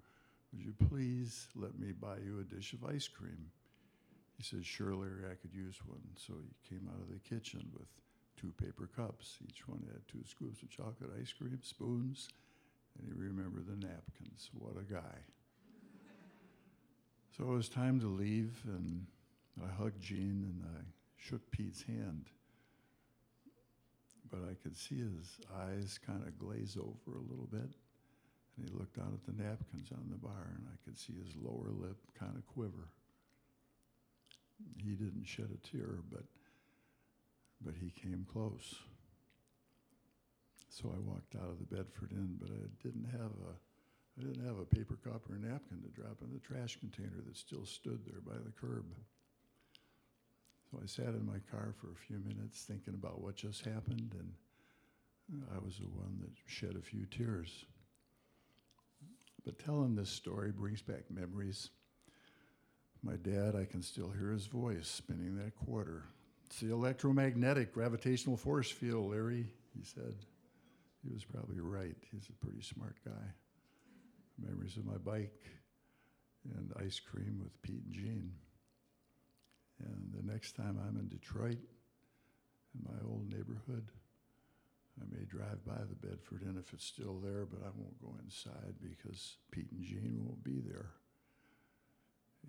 Would 0.53 0.63
you 0.63 0.75
please 0.89 1.49
let 1.55 1.79
me 1.79 1.93
buy 1.93 2.17
you 2.25 2.41
a 2.41 2.55
dish 2.55 2.75
of 2.75 2.85
ice 2.85 3.09
cream? 3.09 3.51
He 4.37 4.43
said, 4.43 4.65
Sure, 4.65 4.95
Larry, 4.95 5.25
I 5.31 5.35
could 5.35 5.55
use 5.55 5.79
one. 5.87 6.03
So 6.17 6.35
he 6.35 6.69
came 6.69 6.89
out 6.93 7.01
of 7.01 7.09
the 7.09 7.21
kitchen 7.21 7.67
with 7.73 7.89
two 8.37 8.53
paper 8.63 8.89
cups. 8.95 9.39
Each 9.49 9.67
one 9.67 9.83
had 9.93 10.07
two 10.09 10.25
scoops 10.29 10.63
of 10.63 10.71
chocolate 10.71 11.11
ice 11.19 11.33
cream, 11.33 11.59
spoons, 11.63 12.29
and 12.99 13.07
he 13.07 13.15
remembered 13.15 13.67
the 13.67 13.87
napkins. 13.87 14.51
What 14.53 14.77
a 14.77 14.93
guy. 14.93 15.19
So 17.37 17.45
it 17.45 17.55
was 17.55 17.69
time 17.71 17.99
to 18.01 18.09
leave, 18.09 18.61
and 18.67 19.07
I 19.63 19.73
hugged 19.73 20.03
Jean 20.03 20.45
and 20.45 20.63
I 20.77 20.83
shook 21.17 21.51
Pete's 21.51 21.83
hand. 21.83 22.27
But 24.31 24.41
I 24.51 24.55
could 24.63 24.77
see 24.77 24.97
his 24.97 25.39
eyes 25.57 25.99
kind 26.05 26.23
of 26.27 26.39
glaze 26.39 26.77
over 26.79 27.17
a 27.17 27.31
little 27.31 27.49
bit. 27.51 27.71
And 28.63 28.71
he 28.71 28.79
looked 28.79 28.97
down 28.97 29.13
at 29.13 29.27
the 29.27 29.43
napkins 29.43 29.91
on 29.91 30.07
the 30.09 30.17
bar, 30.17 30.55
and 30.55 30.67
I 30.71 30.77
could 30.85 30.97
see 30.99 31.15
his 31.15 31.35
lower 31.37 31.73
lip 31.73 31.97
kind 32.19 32.37
of 32.37 32.47
quiver. 32.47 32.89
He 34.79 34.93
didn't 34.93 35.27
shed 35.27 35.51
a 35.51 35.67
tear, 35.67 35.99
but, 36.13 36.23
but 37.65 37.75
he 37.75 37.91
came 37.91 38.25
close. 38.33 38.77
So 40.69 40.95
I 40.95 41.01
walked 41.01 41.35
out 41.35 41.51
of 41.51 41.59
the 41.59 41.75
Bedford 41.75 42.13
Inn, 42.13 42.37
but 42.41 42.51
I 42.51 42.71
didn't 42.83 43.11
have 43.11 43.33
a 43.43 43.55
I 44.19 44.25
didn't 44.25 44.47
have 44.47 44.59
a 44.59 44.67
paper 44.67 44.99
cup 45.03 45.23
or 45.31 45.37
a 45.37 45.39
napkin 45.39 45.81
to 45.83 45.89
drop 45.89 46.19
in 46.21 46.31
the 46.35 46.39
trash 46.39 46.79
container 46.79 47.23
that 47.27 47.35
still 47.37 47.65
stood 47.65 48.01
there 48.05 48.21
by 48.21 48.39
the 48.45 48.53
curb. 48.61 48.85
So 50.71 50.79
I 50.83 50.87
sat 50.87 51.15
in 51.15 51.25
my 51.25 51.41
car 51.51 51.73
for 51.81 51.91
a 51.91 52.07
few 52.07 52.19
minutes 52.19 52.65
thinking 52.65 52.93
about 52.93 53.23
what 53.23 53.37
just 53.37 53.65
happened, 53.65 54.15
and 54.19 55.43
I 55.55 55.65
was 55.65 55.79
the 55.79 55.89
one 55.89 56.19
that 56.21 56.31
shed 56.47 56.77
a 56.77 56.83
few 56.83 57.07
tears. 57.07 57.65
But 59.45 59.59
telling 59.59 59.95
this 59.95 60.11
story 60.11 60.53
brings 60.53 60.83
back 60.83 61.11
memories. 61.11 61.71
My 63.03 63.17
dad, 63.17 63.57
I 63.57 63.65
can 63.65 63.83
still 63.83 64.11
hear 64.11 64.31
his 64.31 64.47
voice 64.47 64.87
spinning 64.87 65.37
that 65.37 65.57
quarter. 65.57 66.05
It's 66.47 66.61
the 66.61 66.73
electromagnetic 66.73 67.73
gravitational 67.73 68.37
force 68.37 68.71
field, 68.71 69.11
Larry, 69.11 69.47
he 69.77 69.83
said. 69.83 70.15
He 71.03 71.13
was 71.13 71.25
probably 71.25 71.59
right. 71.59 71.97
He's 72.13 72.29
a 72.29 72.45
pretty 72.45 72.63
smart 72.63 72.97
guy 73.05 73.35
memories 74.39 74.77
of 74.77 74.85
my 74.85 74.97
bike 74.99 75.41
and 76.57 76.73
ice 76.85 77.01
cream 77.01 77.39
with 77.43 77.61
Pete 77.63 77.83
and 77.85 77.95
Jean. 77.95 78.33
And 79.81 80.13
the 80.13 80.33
next 80.33 80.57
time 80.57 80.79
I'm 80.87 80.97
in 80.97 81.09
Detroit, 81.09 81.59
in 82.75 82.85
my 82.85 82.99
old 83.09 83.29
neighborhood, 83.29 83.91
I 85.01 85.05
may 85.11 85.25
drive 85.25 85.65
by 85.65 85.81
the 85.89 86.07
Bedford 86.07 86.43
Inn 86.43 86.59
if 86.59 86.73
it's 86.73 86.85
still 86.85 87.19
there, 87.19 87.47
but 87.47 87.63
I 87.63 87.71
won't 87.75 88.01
go 88.01 88.15
inside 88.23 88.75
because 88.83 89.37
Pete 89.51 89.71
and 89.73 89.83
Jean 89.83 90.21
won't 90.25 90.45
be 90.45 90.61
there. 90.61 90.91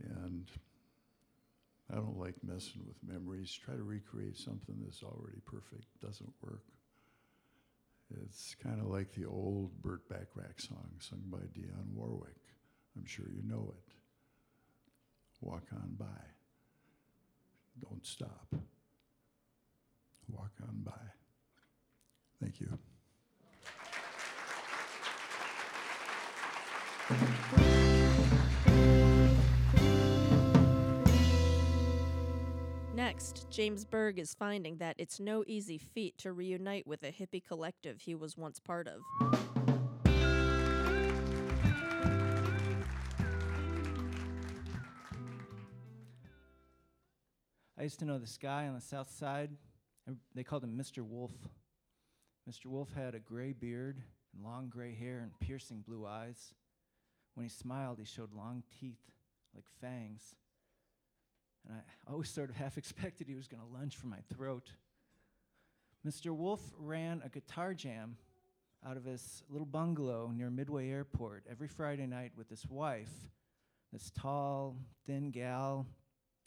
And 0.03 0.49
I 1.91 1.95
don't 1.95 2.19
like 2.19 2.35
messing 2.43 2.81
with 2.85 2.97
memories. 3.05 3.53
Try 3.53 3.75
to 3.75 3.83
recreate 3.83 4.37
something 4.37 4.75
that's 4.83 5.03
already 5.03 5.39
perfect. 5.45 5.85
Doesn't 6.01 6.33
work. 6.41 6.63
It's 8.25 8.55
kind 8.61 8.79
of 8.79 8.87
like 8.87 9.13
the 9.13 9.25
old 9.25 9.81
Burt 9.81 10.07
Bacharach 10.09 10.59
song 10.59 10.89
sung 10.99 11.23
by 11.27 11.39
Dionne 11.39 11.93
Warwick. 11.93 12.35
I'm 12.95 13.05
sure 13.05 13.25
you 13.29 13.41
know 13.47 13.73
it. 13.75 13.93
Walk 15.41 15.63
on 15.73 15.95
by. 15.97 16.05
Don't 17.81 18.05
stop. 18.05 18.55
Walk 20.29 20.51
on 20.61 20.81
by. 20.83 21.22
Thank 22.43 22.59
you. 22.59 22.77
Next, 32.93 33.49
James 33.49 33.85
Berg 33.85 34.19
is 34.19 34.33
finding 34.33 34.75
that 34.77 34.95
it's 34.97 35.21
no 35.21 35.45
easy 35.47 35.77
feat 35.77 36.17
to 36.17 36.33
reunite 36.33 36.85
with 36.85 37.03
a 37.03 37.13
hippie 37.13 37.41
collective 37.41 38.01
he 38.01 38.13
was 38.13 38.35
once 38.35 38.59
part 38.59 38.89
of. 38.89 39.03
I 47.77 47.83
used 47.83 47.99
to 47.99 48.05
know 48.05 48.19
this 48.19 48.37
guy 48.37 48.67
on 48.67 48.75
the 48.75 48.81
south 48.81 49.11
side. 49.11 49.51
They 50.35 50.43
called 50.43 50.65
him 50.65 50.77
Mr. 50.77 51.07
Wolf. 51.07 51.31
Mr. 52.49 52.65
Wolf 52.65 52.93
had 52.93 53.15
a 53.15 53.19
gray 53.19 53.53
beard 53.53 54.01
and 54.33 54.43
long 54.43 54.67
gray 54.69 54.93
hair 54.93 55.19
and 55.19 55.31
piercing 55.39 55.81
blue 55.81 56.05
eyes. 56.05 56.53
When 57.35 57.45
he 57.45 57.49
smiled, 57.49 57.99
he 57.99 58.05
showed 58.05 58.33
long 58.33 58.63
teeth 58.79 58.99
like 59.55 59.65
fangs. 59.79 60.35
And 61.67 61.77
I 61.77 62.11
always 62.11 62.29
sort 62.29 62.49
of 62.49 62.55
half 62.57 62.77
expected 62.77 63.27
he 63.27 63.35
was 63.35 63.47
going 63.47 63.61
to 63.61 63.77
lunge 63.77 63.95
for 63.95 64.07
my 64.07 64.19
throat. 64.35 64.71
Mr. 66.05 66.35
Wolf 66.35 66.61
ran 66.77 67.21
a 67.23 67.29
guitar 67.29 67.73
jam 67.73 68.17
out 68.85 68.97
of 68.97 69.05
his 69.05 69.43
little 69.49 69.65
bungalow 69.65 70.31
near 70.35 70.49
Midway 70.49 70.89
Airport 70.89 71.45
every 71.49 71.69
Friday 71.69 72.05
night 72.05 72.33
with 72.35 72.49
his 72.49 72.67
wife, 72.67 73.11
this 73.93 74.11
tall, 74.11 74.75
thin 75.05 75.31
gal 75.31 75.85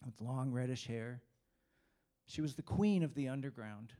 with 0.04 0.20
long 0.20 0.52
reddish 0.52 0.86
hair. 0.86 1.22
She 2.26 2.42
was 2.42 2.54
the 2.54 2.62
queen 2.62 3.02
of 3.02 3.14
the 3.14 3.28
underground. 3.28 3.94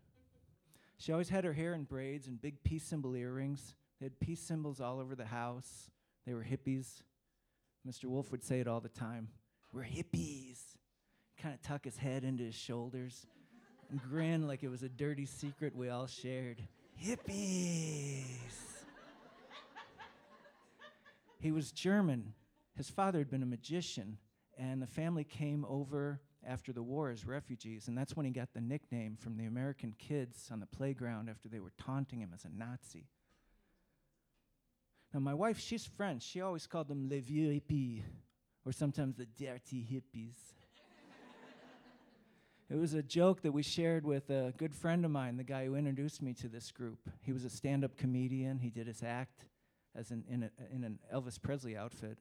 She 0.99 1.13
always 1.13 1.29
had 1.29 1.45
her 1.45 1.53
hair 1.53 1.75
in 1.75 1.85
braids 1.85 2.27
and 2.27 2.41
big 2.41 2.63
peace 2.65 2.85
symbol 2.85 3.15
earrings. 3.15 3.75
They 4.01 4.07
had 4.07 4.21
peace 4.21 4.41
symbols 4.41 4.81
all 4.81 4.99
over 4.99 5.15
the 5.15 5.27
house. 5.27 5.91
They 6.27 6.35
were 6.35 6.45
hippies. 6.45 7.03
Mr. 7.87 8.07
Wolf 8.07 8.31
would 8.33 8.43
say 8.43 8.61
it 8.61 8.67
all 8.67 8.81
the 8.81 8.89
time 8.89 9.29
We're 9.73 9.85
hippies. 9.85 10.59
Kind 11.41 11.55
of 11.55 11.63
tuck 11.63 11.85
his 11.85 11.99
head 11.99 12.25
into 12.25 12.45
his 12.45 12.55
shoulders 12.55 13.27
and 13.91 14.03
grin 14.03 14.47
like 14.47 14.63
it 14.63 14.69
was 14.69 14.83
a 14.83 14.89
dirty 14.89 15.27
secret 15.27 15.75
we 15.75 15.89
all 15.89 16.07
shared. 16.07 16.63
Hippies. 17.03 18.25
he 21.39 21.53
was 21.53 21.73
German. 21.73 22.33
His 22.77 22.91
father 22.91 23.19
had 23.19 23.31
been 23.31 23.43
a 23.43 23.47
magician, 23.47 24.19
and 24.59 24.83
the 24.83 24.87
family 24.87 25.25
came 25.25 25.65
over 25.69 26.21
after 26.47 26.73
the 26.73 26.83
war 26.83 27.11
as 27.11 27.27
refugees, 27.27 27.89
and 27.89 27.99
that's 27.99 28.17
when 28.17 28.25
he 28.25 28.33
got 28.33 28.55
the 28.55 28.61
nickname 28.61 29.17
from 29.17 29.37
the 29.37 29.45
American 29.45 29.95
kids 29.99 30.49
on 30.53 30.61
the 30.61 30.67
playground 30.67 31.29
after 31.29 31.49
they 31.49 31.61
were 31.61 31.73
taunting 31.79 32.21
him 32.21 32.31
as 32.35 32.45
a 32.45 32.49
Nazi. 32.49 33.07
Now, 35.13 35.21
my 35.21 35.35
wife, 35.35 35.59
she's 35.59 35.87
French. 35.87 36.23
She 36.23 36.41
always 36.41 36.67
called 36.67 36.89
them 36.89 37.09
les 37.09 37.21
vieux 37.21 37.61
hippies, 37.61 38.03
or 38.65 38.73
sometimes 38.73 39.17
the 39.17 39.27
dirty 39.27 39.87
hippies. 39.91 40.37
it 42.71 42.77
was 42.77 42.95
a 42.95 43.03
joke 43.03 43.43
that 43.43 43.53
we 43.53 43.63
shared 43.63 44.05
with 44.05 44.31
a 44.31 44.53
good 44.57 44.75
friend 44.75 45.05
of 45.05 45.11
mine, 45.11 45.37
the 45.37 45.45
guy 45.45 45.65
who 45.65 45.75
introduced 45.75 46.23
me 46.23 46.35
to 46.35 46.49
this 46.49 46.71
group. 46.71 46.99
He 47.23 47.33
was 47.33 47.45
a 47.45 47.51
stand 47.51 47.85
up 47.85 47.97
comedian, 47.97 48.59
he 48.59 48.71
did 48.71 48.87
his 48.87 49.03
act 49.03 49.47
as 49.97 50.11
an, 50.11 50.25
in, 50.29 50.43
a, 50.43 50.51
in 50.75 50.85
an 50.85 50.99
Elvis 51.13 51.41
Presley 51.41 51.77
outfit. 51.77 52.19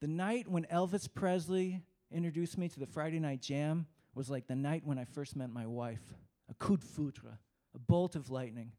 The 0.00 0.08
night 0.08 0.46
when 0.46 0.64
Elvis 0.64 1.08
Presley 1.12 1.80
introduced 2.12 2.58
me 2.58 2.68
to 2.68 2.80
the 2.80 2.86
Friday 2.86 3.18
Night 3.18 3.40
Jam 3.40 3.86
was 4.14 4.30
like 4.30 4.46
the 4.46 4.56
night 4.56 4.82
when 4.84 4.98
I 4.98 5.04
first 5.04 5.36
met 5.36 5.50
my 5.50 5.66
wife 5.66 6.14
a 6.48 6.54
coup 6.54 6.76
de 6.76 6.86
foudre, 6.86 7.38
a 7.74 7.78
bolt 7.78 8.14
of 8.14 8.30
lightning. 8.30 8.72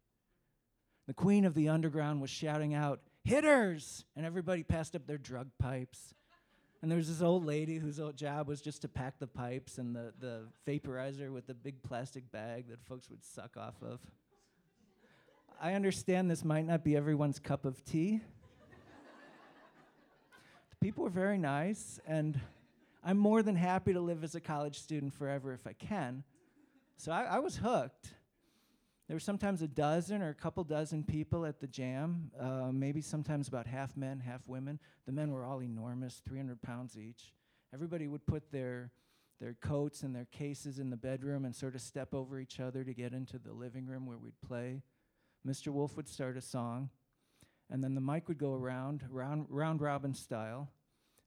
The 1.05 1.13
queen 1.13 1.45
of 1.45 1.53
the 1.53 1.69
underground 1.69 2.21
was 2.21 2.29
shouting 2.29 2.73
out, 2.73 3.01
Hitters! 3.23 4.05
And 4.15 4.25
everybody 4.25 4.63
passed 4.63 4.95
up 4.95 5.05
their 5.05 5.17
drug 5.17 5.49
pipes. 5.59 6.13
And 6.81 6.89
there 6.89 6.97
was 6.97 7.09
this 7.09 7.21
old 7.21 7.45
lady 7.45 7.77
whose 7.77 7.99
old 7.99 8.15
job 8.15 8.47
was 8.47 8.61
just 8.61 8.81
to 8.83 8.87
pack 8.87 9.19
the 9.19 9.27
pipes 9.27 9.79
and 9.79 9.95
the, 9.95 10.13
the 10.19 10.43
vaporizer 10.65 11.31
with 11.31 11.47
the 11.47 11.53
big 11.53 11.81
plastic 11.81 12.31
bag 12.31 12.69
that 12.69 12.81
folks 12.87 13.09
would 13.09 13.23
suck 13.23 13.57
off 13.57 13.75
of. 13.81 13.99
I 15.59 15.73
understand 15.73 16.29
this 16.29 16.45
might 16.45 16.65
not 16.65 16.83
be 16.83 16.95
everyone's 16.95 17.39
cup 17.39 17.65
of 17.65 17.83
tea. 17.83 18.21
the 20.69 20.75
people 20.81 21.03
were 21.03 21.09
very 21.09 21.39
nice, 21.39 21.99
and 22.07 22.39
I'm 23.03 23.17
more 23.17 23.41
than 23.43 23.55
happy 23.55 23.93
to 23.93 23.99
live 23.99 24.23
as 24.23 24.35
a 24.35 24.41
college 24.41 24.79
student 24.79 25.13
forever 25.13 25.53
if 25.53 25.65
I 25.65 25.73
can. 25.73 26.23
So 26.97 27.11
I, 27.11 27.23
I 27.23 27.39
was 27.39 27.57
hooked. 27.57 28.09
There 29.07 29.15
were 29.15 29.21
sometimes 29.21 29.61
a 29.61 29.67
dozen 29.67 30.21
or 30.21 30.29
a 30.29 30.33
couple 30.33 30.63
dozen 30.65 31.03
people 31.03 31.45
at 31.45 31.61
the 31.61 31.67
jam, 31.67 32.29
uh, 32.37 32.71
maybe 32.73 33.01
sometimes 33.01 33.47
about 33.47 33.65
half 33.65 33.95
men, 33.95 34.19
half 34.19 34.41
women. 34.47 34.79
The 35.05 35.13
men 35.13 35.31
were 35.31 35.45
all 35.45 35.61
enormous, 35.61 36.21
300 36.27 36.61
pounds 36.61 36.97
each. 36.97 37.33
Everybody 37.73 38.07
would 38.07 38.25
put 38.25 38.51
their, 38.51 38.91
their 39.39 39.53
coats 39.61 40.03
and 40.03 40.13
their 40.13 40.25
cases 40.25 40.79
in 40.79 40.89
the 40.89 40.97
bedroom 40.97 41.45
and 41.45 41.55
sort 41.55 41.75
of 41.75 41.81
step 41.81 42.13
over 42.13 42.37
each 42.37 42.59
other 42.59 42.83
to 42.83 42.93
get 42.93 43.13
into 43.13 43.39
the 43.39 43.53
living 43.53 43.85
room 43.85 44.05
where 44.05 44.17
we'd 44.17 44.41
play. 44.45 44.81
Mr. 45.47 45.69
Wolf 45.69 45.95
would 45.95 46.09
start 46.09 46.35
a 46.35 46.41
song, 46.41 46.89
and 47.69 47.81
then 47.81 47.95
the 47.95 48.01
mic 48.01 48.27
would 48.27 48.37
go 48.37 48.53
around, 48.53 49.05
round, 49.09 49.45
round 49.49 49.79
robin 49.79 50.13
style. 50.13 50.69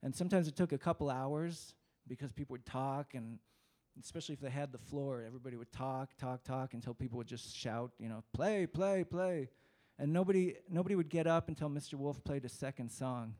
And 0.03 0.15
sometimes 0.15 0.49
it 0.49 0.57
took 0.57 0.73
a 0.73 0.79
couple 0.79 1.11
hours 1.11 1.75
because 2.09 2.33
people 2.33 2.55
would 2.55 2.67
talk 2.67 3.15
and 3.15 3.39
especially 4.03 4.33
if 4.33 4.41
they 4.41 4.51
had 4.51 4.73
the 4.73 4.79
floor, 4.79 5.23
everybody 5.27 5.57
would 5.57 5.73
talk, 5.73 6.17
talk, 6.17 6.43
talk 6.43 6.75
until 6.75 6.95
people 6.95 7.19
would 7.19 7.27
just 7.27 7.55
shout, 7.55 7.93
you 7.99 8.09
know, 8.09 8.23
play, 8.33 8.67
play, 8.67 9.05
play. 9.05 9.49
And 9.99 10.13
nobody, 10.13 10.55
nobody 10.69 10.95
would 10.95 11.11
get 11.11 11.27
up 11.27 11.49
until 11.49 11.69
Mr. 11.69 11.95
Wolf 11.95 12.23
played 12.25 12.45
a 12.45 12.49
second 12.49 12.91
song. 12.91 13.35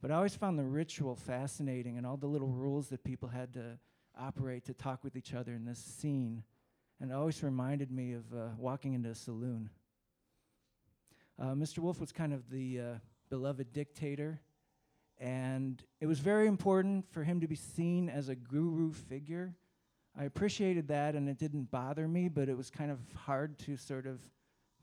But 0.00 0.10
I 0.10 0.14
always 0.14 0.34
found 0.34 0.58
the 0.58 0.64
ritual 0.64 1.14
fascinating 1.14 1.98
and 1.98 2.06
all 2.06 2.16
the 2.16 2.26
little 2.26 2.48
rules 2.48 2.88
that 2.88 3.04
people 3.04 3.28
had 3.28 3.52
to 3.54 3.78
operate 4.18 4.64
to 4.66 4.74
talk 4.74 5.04
with 5.04 5.16
each 5.16 5.34
other 5.34 5.52
in 5.52 5.64
this 5.64 5.78
scene. 5.78 6.42
And 7.00 7.10
it 7.10 7.14
always 7.14 7.42
reminded 7.42 7.90
me 7.90 8.12
of 8.12 8.24
uh, 8.32 8.48
walking 8.56 8.94
into 8.94 9.10
a 9.10 9.14
saloon. 9.14 9.70
Uh, 11.38 11.54
Mr. 11.54 11.78
Wolf 11.78 12.00
was 12.00 12.12
kind 12.12 12.32
of 12.32 12.50
the 12.50 12.80
uh, 12.80 12.84
beloved 13.28 13.72
dictator, 13.72 14.40
and 15.22 15.80
it 16.00 16.06
was 16.06 16.18
very 16.18 16.48
important 16.48 17.08
for 17.12 17.22
him 17.22 17.40
to 17.40 17.46
be 17.46 17.54
seen 17.54 18.08
as 18.08 18.28
a 18.28 18.34
guru 18.34 18.92
figure. 18.92 19.54
I 20.18 20.24
appreciated 20.24 20.88
that, 20.88 21.14
and 21.14 21.28
it 21.28 21.38
didn't 21.38 21.70
bother 21.70 22.08
me, 22.08 22.28
but 22.28 22.48
it 22.48 22.56
was 22.56 22.70
kind 22.70 22.90
of 22.90 22.98
hard 23.14 23.56
to 23.60 23.76
sort 23.76 24.06
of 24.06 24.20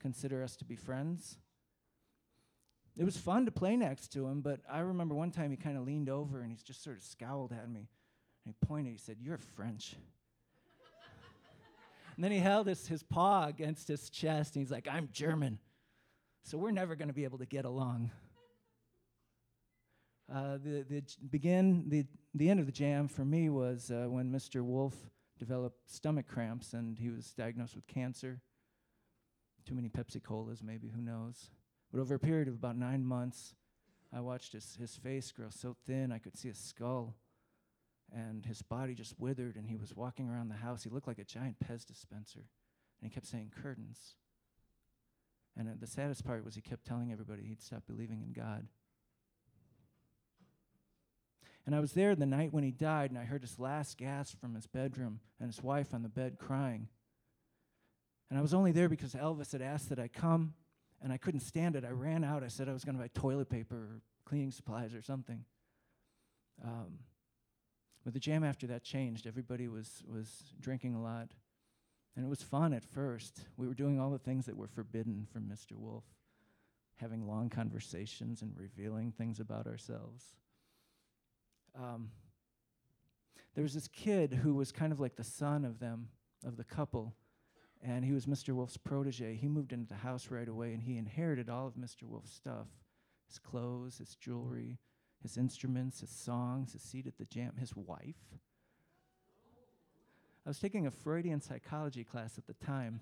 consider 0.00 0.42
us 0.42 0.56
to 0.56 0.64
be 0.64 0.76
friends. 0.76 1.36
It 2.96 3.04
was 3.04 3.18
fun 3.18 3.44
to 3.44 3.52
play 3.52 3.76
next 3.76 4.14
to 4.14 4.26
him, 4.26 4.40
but 4.40 4.60
I 4.68 4.80
remember 4.80 5.14
one 5.14 5.30
time 5.30 5.50
he 5.50 5.58
kind 5.58 5.76
of 5.76 5.84
leaned 5.84 6.08
over 6.08 6.40
and 6.40 6.50
he 6.50 6.58
just 6.64 6.82
sort 6.82 6.96
of 6.96 7.02
scowled 7.02 7.52
at 7.52 7.70
me. 7.70 7.88
And 8.44 8.54
he 8.54 8.66
pointed, 8.66 8.92
he 8.92 8.98
said, 8.98 9.18
You're 9.20 9.36
French. 9.36 9.94
and 12.16 12.24
then 12.24 12.32
he 12.32 12.38
held 12.38 12.66
his, 12.66 12.88
his 12.88 13.02
paw 13.02 13.46
against 13.46 13.88
his 13.88 14.08
chest 14.08 14.56
and 14.56 14.64
he's 14.64 14.72
like, 14.72 14.88
I'm 14.90 15.10
German. 15.12 15.58
So 16.44 16.56
we're 16.56 16.70
never 16.70 16.96
going 16.96 17.08
to 17.08 17.14
be 17.14 17.24
able 17.24 17.38
to 17.38 17.46
get 17.46 17.66
along. 17.66 18.10
Uh, 20.32 20.58
the 20.62 20.84
the 20.88 21.02
begin 21.28 21.84
the 21.88 22.06
the 22.34 22.48
end 22.48 22.60
of 22.60 22.66
the 22.66 22.72
jam 22.72 23.08
for 23.08 23.24
me 23.24 23.48
was 23.48 23.90
uh, 23.90 24.08
when 24.08 24.30
Mr. 24.30 24.62
Wolf 24.62 24.94
developed 25.38 25.90
stomach 25.90 26.28
cramps 26.28 26.72
and 26.72 26.98
he 26.98 27.08
was 27.08 27.32
diagnosed 27.32 27.74
with 27.74 27.86
cancer. 27.88 28.40
Too 29.66 29.74
many 29.74 29.88
Pepsi 29.88 30.22
Colas, 30.22 30.62
maybe 30.62 30.88
who 30.88 31.02
knows? 31.02 31.50
But 31.92 32.00
over 32.00 32.14
a 32.14 32.18
period 32.20 32.46
of 32.46 32.54
about 32.54 32.76
nine 32.76 33.04
months, 33.04 33.54
I 34.12 34.20
watched 34.20 34.52
his 34.52 34.76
his 34.76 34.94
face 34.96 35.32
grow 35.32 35.48
so 35.50 35.74
thin 35.84 36.12
I 36.12 36.18
could 36.18 36.36
see 36.36 36.48
his 36.48 36.58
skull, 36.58 37.16
and 38.14 38.46
his 38.46 38.62
body 38.62 38.94
just 38.94 39.18
withered. 39.18 39.56
And 39.56 39.68
he 39.68 39.76
was 39.76 39.96
walking 39.96 40.28
around 40.28 40.48
the 40.48 40.54
house. 40.54 40.84
He 40.84 40.90
looked 40.90 41.08
like 41.08 41.18
a 41.18 41.24
giant 41.24 41.56
Pez 41.58 41.84
dispenser, 41.84 42.46
and 43.00 43.10
he 43.10 43.10
kept 43.10 43.26
saying 43.26 43.52
curtains. 43.60 44.14
And 45.56 45.68
uh, 45.68 45.72
the 45.80 45.88
saddest 45.88 46.24
part 46.24 46.44
was 46.44 46.54
he 46.54 46.60
kept 46.60 46.86
telling 46.86 47.10
everybody 47.10 47.42
he'd 47.42 47.60
stopped 47.60 47.88
believing 47.88 48.22
in 48.22 48.32
God. 48.32 48.68
And 51.70 51.76
I 51.76 51.80
was 51.80 51.92
there 51.92 52.16
the 52.16 52.26
night 52.26 52.52
when 52.52 52.64
he 52.64 52.72
died, 52.72 53.10
and 53.12 53.18
I 53.18 53.22
heard 53.22 53.42
his 53.42 53.60
last 53.60 53.96
gasp 53.96 54.40
from 54.40 54.56
his 54.56 54.66
bedroom 54.66 55.20
and 55.38 55.48
his 55.48 55.62
wife 55.62 55.94
on 55.94 56.02
the 56.02 56.08
bed 56.08 56.36
crying. 56.36 56.88
And 58.28 58.36
I 58.36 58.42
was 58.42 58.52
only 58.52 58.72
there 58.72 58.88
because 58.88 59.14
Elvis 59.14 59.52
had 59.52 59.62
asked 59.62 59.88
that 59.90 60.00
I 60.00 60.08
come, 60.08 60.54
and 61.00 61.12
I 61.12 61.16
couldn't 61.16 61.42
stand 61.42 61.76
it. 61.76 61.84
I 61.84 61.90
ran 61.90 62.24
out. 62.24 62.42
I 62.42 62.48
said 62.48 62.68
I 62.68 62.72
was 62.72 62.84
going 62.84 62.96
to 62.96 63.00
buy 63.00 63.08
toilet 63.14 63.50
paper 63.50 63.76
or 63.76 64.00
cleaning 64.24 64.50
supplies 64.50 64.94
or 64.94 65.00
something. 65.00 65.44
Um, 66.64 66.98
But 68.02 68.14
the 68.14 68.18
jam 68.18 68.42
after 68.42 68.66
that 68.66 68.82
changed. 68.82 69.28
Everybody 69.28 69.68
was, 69.68 70.02
was 70.12 70.42
drinking 70.58 70.96
a 70.96 71.00
lot. 71.00 71.34
And 72.16 72.26
it 72.26 72.28
was 72.28 72.42
fun 72.42 72.72
at 72.72 72.84
first. 72.84 73.42
We 73.56 73.68
were 73.68 73.74
doing 73.74 74.00
all 74.00 74.10
the 74.10 74.18
things 74.18 74.46
that 74.46 74.56
were 74.56 74.66
forbidden 74.66 75.28
from 75.32 75.42
Mr. 75.44 75.76
Wolf, 75.76 76.02
having 76.96 77.28
long 77.28 77.48
conversations 77.48 78.42
and 78.42 78.56
revealing 78.56 79.12
things 79.12 79.38
about 79.38 79.68
ourselves. 79.68 80.34
Um, 81.78 82.10
there 83.54 83.62
was 83.62 83.74
this 83.74 83.88
kid 83.88 84.32
who 84.32 84.54
was 84.54 84.72
kind 84.72 84.92
of 84.92 85.00
like 85.00 85.16
the 85.16 85.24
son 85.24 85.64
of 85.64 85.80
them, 85.80 86.08
of 86.44 86.56
the 86.56 86.64
couple, 86.64 87.14
and 87.82 88.04
he 88.04 88.12
was 88.12 88.26
Mr. 88.26 88.54
Wolf's 88.54 88.76
protege. 88.76 89.34
He 89.34 89.48
moved 89.48 89.72
into 89.72 89.88
the 89.88 89.94
house 89.94 90.28
right 90.30 90.48
away 90.48 90.72
and 90.72 90.82
he 90.82 90.98
inherited 90.98 91.48
all 91.48 91.66
of 91.66 91.74
Mr. 91.74 92.04
Wolf's 92.04 92.32
stuff 92.32 92.66
his 93.26 93.38
clothes, 93.38 93.98
his 93.98 94.16
jewelry, 94.16 94.76
his 95.22 95.36
instruments, 95.36 96.00
his 96.00 96.10
songs, 96.10 96.72
his 96.72 96.82
seat 96.82 97.06
at 97.06 97.16
the 97.16 97.24
jam, 97.26 97.52
his 97.56 97.76
wife. 97.76 98.16
I 100.44 100.50
was 100.50 100.58
taking 100.58 100.88
a 100.88 100.90
Freudian 100.90 101.40
psychology 101.40 102.02
class 102.02 102.38
at 102.38 102.48
the 102.48 102.54
time. 102.54 103.00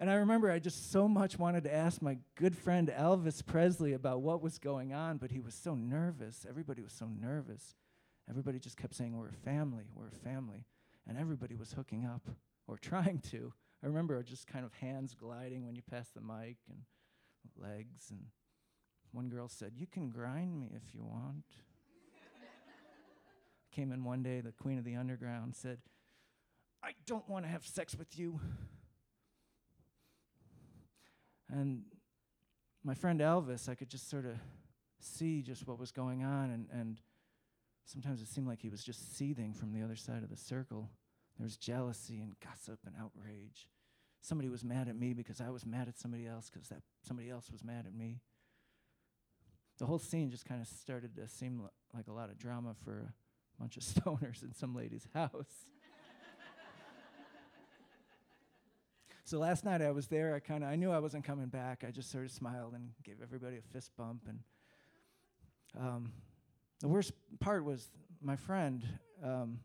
And 0.00 0.10
I 0.10 0.14
remember 0.14 0.50
I 0.50 0.60
just 0.60 0.92
so 0.92 1.08
much 1.08 1.38
wanted 1.38 1.64
to 1.64 1.74
ask 1.74 2.00
my 2.00 2.18
good 2.36 2.56
friend 2.56 2.88
Elvis 2.88 3.44
Presley 3.44 3.94
about 3.94 4.20
what 4.20 4.42
was 4.42 4.58
going 4.58 4.92
on, 4.92 5.16
but 5.16 5.32
he 5.32 5.40
was 5.40 5.54
so 5.54 5.74
nervous. 5.74 6.46
Everybody 6.48 6.82
was 6.82 6.92
so 6.92 7.08
nervous. 7.20 7.74
Everybody 8.30 8.60
just 8.60 8.76
kept 8.76 8.94
saying, 8.94 9.16
We're 9.16 9.28
a 9.28 9.32
family, 9.32 9.84
we're 9.94 10.08
a 10.08 10.24
family. 10.24 10.64
And 11.08 11.18
everybody 11.18 11.56
was 11.56 11.72
hooking 11.72 12.04
up 12.04 12.28
or 12.66 12.76
trying 12.80 13.20
to. 13.30 13.52
I 13.82 13.86
remember 13.86 14.22
just 14.22 14.46
kind 14.46 14.64
of 14.64 14.72
hands 14.74 15.14
gliding 15.14 15.64
when 15.64 15.74
you 15.74 15.82
pass 15.90 16.08
the 16.10 16.20
mic 16.20 16.56
and 16.68 16.82
legs. 17.56 18.10
And 18.10 18.26
one 19.12 19.28
girl 19.28 19.48
said, 19.48 19.72
You 19.74 19.86
can 19.86 20.10
grind 20.10 20.60
me 20.60 20.70
if 20.76 20.94
you 20.94 21.02
want. 21.02 21.44
Came 23.72 23.90
in 23.90 24.04
one 24.04 24.22
day, 24.22 24.40
the 24.40 24.52
queen 24.52 24.78
of 24.78 24.84
the 24.84 24.94
underground 24.94 25.56
said, 25.56 25.78
I 26.82 26.92
don't 27.06 27.28
want 27.28 27.44
to 27.44 27.50
have 27.50 27.66
sex 27.66 27.96
with 27.96 28.16
you. 28.16 28.38
And 31.50 31.82
my 32.84 32.94
friend 32.94 33.20
Elvis, 33.20 33.68
I 33.68 33.74
could 33.74 33.88
just 33.88 34.10
sort 34.10 34.26
of 34.26 34.36
see 35.00 35.42
just 35.42 35.66
what 35.66 35.78
was 35.78 35.92
going 35.92 36.24
on, 36.24 36.50
and, 36.50 36.66
and 36.72 37.00
sometimes 37.84 38.20
it 38.20 38.28
seemed 38.28 38.46
like 38.46 38.60
he 38.60 38.68
was 38.68 38.82
just 38.82 39.16
seething 39.16 39.54
from 39.54 39.72
the 39.72 39.82
other 39.82 39.96
side 39.96 40.22
of 40.22 40.30
the 40.30 40.36
circle. 40.36 40.90
There 41.38 41.44
was 41.44 41.56
jealousy 41.56 42.20
and 42.20 42.34
gossip 42.40 42.80
and 42.84 42.94
outrage. 43.00 43.68
Somebody 44.20 44.48
was 44.48 44.64
mad 44.64 44.88
at 44.88 44.96
me 44.96 45.14
because 45.14 45.40
I 45.40 45.50
was 45.50 45.64
mad 45.64 45.88
at 45.88 45.98
somebody 45.98 46.26
else 46.26 46.50
because 46.52 46.68
that 46.68 46.82
somebody 47.06 47.30
else 47.30 47.50
was 47.50 47.62
mad 47.62 47.86
at 47.86 47.94
me. 47.94 48.20
The 49.78 49.86
whole 49.86 50.00
scene 50.00 50.30
just 50.30 50.44
kind 50.44 50.60
of 50.60 50.66
started 50.66 51.14
to 51.16 51.28
seem 51.28 51.60
l- 51.62 51.72
like 51.94 52.08
a 52.08 52.12
lot 52.12 52.30
of 52.30 52.36
drama 52.36 52.74
for 52.84 53.14
a 53.56 53.60
bunch 53.60 53.76
of 53.76 53.82
stoners 53.84 54.42
in 54.42 54.52
some 54.52 54.74
lady's 54.74 55.06
house. 55.14 55.66
So 59.28 59.38
last 59.38 59.62
night 59.62 59.82
I 59.82 59.90
was 59.90 60.06
there. 60.06 60.34
I 60.34 60.40
kind 60.40 60.64
of 60.64 60.70
I 60.70 60.76
knew 60.76 60.90
I 60.90 61.00
wasn't 61.00 61.22
coming 61.22 61.48
back. 61.48 61.84
I 61.86 61.90
just 61.90 62.10
sort 62.10 62.24
of 62.24 62.30
smiled 62.30 62.72
and 62.72 62.92
gave 63.04 63.16
everybody 63.22 63.58
a 63.58 63.60
fist 63.60 63.90
bump. 63.94 64.22
And 64.26 64.40
um, 65.78 66.12
the 66.80 66.88
worst 66.88 67.12
part 67.38 67.62
was 67.62 67.90
my 68.22 68.36
friend. 68.36 68.82
Um, 69.22 69.58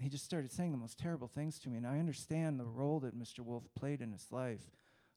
he 0.00 0.08
just 0.08 0.24
started 0.24 0.50
saying 0.50 0.72
the 0.72 0.78
most 0.78 0.98
terrible 0.98 1.28
things 1.28 1.58
to 1.60 1.68
me. 1.68 1.76
And 1.76 1.86
I 1.86 1.98
understand 1.98 2.58
the 2.58 2.64
role 2.64 2.98
that 3.00 3.18
Mr. 3.18 3.40
Wolf 3.40 3.64
played 3.78 4.00
in 4.00 4.12
his 4.12 4.28
life. 4.30 4.70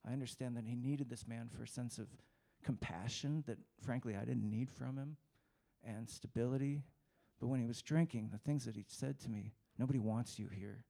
I 0.06 0.12
understand 0.12 0.58
that 0.58 0.66
he 0.66 0.74
needed 0.74 1.08
this 1.08 1.26
man 1.26 1.48
for 1.48 1.62
a 1.62 1.68
sense 1.68 1.96
of 1.96 2.08
compassion 2.62 3.44
that, 3.46 3.56
frankly, 3.82 4.14
I 4.14 4.26
didn't 4.26 4.48
need 4.48 4.70
from 4.70 4.98
him 4.98 5.16
and 5.82 6.08
stability. 6.08 6.82
But 7.40 7.46
when 7.46 7.60
he 7.60 7.66
was 7.66 7.80
drinking, 7.80 8.28
the 8.30 8.38
things 8.38 8.66
that 8.66 8.76
he 8.76 8.84
said 8.86 9.18
to 9.20 9.30
me 9.30 9.54
nobody 9.78 9.98
wants 9.98 10.38
you 10.38 10.48
here. 10.48 10.84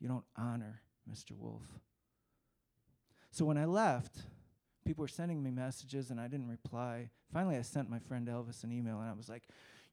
You 0.00 0.08
don't 0.08 0.24
honor 0.36 0.82
Mr. 1.10 1.32
Wolf. 1.32 1.62
So 3.30 3.44
when 3.44 3.58
I 3.58 3.64
left, 3.64 4.22
people 4.84 5.02
were 5.02 5.08
sending 5.08 5.42
me 5.42 5.50
messages 5.50 6.10
and 6.10 6.20
I 6.20 6.28
didn't 6.28 6.48
reply. 6.48 7.10
Finally, 7.32 7.56
I 7.56 7.62
sent 7.62 7.90
my 7.90 7.98
friend 7.98 8.26
Elvis 8.28 8.64
an 8.64 8.72
email 8.72 9.00
and 9.00 9.08
I 9.08 9.12
was 9.12 9.28
like, 9.28 9.42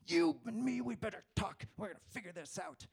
You 0.07 0.37
and 0.45 0.63
me, 0.63 0.81
we 0.81 0.95
better 0.95 1.23
talk. 1.35 1.65
We're 1.77 1.87
going 1.87 1.97
to 1.97 2.13
figure 2.13 2.31
this 2.31 2.59
out. 2.59 2.85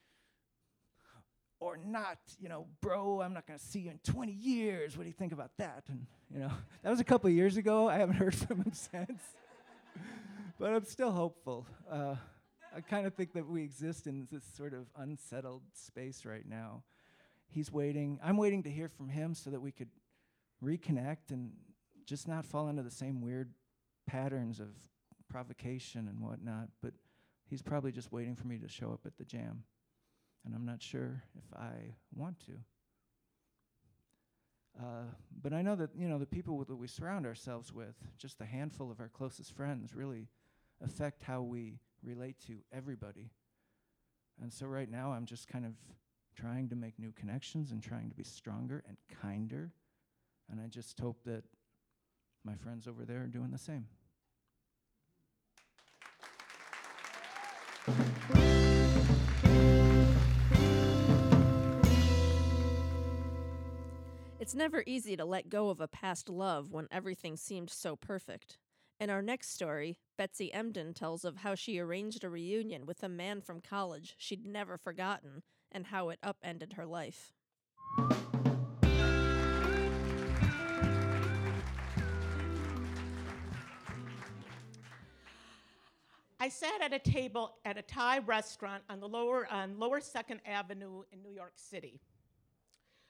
Or 1.61 1.77
not, 1.77 2.19
you 2.41 2.49
know, 2.49 2.67
bro, 2.81 3.21
I'm 3.21 3.35
not 3.35 3.47
going 3.47 3.59
to 3.59 3.65
see 3.65 3.81
you 3.81 3.91
in 3.91 3.99
20 3.99 4.33
years. 4.33 4.97
What 4.97 5.03
do 5.03 5.09
you 5.09 5.15
think 5.15 5.33
about 5.33 5.51
that? 5.59 5.85
And, 5.89 6.07
you 6.33 6.41
know, 6.41 6.51
that 6.83 6.91
was 6.91 7.01
a 7.01 7.05
couple 7.05 7.29
years 7.29 7.57
ago. 7.57 7.89
I 7.89 7.99
haven't 7.99 8.17
heard 8.17 8.35
from 8.35 8.63
him 8.63 8.73
since. 8.73 9.23
but 10.59 10.73
I'm 10.73 10.85
still 10.85 11.13
hopeful. 11.13 11.67
Uh, 11.91 12.15
I 12.75 12.81
kind 12.81 13.07
of 13.07 13.15
think 13.15 13.35
that 13.35 13.47
we 13.47 13.63
exist 13.63 14.07
in 14.07 14.27
this 14.31 14.45
sort 14.57 14.73
of 14.75 14.87
unsettled 14.97 15.63
space 15.75 16.25
right 16.25 16.49
now. 16.49 16.83
He's 17.51 17.73
waiting. 17.73 18.19
I'm 18.23 18.37
waiting 18.37 18.63
to 18.63 18.71
hear 18.71 18.89
from 18.89 19.09
him 19.09 19.35
so 19.35 19.51
that 19.51 19.61
we 19.61 19.73
could 19.73 19.89
reconnect 20.63 21.31
and 21.31 21.51
just 22.07 22.29
not 22.29 22.45
fall 22.45 22.69
into 22.69 22.83
the 22.83 22.91
same 22.91 23.21
weird 23.21 23.53
patterns 24.07 24.61
of 24.61 24.69
provocation 25.29 26.09
and 26.09 26.21
whatnot. 26.21 26.69
But 26.83 26.95
he's 27.45 27.63
probably 27.63 27.93
just 27.93 28.13
waiting 28.13 28.37
for 28.37 28.47
me 28.47 28.59
to 28.59 28.69
show 28.69 28.93
up 28.93 29.01
at 29.05 29.17
the 29.19 29.25
jam. 29.25 29.65
And 30.45 30.55
I'm 30.55 30.65
not 30.65 30.81
sure 30.81 31.25
if 31.37 31.59
I 31.59 31.95
want 32.15 32.41
to. 32.47 32.53
Uh, 34.79 35.05
but 35.43 35.53
I 35.53 35.63
know 35.63 35.75
that 35.75 35.91
you 35.97 36.09
know 36.09 36.19
the 36.19 36.27
people 36.27 36.65
that 36.65 36.77
we 36.77 36.87
surround 36.87 37.27
ourselves 37.27 37.73
with, 37.73 37.97
just 38.17 38.41
a 38.41 38.45
handful 38.45 38.91
of 38.91 39.01
our 39.01 39.09
closest 39.09 39.55
friends, 39.55 39.95
really 39.95 40.29
affect 40.83 41.23
how 41.23 41.43
we 41.43 41.81
relate 42.03 42.37
to 42.47 42.59
everybody. 42.73 43.31
And 44.41 44.53
so 44.53 44.67
right 44.67 44.91
now, 44.91 45.13
I'm 45.13 45.27
just 45.27 45.49
kind 45.49 45.67
of 45.67 45.73
trying 46.41 46.69
to 46.69 46.77
make 46.77 46.99
new 46.99 47.13
connections 47.13 47.71
and 47.71 47.83
trying 47.83 48.09
to 48.09 48.15
be 48.15 48.23
stronger 48.23 48.83
and 48.89 48.97
kinder. 49.21 49.73
And 50.51 50.61
I 50.61 50.69
just 50.69 50.99
hope 50.99 51.23
that 51.25 51.45
my 52.45 52.55
friends 52.55 52.89
over 52.89 53.05
there 53.05 53.23
are 53.23 53.27
doing 53.27 53.51
the 53.51 53.59
same. 53.59 53.87
It's 64.39 64.55
never 64.55 64.83
easy 64.87 65.17
to 65.17 65.25
let 65.25 65.51
go 65.51 65.69
of 65.69 65.81
a 65.81 65.89
past 65.89 66.29
love 66.29 66.73
when 66.73 66.89
everything 66.91 67.37
seemed 67.37 67.71
so 67.71 67.95
perfect. 67.97 68.59
In 68.99 69.11
our 69.11 69.23
next 69.23 69.53
story, 69.53 69.99
Betsy 70.17 70.53
Emden 70.53 70.95
tells 70.95 71.25
of 71.25 71.39
how 71.39 71.55
she 71.55 71.79
arranged 71.79 72.25
a 72.25 72.31
reunion 72.31 72.87
with 72.87 73.03
a 73.03 73.09
man 73.09 73.41
from 73.43 73.61
college 73.61 74.15
she'd 74.19 74.47
never 74.47 74.77
forgotten 74.77 75.43
and 75.73 75.87
how 75.87 76.09
it 76.11 76.19
upended 76.23 76.75
her 76.75 76.87
life. 76.87 77.33
I 86.43 86.49
sat 86.49 86.81
at 86.81 86.95
a 86.95 86.99
table 86.99 87.59
at 87.67 87.77
a 87.77 87.83
Thai 87.83 88.21
restaurant 88.21 88.83
on 88.89 88.99
the 88.99 89.09
lower 89.09 89.47
on 89.53 89.79
Lower 89.79 90.01
Second 90.01 90.41
Avenue 90.47 91.03
in 91.13 91.23
New 91.23 91.31
York 91.31 91.53
City. 91.57 92.01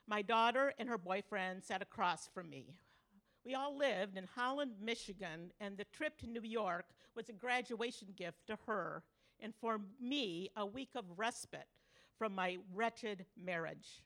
My 0.09 0.21
daughter 0.21 0.75
and 0.81 0.89
her 0.89 0.99
boyfriend 0.99 1.63
sat 1.63 1.81
across 1.81 2.27
from 2.27 2.51
me. 2.51 2.75
We 3.45 3.55
all 3.55 3.77
lived 3.79 4.17
in 4.17 4.25
Holland, 4.35 4.73
Michigan, 4.83 5.53
and 5.61 5.79
the 5.79 5.85
trip 5.93 6.19
to 6.19 6.27
New 6.27 6.43
York 6.43 6.87
was 7.15 7.29
a 7.29 7.33
graduation 7.33 8.09
gift 8.17 8.49
to 8.49 8.59
her 8.67 9.05
and 9.39 9.55
for 9.61 9.81
me 10.01 10.51
a 10.57 10.67
week 10.67 10.91
of 10.97 11.05
respite 11.17 11.69
from 12.21 12.35
my 12.35 12.59
wretched 12.75 13.25
marriage. 13.43 14.03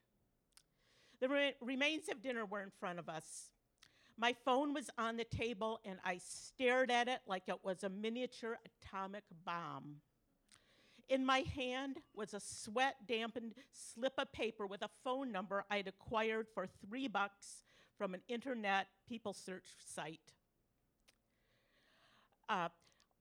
The 1.20 1.28
re- 1.28 1.54
remains 1.60 2.08
of 2.08 2.22
dinner 2.22 2.46
were 2.46 2.62
in 2.62 2.70
front 2.78 3.00
of 3.00 3.08
us. 3.08 3.50
My 4.16 4.36
phone 4.44 4.72
was 4.72 4.88
on 4.96 5.16
the 5.16 5.24
table, 5.24 5.80
and 5.84 5.98
I 6.04 6.20
stared 6.24 6.92
at 6.92 7.08
it 7.08 7.22
like 7.26 7.48
it 7.48 7.58
was 7.64 7.82
a 7.82 7.88
miniature 7.88 8.60
atomic 8.84 9.24
bomb. 9.44 9.96
In 11.08 11.26
my 11.26 11.40
hand 11.40 11.96
was 12.14 12.34
a 12.34 12.40
sweat 12.40 12.94
dampened 13.08 13.54
slip 13.72 14.12
of 14.16 14.30
paper 14.32 14.64
with 14.64 14.82
a 14.82 14.90
phone 15.02 15.32
number 15.32 15.64
I'd 15.68 15.88
acquired 15.88 16.46
for 16.54 16.68
three 16.86 17.08
bucks 17.08 17.64
from 17.98 18.14
an 18.14 18.20
internet 18.28 18.86
people 19.08 19.32
search 19.32 19.66
site. 19.84 20.20
Uh, 22.48 22.68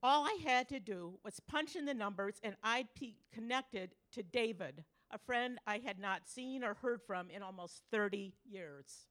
all 0.04 0.26
I 0.26 0.36
had 0.44 0.68
to 0.68 0.78
do 0.78 1.18
was 1.24 1.40
punch 1.40 1.76
in 1.76 1.86
the 1.86 1.94
numbers, 1.94 2.34
and 2.42 2.56
I'd 2.62 2.88
be 3.00 3.16
connected 3.32 3.94
to 4.12 4.22
David, 4.22 4.84
a 5.10 5.16
friend 5.16 5.58
I 5.66 5.78
had 5.78 5.98
not 5.98 6.28
seen 6.28 6.62
or 6.62 6.74
heard 6.74 7.00
from 7.06 7.30
in 7.30 7.42
almost 7.42 7.84
30 7.90 8.34
years. 8.44 9.06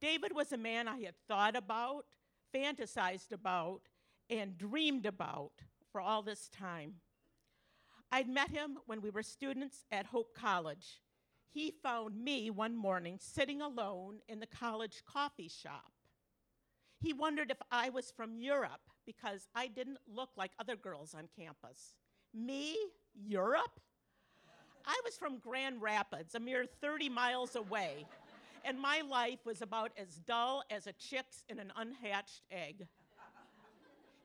David 0.00 0.34
was 0.34 0.52
a 0.52 0.56
man 0.56 0.88
I 0.88 1.00
had 1.00 1.14
thought 1.28 1.54
about, 1.54 2.06
fantasized 2.54 3.30
about, 3.30 3.82
and 4.30 4.56
dreamed 4.56 5.04
about 5.04 5.52
for 5.92 6.00
all 6.00 6.22
this 6.22 6.48
time. 6.48 6.94
I'd 8.10 8.28
met 8.28 8.48
him 8.48 8.78
when 8.86 9.02
we 9.02 9.10
were 9.10 9.22
students 9.22 9.84
at 9.92 10.06
Hope 10.06 10.34
College. 10.34 11.02
He 11.50 11.74
found 11.82 12.16
me 12.16 12.48
one 12.48 12.74
morning 12.74 13.18
sitting 13.20 13.60
alone 13.60 14.20
in 14.28 14.40
the 14.40 14.46
college 14.46 15.02
coffee 15.06 15.50
shop. 15.50 15.92
He 17.00 17.12
wondered 17.12 17.50
if 17.50 17.58
I 17.70 17.90
was 17.90 18.10
from 18.10 18.38
Europe 18.38 18.80
because 19.08 19.48
I 19.54 19.68
didn't 19.68 19.96
look 20.06 20.28
like 20.36 20.50
other 20.60 20.76
girls 20.76 21.14
on 21.14 21.28
campus. 21.34 21.94
Me, 22.34 22.76
Europe? 23.14 23.80
I 24.84 25.00
was 25.02 25.16
from 25.16 25.38
Grand 25.38 25.80
Rapids, 25.80 26.34
a 26.34 26.40
mere 26.40 26.66
30 26.82 27.08
miles 27.08 27.56
away, 27.56 28.04
and 28.66 28.78
my 28.78 29.00
life 29.00 29.38
was 29.46 29.62
about 29.62 29.92
as 29.96 30.16
dull 30.26 30.62
as 30.70 30.86
a 30.86 30.92
chick's 30.92 31.42
in 31.48 31.58
an 31.58 31.72
unhatched 31.74 32.42
egg. 32.52 32.86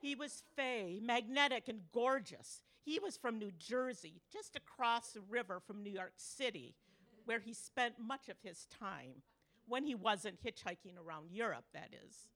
He 0.02 0.14
was 0.14 0.42
fey, 0.54 1.00
magnetic, 1.02 1.70
and 1.70 1.80
gorgeous. 1.94 2.62
He 2.82 2.98
was 2.98 3.16
from 3.16 3.38
New 3.38 3.52
Jersey, 3.58 4.20
just 4.30 4.54
across 4.54 5.12
the 5.12 5.22
river 5.30 5.62
from 5.66 5.82
New 5.82 5.90
York 5.90 6.12
City, 6.16 6.74
where 7.24 7.40
he 7.40 7.54
spent 7.54 7.94
much 7.98 8.28
of 8.28 8.36
his 8.42 8.66
time, 8.78 9.22
when 9.66 9.86
he 9.86 9.94
wasn't 9.94 10.42
hitchhiking 10.44 10.98
around 11.02 11.30
Europe, 11.30 11.64
that 11.72 11.88
is. 12.06 12.28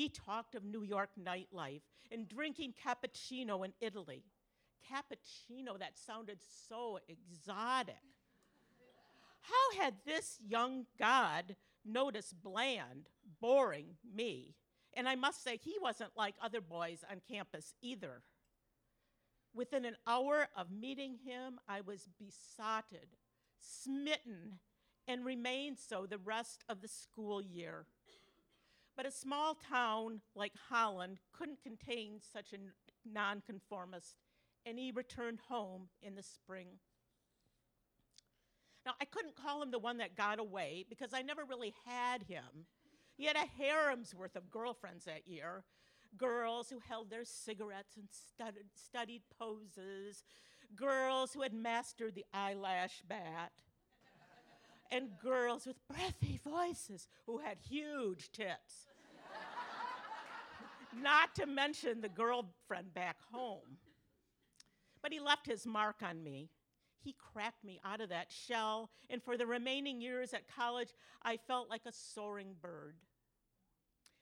He 0.00 0.08
talked 0.08 0.54
of 0.54 0.64
New 0.64 0.82
York 0.82 1.10
nightlife 1.22 1.82
and 2.10 2.26
drinking 2.26 2.72
cappuccino 2.82 3.66
in 3.66 3.74
Italy. 3.82 4.24
Cappuccino, 4.90 5.78
that 5.78 5.98
sounded 5.98 6.38
so 6.66 6.98
exotic. 7.06 8.00
How 9.42 9.78
had 9.78 9.96
this 10.06 10.38
young 10.40 10.86
god 10.98 11.54
noticed 11.84 12.42
bland, 12.42 13.10
boring 13.42 13.98
me? 14.16 14.54
And 14.94 15.06
I 15.06 15.16
must 15.16 15.44
say, 15.44 15.58
he 15.58 15.76
wasn't 15.82 16.16
like 16.16 16.34
other 16.40 16.62
boys 16.62 17.04
on 17.10 17.20
campus 17.30 17.74
either. 17.82 18.22
Within 19.52 19.84
an 19.84 19.96
hour 20.06 20.48
of 20.56 20.70
meeting 20.70 21.18
him, 21.22 21.60
I 21.68 21.82
was 21.82 22.08
besotted, 22.18 23.18
smitten, 23.58 24.60
and 25.06 25.26
remained 25.26 25.78
so 25.78 26.06
the 26.06 26.16
rest 26.16 26.64
of 26.70 26.80
the 26.80 26.88
school 26.88 27.42
year. 27.42 27.84
But 29.00 29.08
a 29.08 29.12
small 29.12 29.54
town 29.54 30.20
like 30.34 30.52
Holland 30.68 31.20
couldn't 31.32 31.62
contain 31.62 32.20
such 32.34 32.52
a 32.52 32.58
nonconformist, 33.10 34.14
and 34.66 34.78
he 34.78 34.92
returned 34.92 35.38
home 35.48 35.88
in 36.02 36.16
the 36.16 36.22
spring. 36.22 36.66
Now, 38.84 38.92
I 39.00 39.06
couldn't 39.06 39.36
call 39.36 39.62
him 39.62 39.70
the 39.70 39.78
one 39.78 39.96
that 39.96 40.18
got 40.18 40.38
away 40.38 40.84
because 40.86 41.14
I 41.14 41.22
never 41.22 41.46
really 41.46 41.72
had 41.86 42.24
him. 42.24 42.66
He 43.16 43.24
had 43.24 43.36
a 43.36 43.48
harem's 43.58 44.14
worth 44.14 44.36
of 44.36 44.50
girlfriends 44.50 45.06
that 45.06 45.26
year 45.26 45.64
girls 46.18 46.68
who 46.68 46.80
held 46.86 47.08
their 47.08 47.24
cigarettes 47.24 47.96
and 47.96 48.06
studied, 48.10 48.66
studied 48.74 49.22
poses, 49.38 50.24
girls 50.76 51.32
who 51.32 51.40
had 51.40 51.54
mastered 51.54 52.14
the 52.14 52.26
eyelash 52.34 53.00
bat, 53.08 53.52
and 54.90 55.08
girls 55.22 55.66
with 55.66 55.76
breathy 55.88 56.38
voices 56.44 57.08
who 57.24 57.38
had 57.38 57.56
huge 57.66 58.30
tits. 58.32 58.89
Not 60.96 61.34
to 61.36 61.46
mention 61.46 62.00
the 62.00 62.08
girlfriend 62.08 62.94
back 62.94 63.16
home. 63.32 63.78
But 65.02 65.12
he 65.12 65.20
left 65.20 65.46
his 65.46 65.66
mark 65.66 65.96
on 66.02 66.22
me. 66.22 66.50
He 67.02 67.14
cracked 67.32 67.64
me 67.64 67.80
out 67.84 68.00
of 68.00 68.10
that 68.10 68.30
shell, 68.30 68.90
and 69.08 69.22
for 69.22 69.38
the 69.38 69.46
remaining 69.46 70.02
years 70.02 70.34
at 70.34 70.54
college, 70.54 70.92
I 71.22 71.38
felt 71.38 71.70
like 71.70 71.86
a 71.86 71.92
soaring 71.92 72.54
bird. 72.60 72.96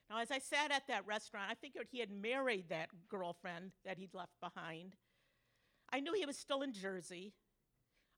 Now, 0.09 0.21
as 0.21 0.31
I 0.31 0.39
sat 0.39 0.71
at 0.71 0.87
that 0.87 1.07
restaurant, 1.07 1.51
I 1.51 1.55
figured 1.55 1.89
he 1.91 1.99
had 1.99 2.11
married 2.11 2.69
that 2.69 2.91
girlfriend 3.09 3.73
that 3.85 3.99
he'd 3.99 4.15
left 4.15 4.41
behind. 4.41 4.95
I 5.93 6.01
knew 6.01 6.13
he 6.13 6.25
was 6.25 6.39
still 6.39 6.63
in 6.63 6.73
Jersey. 6.73 7.33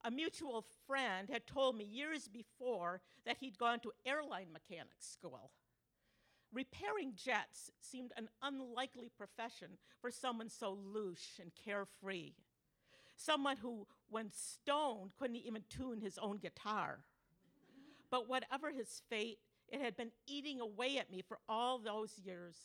A 0.04 0.10
mutual 0.10 0.64
friend 0.86 1.28
had 1.28 1.46
told 1.46 1.76
me 1.76 1.84
years 1.84 2.28
before 2.28 3.00
that 3.24 3.38
he'd 3.38 3.58
gone 3.58 3.80
to 3.80 3.92
airline 4.06 4.52
mechanic 4.52 4.98
school. 5.00 5.50
Repairing 6.52 7.12
jets 7.14 7.70
seemed 7.80 8.12
an 8.16 8.28
unlikely 8.42 9.10
profession 9.16 9.78
for 10.00 10.10
someone 10.10 10.48
so 10.48 10.76
louche 10.76 11.38
and 11.40 11.52
carefree. 11.54 12.32
Someone 13.16 13.56
who, 13.58 13.86
when 14.08 14.30
stoned, 14.32 15.12
couldn't 15.18 15.36
even 15.36 15.62
tune 15.68 16.00
his 16.00 16.18
own 16.18 16.38
guitar. 16.38 17.00
But 18.10 18.28
whatever 18.28 18.72
his 18.72 19.02
fate, 19.08 19.38
it 19.68 19.80
had 19.80 19.96
been 19.96 20.10
eating 20.26 20.60
away 20.60 20.98
at 20.98 21.10
me 21.10 21.22
for 21.26 21.38
all 21.48 21.78
those 21.78 22.18
years. 22.18 22.56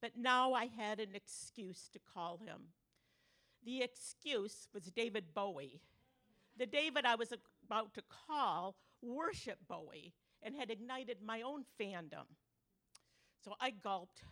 But 0.00 0.12
now 0.16 0.52
I 0.52 0.66
had 0.66 0.98
an 0.98 1.14
excuse 1.14 1.88
to 1.92 2.00
call 2.00 2.38
him. 2.38 2.72
The 3.64 3.82
excuse 3.82 4.66
was 4.74 4.84
David 4.84 5.26
Bowie. 5.32 5.80
The 6.58 6.66
David 6.66 7.04
I 7.04 7.14
was 7.14 7.32
about 7.64 7.94
to 7.94 8.02
call 8.26 8.74
worshiped 9.00 9.68
Bowie 9.68 10.12
and 10.42 10.56
had 10.56 10.70
ignited 10.70 11.18
my 11.24 11.42
own 11.42 11.64
fandom. 11.80 12.26
So 13.44 13.54
I 13.60 13.70
gulped, 13.70 14.22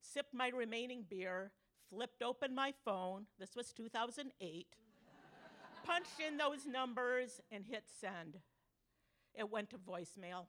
sipped 0.00 0.32
my 0.32 0.48
remaining 0.48 1.04
beer, 1.08 1.50
flipped 1.90 2.22
open 2.22 2.54
my 2.54 2.72
phone. 2.84 3.26
This 3.38 3.56
was 3.56 3.72
2008. 3.72 4.66
punched 5.84 6.20
in 6.24 6.36
those 6.36 6.64
numbers 6.64 7.40
and 7.50 7.64
hit 7.64 7.84
send. 8.00 8.38
It 9.34 9.50
went 9.50 9.70
to 9.70 9.78
voicemail. 9.78 10.46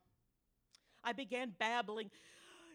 I 1.03 1.14
began 1.14 1.53
babbling. 1.57 2.11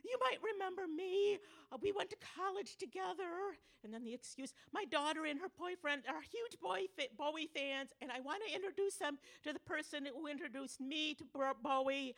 You 0.05 0.19
might 0.21 0.39
remember 0.43 0.87
me. 0.89 1.39
Uh, 1.71 1.77
we 1.81 1.93
went 1.93 2.11
to 2.11 2.17
college 2.37 2.77
together. 2.77 3.55
And 3.85 3.95
then 3.95 4.03
the 4.03 4.15
excuse 4.15 4.53
my 4.73 4.85
daughter 4.87 5.25
and 5.25 5.39
her 5.39 5.51
boyfriend 5.57 6.03
are 6.09 6.21
huge 6.21 6.59
Bowie 6.61 7.49
fans, 7.55 7.91
and 8.03 8.11
I 8.11 8.21
want 8.21 8.43
to 8.49 8.55
introduce 8.55 8.97
them 8.97 9.19
to 9.45 9.53
the 9.53 9.61
person 9.61 10.09
who 10.13 10.27
introduced 10.27 10.81
me 10.81 11.15
to 11.15 11.25
Bowie. 11.63 12.17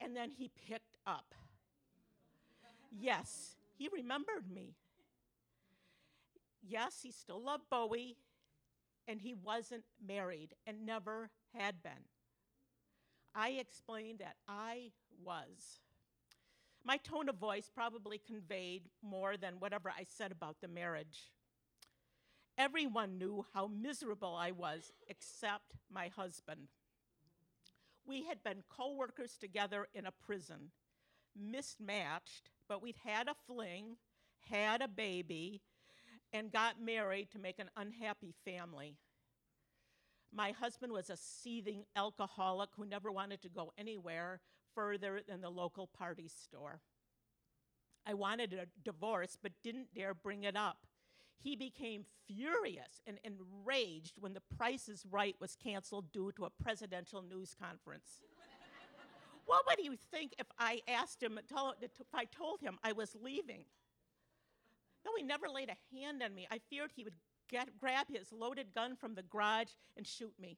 And 0.00 0.14
then 0.14 0.30
he 0.30 0.50
picked 0.68 0.96
up. 1.06 1.34
Yes, 2.90 3.56
he 3.76 3.88
remembered 3.92 4.50
me. 4.52 4.74
Yes, 6.62 7.00
he 7.02 7.10
still 7.12 7.42
loved 7.42 7.64
Bowie, 7.70 8.16
and 9.08 9.20
he 9.20 9.34
wasn't 9.34 9.84
married 10.06 10.54
and 10.66 10.84
never 10.84 11.30
had 11.54 11.82
been. 11.82 12.04
I 13.34 13.50
explained 13.50 14.18
that 14.18 14.36
I 14.48 14.90
was. 15.24 15.80
My 16.84 16.96
tone 16.96 17.28
of 17.28 17.36
voice 17.36 17.70
probably 17.72 18.18
conveyed 18.18 18.82
more 19.02 19.36
than 19.36 19.60
whatever 19.60 19.90
I 19.90 20.04
said 20.04 20.32
about 20.32 20.60
the 20.60 20.68
marriage. 20.68 21.30
Everyone 22.58 23.18
knew 23.18 23.46
how 23.54 23.68
miserable 23.68 24.34
I 24.34 24.50
was 24.50 24.92
except 25.08 25.72
my 25.90 26.08
husband. 26.08 26.68
We 28.06 28.24
had 28.24 28.42
been 28.42 28.62
co 28.68 28.94
workers 28.94 29.36
together 29.38 29.88
in 29.94 30.06
a 30.06 30.12
prison, 30.12 30.70
mismatched, 31.34 32.50
but 32.70 32.80
we'd 32.80 32.96
had 33.04 33.26
a 33.26 33.34
fling, 33.48 33.96
had 34.48 34.80
a 34.80 34.86
baby, 34.86 35.60
and 36.32 36.52
got 36.52 36.80
married 36.80 37.28
to 37.32 37.38
make 37.40 37.58
an 37.58 37.68
unhappy 37.76 38.32
family. 38.44 38.96
My 40.32 40.52
husband 40.52 40.92
was 40.92 41.10
a 41.10 41.16
seething 41.16 41.84
alcoholic 41.96 42.70
who 42.76 42.86
never 42.86 43.10
wanted 43.10 43.42
to 43.42 43.48
go 43.48 43.72
anywhere 43.76 44.40
further 44.72 45.20
than 45.28 45.40
the 45.40 45.50
local 45.50 45.88
party 45.88 46.28
store. 46.28 46.80
I 48.06 48.14
wanted 48.14 48.52
a 48.52 48.66
divorce 48.84 49.36
but 49.42 49.50
didn't 49.64 49.92
dare 49.92 50.14
bring 50.14 50.44
it 50.44 50.56
up. 50.56 50.86
He 51.42 51.56
became 51.56 52.04
furious 52.28 53.02
and 53.04 53.18
enraged 53.24 54.14
when 54.20 54.34
The 54.34 54.42
Price 54.56 54.88
is 54.88 55.04
Right 55.10 55.34
was 55.40 55.56
canceled 55.56 56.12
due 56.12 56.30
to 56.36 56.44
a 56.44 56.50
presidential 56.50 57.20
news 57.20 57.52
conference. 57.60 58.20
What 59.50 59.66
would 59.66 59.80
he 59.84 59.90
think 60.12 60.32
if 60.38 60.46
I 60.60 60.80
asked 60.86 61.20
him, 61.20 61.36
if 61.82 61.90
I 62.14 62.24
told 62.26 62.60
him 62.60 62.78
I 62.84 62.92
was 62.92 63.16
leaving? 63.20 63.64
Though 65.04 65.10
he 65.16 65.24
never 65.24 65.48
laid 65.48 65.70
a 65.70 65.96
hand 65.96 66.22
on 66.22 66.32
me, 66.32 66.46
I 66.52 66.60
feared 66.70 66.92
he 66.94 67.02
would 67.02 67.16
get, 67.48 67.76
grab 67.80 68.06
his 68.08 68.30
loaded 68.30 68.72
gun 68.72 68.94
from 68.94 69.16
the 69.16 69.24
garage 69.24 69.72
and 69.96 70.06
shoot 70.06 70.32
me. 70.40 70.56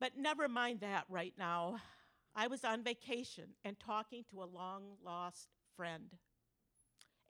But 0.00 0.18
never 0.18 0.48
mind 0.48 0.80
that 0.80 1.04
right 1.08 1.34
now. 1.38 1.76
I 2.34 2.48
was 2.48 2.64
on 2.64 2.82
vacation 2.82 3.50
and 3.64 3.78
talking 3.78 4.24
to 4.32 4.42
a 4.42 4.44
long 4.44 4.96
lost 5.04 5.50
friend. 5.76 6.16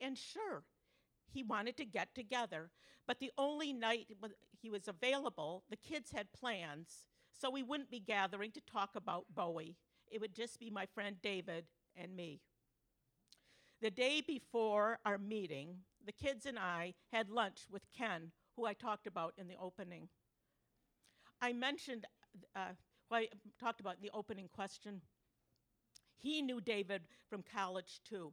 And 0.01 0.16
sure, 0.16 0.62
he 1.30 1.43
wanted 1.43 1.76
to 1.76 1.84
get 1.84 2.14
together, 2.14 2.70
but 3.07 3.18
the 3.18 3.32
only 3.37 3.74
night 3.74 4.07
he 4.62 4.70
was 4.70 4.89
available, 4.89 5.64
the 5.68 5.76
kids 5.76 6.11
had 6.11 6.32
plans, 6.32 7.05
so 7.37 7.51
we 7.51 7.62
wouldn't 7.62 7.91
be 7.91 8.01
gathering 8.01 8.51
to 8.53 8.61
talk 8.61 8.91
about 8.97 9.26
Bowie. 9.34 9.76
It 10.11 10.20
would 10.20 10.34
just 10.34 10.59
be 10.59 10.70
my 10.70 10.87
friend 10.87 11.16
David 11.22 11.64
and 11.97 12.14
me. 12.14 12.41
The 13.82 13.91
day 13.91 14.22
before 14.26 14.99
our 15.05 15.18
meeting, 15.18 15.76
the 16.05 16.12
kids 16.12 16.47
and 16.47 16.59
I 16.59 16.95
had 17.12 17.28
lunch 17.28 17.66
with 17.70 17.82
Ken, 17.97 18.32
who 18.57 18.64
I 18.64 18.72
talked 18.72 19.07
about 19.07 19.34
in 19.37 19.49
the 19.49 19.57
opening. 19.61 20.09
I 21.43 21.53
mentioned, 21.53 22.07
uh, 22.55 22.72
well, 23.11 23.20
I 23.20 23.28
talked 23.61 23.80
about 23.80 23.97
in 23.97 24.03
the 24.03 24.11
opening 24.14 24.49
question. 24.55 25.03
He 26.16 26.41
knew 26.41 26.61
David 26.61 27.03
from 27.28 27.43
college 27.43 28.01
too, 28.09 28.32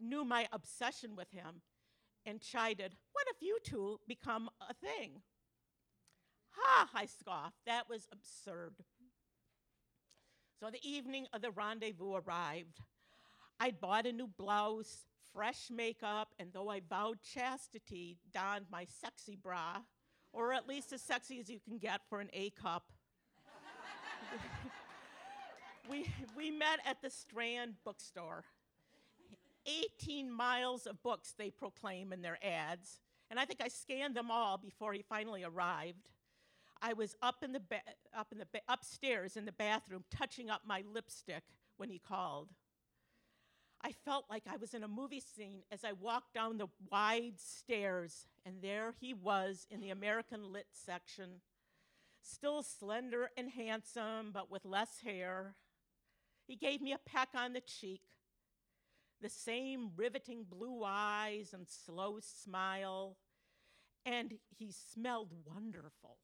knew 0.00 0.24
my 0.24 0.48
obsession 0.52 1.14
with 1.14 1.30
him, 1.30 1.62
and 2.26 2.40
chided, 2.40 2.96
What 3.12 3.26
if 3.28 3.36
you 3.40 3.58
two 3.62 4.00
become 4.06 4.50
a 4.68 4.74
thing? 4.74 5.22
Ha, 6.60 6.88
I 6.94 7.06
scoffed. 7.06 7.56
That 7.66 7.88
was 7.88 8.06
absurd. 8.12 8.74
So 10.60 10.70
the 10.70 10.80
evening 10.82 11.26
of 11.32 11.40
the 11.40 11.50
rendezvous 11.50 12.14
arrived. 12.14 12.80
I'd 13.60 13.80
bought 13.80 14.06
a 14.06 14.12
new 14.12 14.26
blouse, 14.26 15.06
fresh 15.32 15.70
makeup, 15.70 16.34
and 16.38 16.52
though 16.52 16.68
I 16.68 16.80
vowed 16.88 17.18
chastity, 17.22 18.18
donned 18.32 18.66
my 18.70 18.86
sexy 19.00 19.36
bra, 19.36 19.78
or 20.32 20.52
at 20.52 20.68
least 20.68 20.92
as 20.92 21.02
sexy 21.02 21.38
as 21.40 21.48
you 21.48 21.60
can 21.60 21.78
get 21.78 22.00
for 22.08 22.20
an 22.20 22.28
A 22.32 22.50
cup. 22.50 22.92
we, 25.90 26.06
we 26.36 26.50
met 26.50 26.80
at 26.84 27.00
the 27.02 27.10
Strand 27.10 27.74
bookstore. 27.84 28.44
18 29.66 30.30
miles 30.30 30.86
of 30.86 31.02
books 31.02 31.34
they 31.36 31.50
proclaim 31.50 32.12
in 32.12 32.22
their 32.22 32.38
ads, 32.44 33.00
and 33.30 33.38
I 33.38 33.44
think 33.44 33.60
I 33.62 33.68
scanned 33.68 34.14
them 34.14 34.30
all 34.30 34.56
before 34.56 34.92
he 34.92 35.02
finally 35.08 35.44
arrived. 35.44 36.08
I 36.80 36.92
was 36.92 37.16
up 37.22 37.42
in 37.42 37.52
the 37.52 37.60
ba- 37.60 37.82
up 38.16 38.32
in 38.32 38.38
the 38.38 38.46
ba- 38.46 38.60
upstairs 38.68 39.36
in 39.36 39.44
the 39.44 39.52
bathroom 39.52 40.04
touching 40.10 40.48
up 40.50 40.62
my 40.66 40.82
lipstick 40.92 41.44
when 41.76 41.90
he 41.90 41.98
called. 41.98 42.48
I 43.80 43.92
felt 43.92 44.26
like 44.28 44.44
I 44.48 44.56
was 44.56 44.74
in 44.74 44.82
a 44.82 44.88
movie 44.88 45.20
scene 45.20 45.62
as 45.70 45.84
I 45.84 45.92
walked 45.92 46.34
down 46.34 46.58
the 46.58 46.68
wide 46.90 47.38
stairs, 47.38 48.26
and 48.44 48.60
there 48.60 48.94
he 49.00 49.14
was 49.14 49.66
in 49.70 49.80
the 49.80 49.90
American 49.90 50.52
Lit 50.52 50.66
section, 50.72 51.40
still 52.20 52.62
slender 52.62 53.30
and 53.36 53.50
handsome, 53.50 54.32
but 54.32 54.50
with 54.50 54.64
less 54.64 55.00
hair. 55.04 55.54
He 56.46 56.56
gave 56.56 56.80
me 56.80 56.92
a 56.92 56.98
peck 56.98 57.28
on 57.34 57.52
the 57.52 57.60
cheek, 57.60 58.02
the 59.20 59.28
same 59.28 59.90
riveting 59.96 60.44
blue 60.48 60.82
eyes 60.84 61.52
and 61.52 61.68
slow 61.68 62.18
smile, 62.20 63.16
and 64.04 64.34
he 64.56 64.72
smelled 64.72 65.32
wonderful. 65.44 66.18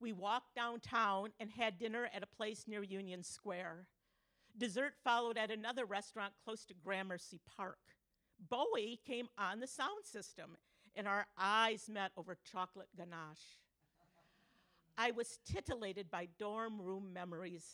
We 0.00 0.12
walked 0.12 0.54
downtown 0.54 1.30
and 1.40 1.50
had 1.50 1.78
dinner 1.78 2.08
at 2.14 2.22
a 2.22 2.26
place 2.26 2.64
near 2.66 2.82
Union 2.82 3.22
Square. 3.22 3.86
Dessert 4.56 4.94
followed 5.02 5.36
at 5.36 5.50
another 5.50 5.84
restaurant 5.84 6.32
close 6.44 6.64
to 6.66 6.74
Gramercy 6.74 7.40
Park. 7.56 7.78
Bowie 8.48 9.00
came 9.06 9.28
on 9.38 9.60
the 9.60 9.66
sound 9.66 10.04
system, 10.04 10.56
and 10.94 11.08
our 11.08 11.26
eyes 11.38 11.88
met 11.88 12.12
over 12.16 12.36
chocolate 12.50 12.88
ganache. 12.96 13.60
I 14.96 15.10
was 15.10 15.38
titillated 15.44 16.10
by 16.10 16.28
dorm 16.38 16.80
room 16.80 17.12
memories. 17.12 17.66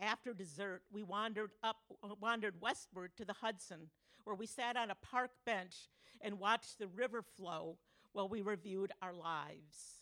After 0.00 0.32
dessert, 0.32 0.82
we 0.92 1.02
wandered 1.02 1.50
up, 1.62 1.78
wandered 2.20 2.60
westward 2.60 3.12
to 3.16 3.24
the 3.24 3.32
Hudson, 3.32 3.90
where 4.22 4.36
we 4.36 4.46
sat 4.46 4.76
on 4.76 4.90
a 4.90 4.94
park 4.94 5.32
bench 5.44 5.88
and 6.20 6.38
watched 6.38 6.78
the 6.78 6.86
river 6.86 7.22
flow 7.22 7.78
while 8.12 8.28
we 8.28 8.42
reviewed 8.42 8.92
our 9.02 9.12
lives. 9.12 9.97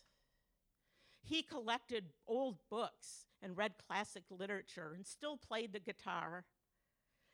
He 1.29 1.43
collected 1.43 2.05
old 2.29 2.59
books 2.71 3.27
and 3.43 3.57
read 3.57 3.73
classic 3.89 4.23
literature 4.31 4.93
and 4.95 5.05
still 5.05 5.37
played 5.37 5.73
the 5.73 5.81
guitar. 5.81 6.45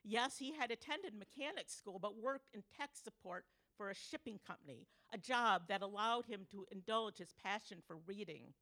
Yes, 0.02 0.38
he 0.38 0.54
had 0.54 0.70
attended 0.70 1.12
mechanic 1.14 1.68
school 1.68 1.98
but 1.98 2.16
worked 2.16 2.48
in 2.54 2.62
tech 2.74 2.90
support 2.94 3.44
for 3.76 3.90
a 3.90 3.94
shipping 3.94 4.40
company, 4.46 4.86
a 5.12 5.18
job 5.18 5.64
that 5.68 5.82
allowed 5.82 6.24
him 6.24 6.46
to 6.52 6.64
indulge 6.72 7.18
his 7.18 7.34
passion 7.44 7.82
for 7.86 7.98
reading. 8.06 8.54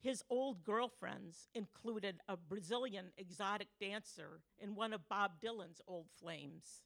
His 0.00 0.24
old 0.28 0.64
girlfriends 0.64 1.48
included 1.54 2.18
a 2.26 2.36
Brazilian 2.36 3.12
exotic 3.16 3.68
dancer 3.80 4.40
and 4.60 4.74
one 4.74 4.92
of 4.92 5.08
Bob 5.08 5.40
Dylan's 5.40 5.80
old 5.86 6.06
flames. 6.18 6.82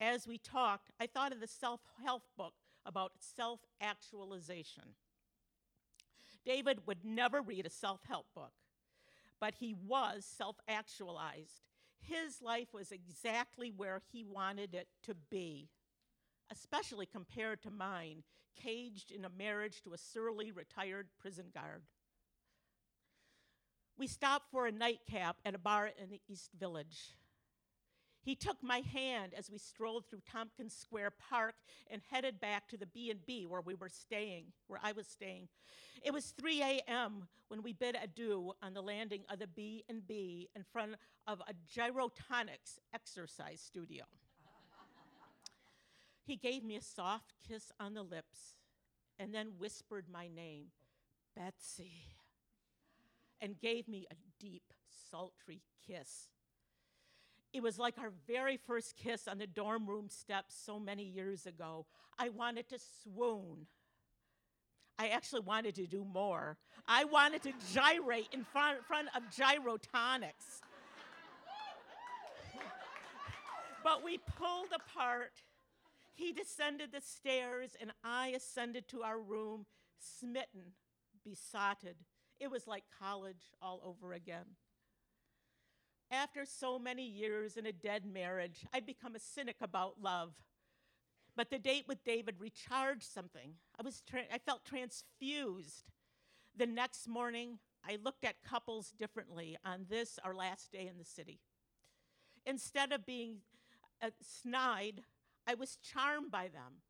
As 0.00 0.26
we 0.26 0.38
talked, 0.38 0.90
I 0.98 1.06
thought 1.06 1.32
of 1.32 1.40
the 1.40 1.46
self 1.46 1.80
help 2.02 2.22
book 2.34 2.54
about 2.86 3.12
self 3.18 3.60
actualization. 3.82 4.94
David 6.44 6.86
would 6.86 7.04
never 7.04 7.42
read 7.42 7.66
a 7.66 7.70
self 7.70 8.00
help 8.08 8.26
book, 8.34 8.52
but 9.40 9.54
he 9.54 9.74
was 9.74 10.24
self 10.24 10.56
actualized. 10.68 11.62
His 12.00 12.40
life 12.40 12.72
was 12.72 12.92
exactly 12.92 13.70
where 13.70 14.00
he 14.10 14.24
wanted 14.24 14.74
it 14.74 14.88
to 15.04 15.14
be, 15.14 15.68
especially 16.50 17.06
compared 17.06 17.62
to 17.62 17.70
mine, 17.70 18.22
caged 18.56 19.12
in 19.12 19.24
a 19.24 19.30
marriage 19.30 19.82
to 19.82 19.92
a 19.92 19.98
surly 19.98 20.50
retired 20.50 21.08
prison 21.20 21.46
guard. 21.52 21.82
We 23.98 24.06
stopped 24.06 24.50
for 24.50 24.66
a 24.66 24.72
nightcap 24.72 25.36
at 25.44 25.54
a 25.54 25.58
bar 25.58 25.90
in 26.02 26.08
the 26.10 26.22
East 26.26 26.50
Village. 26.58 27.10
He 28.22 28.34
took 28.34 28.62
my 28.62 28.80
hand 28.80 29.32
as 29.36 29.50
we 29.50 29.58
strolled 29.58 30.04
through 30.08 30.20
Tompkins 30.30 30.74
Square 30.74 31.12
Park 31.30 31.54
and 31.90 32.02
headed 32.10 32.38
back 32.38 32.68
to 32.68 32.76
the 32.76 32.86
B&B 32.86 33.46
where 33.46 33.62
we 33.62 33.74
were 33.74 33.88
staying, 33.88 34.46
where 34.66 34.80
I 34.82 34.92
was 34.92 35.06
staying. 35.06 35.48
It 36.02 36.12
was 36.12 36.26
3 36.38 36.62
a.m. 36.62 37.28
when 37.48 37.62
we 37.62 37.72
bid 37.72 37.96
adieu 38.02 38.52
on 38.62 38.74
the 38.74 38.82
landing 38.82 39.22
of 39.30 39.38
the 39.38 39.46
B&B 39.46 40.48
in 40.54 40.64
front 40.70 40.96
of 41.26 41.40
a 41.40 41.54
Gyrotonics 41.74 42.78
exercise 42.92 43.60
studio. 43.60 44.04
he 46.26 46.36
gave 46.36 46.62
me 46.62 46.76
a 46.76 46.82
soft 46.82 47.34
kiss 47.48 47.72
on 47.80 47.94
the 47.94 48.02
lips 48.02 48.54
and 49.18 49.34
then 49.34 49.48
whispered 49.58 50.06
my 50.10 50.28
name, 50.28 50.66
Betsy, 51.34 51.92
and 53.40 53.58
gave 53.58 53.88
me 53.88 54.06
a 54.10 54.14
deep, 54.38 54.72
sultry 55.10 55.62
kiss. 55.86 56.28
It 57.52 57.62
was 57.62 57.78
like 57.78 57.98
our 57.98 58.12
very 58.28 58.56
first 58.56 58.96
kiss 58.96 59.26
on 59.26 59.38
the 59.38 59.46
dorm 59.46 59.88
room 59.88 60.08
steps 60.08 60.54
so 60.54 60.78
many 60.78 61.02
years 61.02 61.46
ago. 61.46 61.86
I 62.18 62.28
wanted 62.28 62.68
to 62.68 62.78
swoon. 63.02 63.66
I 64.98 65.08
actually 65.08 65.40
wanted 65.40 65.74
to 65.76 65.86
do 65.86 66.04
more. 66.04 66.58
I 66.86 67.04
wanted 67.04 67.42
to 67.44 67.52
gyrate 67.72 68.28
in 68.32 68.44
front, 68.44 68.84
front 68.84 69.08
of 69.16 69.22
gyrotonics. 69.34 70.60
but 73.82 74.04
we 74.04 74.18
pulled 74.36 74.68
apart. 74.74 75.32
He 76.12 76.32
descended 76.32 76.92
the 76.92 77.00
stairs, 77.00 77.76
and 77.80 77.92
I 78.04 78.28
ascended 78.28 78.88
to 78.88 79.02
our 79.02 79.18
room, 79.18 79.64
smitten, 79.98 80.74
besotted. 81.24 81.96
It 82.38 82.50
was 82.50 82.66
like 82.66 82.84
college 83.00 83.54
all 83.62 83.80
over 83.84 84.12
again. 84.12 84.56
After 86.10 86.44
so 86.44 86.78
many 86.78 87.06
years 87.06 87.56
in 87.56 87.66
a 87.66 87.72
dead 87.72 88.04
marriage, 88.04 88.66
I'd 88.72 88.86
become 88.86 89.14
a 89.14 89.20
cynic 89.20 89.56
about 89.60 90.02
love. 90.02 90.32
But 91.36 91.50
the 91.50 91.58
date 91.58 91.84
with 91.86 92.04
David 92.04 92.34
recharged 92.38 93.04
something. 93.04 93.54
I, 93.78 93.82
was 93.82 94.02
tra- 94.08 94.24
I 94.32 94.38
felt 94.38 94.64
transfused. 94.64 95.84
The 96.56 96.66
next 96.66 97.06
morning, 97.06 97.58
I 97.88 97.98
looked 98.02 98.24
at 98.24 98.42
couples 98.42 98.92
differently 98.98 99.56
on 99.64 99.86
this, 99.88 100.18
our 100.24 100.34
last 100.34 100.72
day 100.72 100.88
in 100.90 100.98
the 100.98 101.04
city. 101.04 101.38
Instead 102.44 102.92
of 102.92 103.06
being 103.06 103.36
uh, 104.02 104.10
snide, 104.20 105.02
I 105.46 105.54
was 105.54 105.76
charmed 105.76 106.30
by 106.30 106.48
them. 106.48 106.82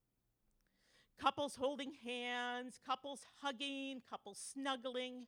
Couples 1.20 1.56
holding 1.56 1.92
hands, 2.04 2.80
couples 2.86 3.20
hugging, 3.42 4.00
couples 4.08 4.40
snuggling. 4.54 5.26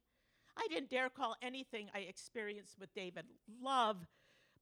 I 0.57 0.67
didn't 0.69 0.91
dare 0.91 1.09
call 1.09 1.37
anything 1.43 1.89
I 1.95 2.01
experienced 2.01 2.79
with 2.79 2.95
David 2.95 3.25
love, 3.63 4.07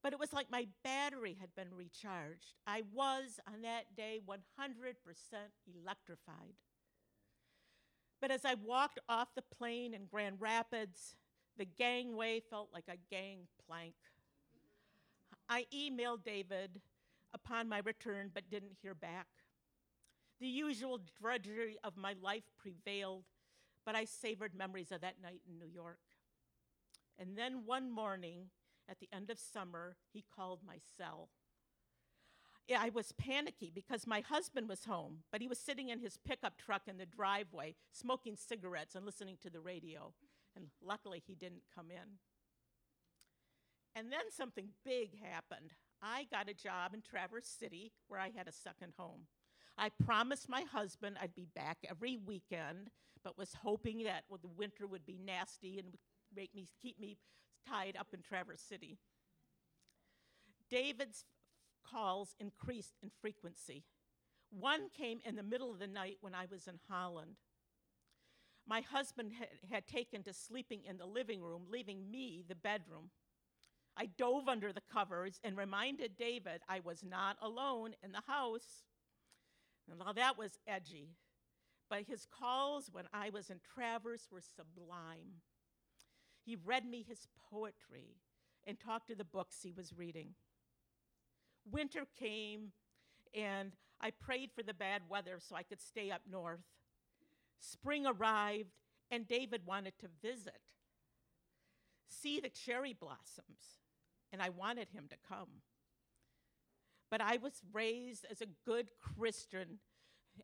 but 0.03 0.13
it 0.13 0.19
was 0.19 0.33
like 0.33 0.51
my 0.51 0.67
battery 0.85 1.37
had 1.41 1.55
been 1.55 1.75
recharged. 1.77 2.55
I 2.67 2.83
was, 2.93 3.41
on 3.53 3.63
that 3.63 3.95
day, 3.97 4.21
100% 4.27 4.37
electrified. 5.67 6.55
But 8.21 8.31
as 8.31 8.45
I 8.45 8.55
walked 8.55 8.99
off 9.09 9.35
the 9.35 9.43
plane 9.43 9.95
in 9.95 10.07
Grand 10.07 10.37
Rapids, 10.41 11.17
the 11.57 11.65
gangway 11.65 12.41
felt 12.41 12.69
like 12.73 12.89
a 12.89 12.97
gangplank. 13.11 13.95
I 15.49 15.67
emailed 15.75 16.23
David 16.25 16.81
upon 17.35 17.69
my 17.69 17.79
return 17.79 18.31
but 18.33 18.51
didn't 18.51 18.77
hear 18.81 18.95
back. 18.95 19.27
The 20.41 20.47
usual 20.47 21.01
drudgery 21.21 21.77
of 21.85 21.97
my 21.97 22.15
life 22.23 22.45
prevailed, 22.59 23.25
but 23.85 23.95
I 23.95 24.05
savored 24.05 24.55
memories 24.55 24.93
of 24.93 25.01
that 25.01 25.23
night 25.23 25.43
in 25.49 25.59
New 25.59 25.73
York. 25.73 26.01
And 27.19 27.37
then 27.37 27.67
one 27.67 27.91
morning, 27.91 28.51
at 28.89 28.99
the 29.01 29.09
end 29.13 29.31
of 29.31 29.39
summer, 29.39 29.97
he 30.13 30.25
called 30.35 30.61
my 30.67 30.77
cell. 30.97 31.29
I 32.77 32.91
was 32.91 33.13
panicky 33.13 33.71
because 33.75 34.07
my 34.07 34.21
husband 34.21 34.69
was 34.69 34.85
home, 34.85 35.25
but 35.33 35.41
he 35.41 35.49
was 35.49 35.59
sitting 35.59 35.89
in 35.89 35.99
his 35.99 36.17
pickup 36.17 36.57
truck 36.57 36.83
in 36.87 36.99
the 36.99 37.07
driveway, 37.07 37.75
smoking 37.93 38.37
cigarettes 38.37 38.95
and 38.95 39.05
listening 39.05 39.37
to 39.43 39.51
the 39.51 39.61
radio. 39.61 40.13
And 40.55 40.67
luckily, 40.81 41.23
he 41.27 41.35
didn't 41.35 41.63
come 41.75 41.91
in. 41.91 42.19
And 43.97 44.13
then 44.13 44.31
something 44.31 44.69
big 44.85 45.21
happened. 45.21 45.73
I 46.01 46.27
got 46.31 46.49
a 46.49 46.55
job 46.55 46.95
in 46.95 47.03
Traverse 47.03 47.49
City 47.49 47.93
where 48.09 48.21
I 48.21 48.31
had 48.35 48.47
a 48.47 48.53
second 48.53 48.93
home. 48.97 49.27
I 49.81 49.89
promised 50.05 50.47
my 50.47 50.61
husband 50.71 51.17
I'd 51.21 51.35
be 51.35 51.49
back 51.55 51.79
every 51.89 52.19
weekend, 52.19 52.91
but 53.25 53.39
was 53.39 53.55
hoping 53.63 54.05
that 54.05 54.25
well, 54.29 54.39
the 54.41 54.49
winter 54.49 54.87
would 54.87 55.07
be 55.07 55.19
nasty 55.25 55.79
and 55.79 55.87
would 55.87 55.99
make 56.37 56.55
me 56.55 56.69
keep 56.83 57.01
me 57.01 57.17
tied 57.67 57.97
up 57.99 58.09
in 58.13 58.21
Traverse 58.21 58.61
City. 58.61 58.99
David's 60.69 61.25
calls 61.91 62.37
increased 62.39 62.93
in 63.03 63.11
frequency. 63.23 63.85
One 64.51 64.91
came 64.91 65.21
in 65.25 65.35
the 65.35 65.43
middle 65.43 65.73
of 65.73 65.79
the 65.79 65.87
night 65.87 66.19
when 66.21 66.35
I 66.35 66.45
was 66.51 66.69
in 66.69 66.79
Holland. 66.89 67.37
My 68.69 68.83
husband 68.83 69.33
had, 69.33 69.49
had 69.73 69.87
taken 69.87 70.23
to 70.25 70.35
sleeping 70.35 70.83
in 70.87 70.99
the 70.99 71.07
living 71.07 71.41
room, 71.41 71.63
leaving 71.71 72.11
me 72.11 72.45
the 72.47 72.55
bedroom. 72.55 73.11
I 73.97 74.07
dove 74.07 74.47
under 74.47 74.73
the 74.73 74.83
covers 74.93 75.41
and 75.43 75.57
reminded 75.57 76.19
David 76.19 76.61
I 76.69 76.81
was 76.81 77.03
not 77.03 77.37
alone 77.41 77.95
in 78.03 78.13
the 78.13 78.23
house. 78.27 78.85
And 79.91 79.99
while 79.99 80.15
that 80.15 80.39
was 80.39 80.59
edgy, 80.67 81.17
but 81.89 82.05
his 82.07 82.27
calls 82.27 82.89
when 82.93 83.07
I 83.13 83.31
was 83.31 83.51
in 83.51 83.61
Traverse 83.75 84.29
were 84.31 84.41
sublime. 84.41 85.43
He 86.45 86.57
read 86.65 86.87
me 86.87 87.05
his 87.07 87.27
poetry 87.51 88.17
and 88.67 88.79
talked 88.79 89.09
to 89.09 89.17
the 89.17 89.25
books 89.25 89.57
he 89.63 89.73
was 89.73 89.93
reading. 89.97 90.35
Winter 91.71 92.07
came, 92.19 92.73
and 93.35 93.73
I 94.01 94.11
prayed 94.11 94.51
for 94.55 94.63
the 94.63 94.75
bad 94.75 95.03
weather 95.09 95.39
so 95.41 95.57
I 95.57 95.63
could 95.63 95.81
stay 95.81 96.11
up 96.11 96.23
north. 96.31 96.61
Spring 97.59 98.07
arrived, 98.07 98.71
and 99.11 99.27
David 99.27 99.67
wanted 99.67 99.99
to 99.99 100.07
visit, 100.23 100.61
see 102.09 102.41
the 102.41 102.49
cherry 102.49 102.93
blossoms, 102.93 103.81
and 104.33 104.41
I 104.41 104.49
wanted 104.49 104.89
him 104.91 105.07
to 105.11 105.17
come. 105.29 105.63
But 107.11 107.21
I 107.21 107.39
was 107.39 107.61
raised 107.73 108.25
as 108.31 108.41
a 108.41 108.47
good 108.65 108.89
Christian, 109.17 109.79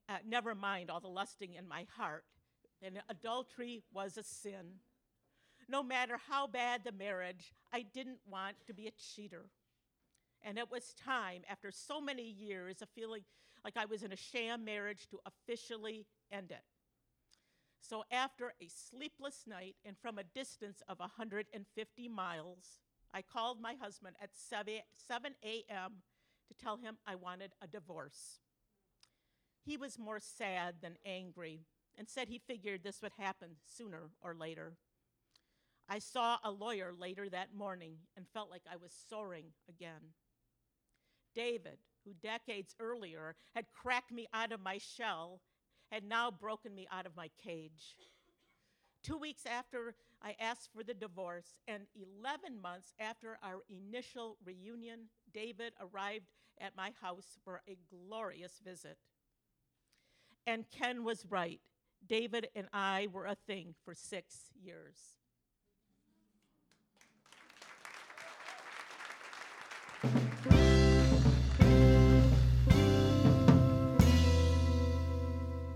uh, 0.09 0.19
never 0.27 0.55
mind 0.55 0.91
all 0.91 1.01
the 1.01 1.09
lusting 1.09 1.55
in 1.55 1.69
my 1.69 1.87
heart, 1.97 2.25
and 2.83 3.01
adultery 3.09 3.83
was 3.93 4.17
a 4.17 4.23
sin. 4.23 4.81
No 5.69 5.83
matter 5.83 6.19
how 6.29 6.47
bad 6.47 6.83
the 6.85 6.93
marriage, 6.93 7.53
I 7.73 7.83
didn't 7.83 8.19
want 8.27 8.57
to 8.67 8.75
be 8.75 8.87
a 8.87 8.93
cheater. 8.93 9.47
And 10.43 10.59
it 10.59 10.71
was 10.71 10.95
time, 10.95 11.43
after 11.49 11.71
so 11.71 12.01
many 12.01 12.23
years 12.23 12.83
of 12.83 12.89
feeling 12.91 13.23
like 13.65 13.77
I 13.77 13.85
was 13.85 14.03
in 14.03 14.13
a 14.13 14.17
sham 14.17 14.65
marriage, 14.65 15.09
to 15.11 15.19
officially 15.27 16.07
end 16.31 16.51
it. 16.51 16.63
So, 17.81 18.05
after 18.11 18.53
a 18.61 18.69
sleepless 18.69 19.45
night 19.47 19.77
and 19.85 19.97
from 19.99 20.19
a 20.19 20.25
distance 20.25 20.83
of 20.89 20.99
150 20.99 22.09
miles, 22.09 22.81
I 23.15 23.23
called 23.23 23.61
my 23.61 23.75
husband 23.81 24.17
at 24.21 24.31
7, 24.35 24.75
7 25.09 25.35
a.m. 25.45 26.03
to 26.49 26.55
tell 26.55 26.77
him 26.77 26.99
I 27.07 27.15
wanted 27.15 27.53
a 27.63 27.67
divorce. 27.67 28.41
He 29.65 29.77
was 29.77 29.99
more 29.99 30.21
sad 30.21 30.77
than 30.81 30.97
angry 31.05 31.67
and 31.99 32.09
said 32.09 32.29
he 32.29 32.39
figured 32.39 32.83
this 32.85 33.03
would 33.03 33.13
happen 33.19 33.57
sooner 33.65 34.11
or 34.23 34.35
later. 34.35 34.75
I 35.89 35.99
saw 35.99 36.39
a 36.43 36.51
lawyer 36.51 36.93
later 36.97 37.29
that 37.29 37.55
morning 37.55 37.97
and 38.17 38.27
felt 38.29 38.51
like 38.51 38.63
I 38.71 38.77
was 38.77 38.93
soaring 39.09 39.47
again. 39.69 40.13
David, 41.35 41.79
who 42.05 42.13
decades 42.15 42.75
earlier 42.81 43.37
had 43.55 43.67
cracked 43.73 44.13
me 44.13 44.27
out 44.33 44.53
of 44.53 44.61
my 44.61 44.79
shell, 44.79 45.41
had 45.93 46.05
now 46.05 46.31
broken 46.31 46.75
me 46.75 46.89
out 46.91 47.07
of 47.07 47.17
my 47.17 47.31
cage. 47.43 47.97
Two 49.03 49.19
weeks 49.19 49.47
after 49.47 49.95
I 50.23 50.35
asked 50.41 50.71
for 50.75 50.83
the 50.83 50.95
divorce, 50.95 51.61
and 51.69 51.87
11 51.95 52.61
months 52.61 52.93
after 52.99 53.39
our 53.43 53.61
initial 53.69 54.39
reunion, 54.45 55.09
David 55.33 55.75
arrived 55.81 56.27
at 56.61 56.77
my 56.77 56.93
house 57.01 57.39
for 57.45 57.63
a 57.69 57.77
glorious 57.91 58.61
visit. 58.65 58.99
And 60.47 60.65
Ken 60.71 61.05
was 61.05 61.27
right. 61.29 61.61
David 62.07 62.49
and 62.55 62.69
I 62.73 63.09
were 63.13 63.27
a 63.27 63.35
thing 63.35 63.75
for 63.85 63.95
six 63.95 64.51
years. 64.55 65.17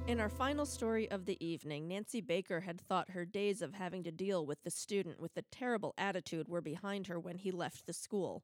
In 0.06 0.18
our 0.18 0.28
final 0.28 0.66
story 0.66 1.10
of 1.10 1.24
the 1.24 1.42
evening, 1.44 1.88
Nancy 1.88 2.20
Baker 2.20 2.60
had 2.60 2.80
thought 2.80 3.10
her 3.10 3.24
days 3.24 3.62
of 3.62 3.74
having 3.74 4.02
to 4.04 4.12
deal 4.12 4.44
with 4.44 4.62
the 4.64 4.70
student 4.70 5.18
with 5.18 5.34
the 5.34 5.44
terrible 5.50 5.94
attitude 5.96 6.48
were 6.48 6.60
behind 6.60 7.06
her 7.06 7.18
when 7.18 7.38
he 7.38 7.50
left 7.50 7.86
the 7.86 7.92
school. 7.92 8.42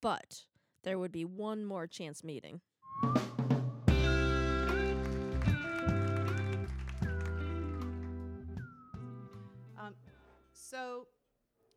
But 0.00 0.44
there 0.82 0.98
would 0.98 1.12
be 1.12 1.24
one 1.24 1.64
more 1.64 1.86
chance 1.86 2.24
meeting. 2.24 2.60
Um, 9.78 9.94
so, 10.52 11.06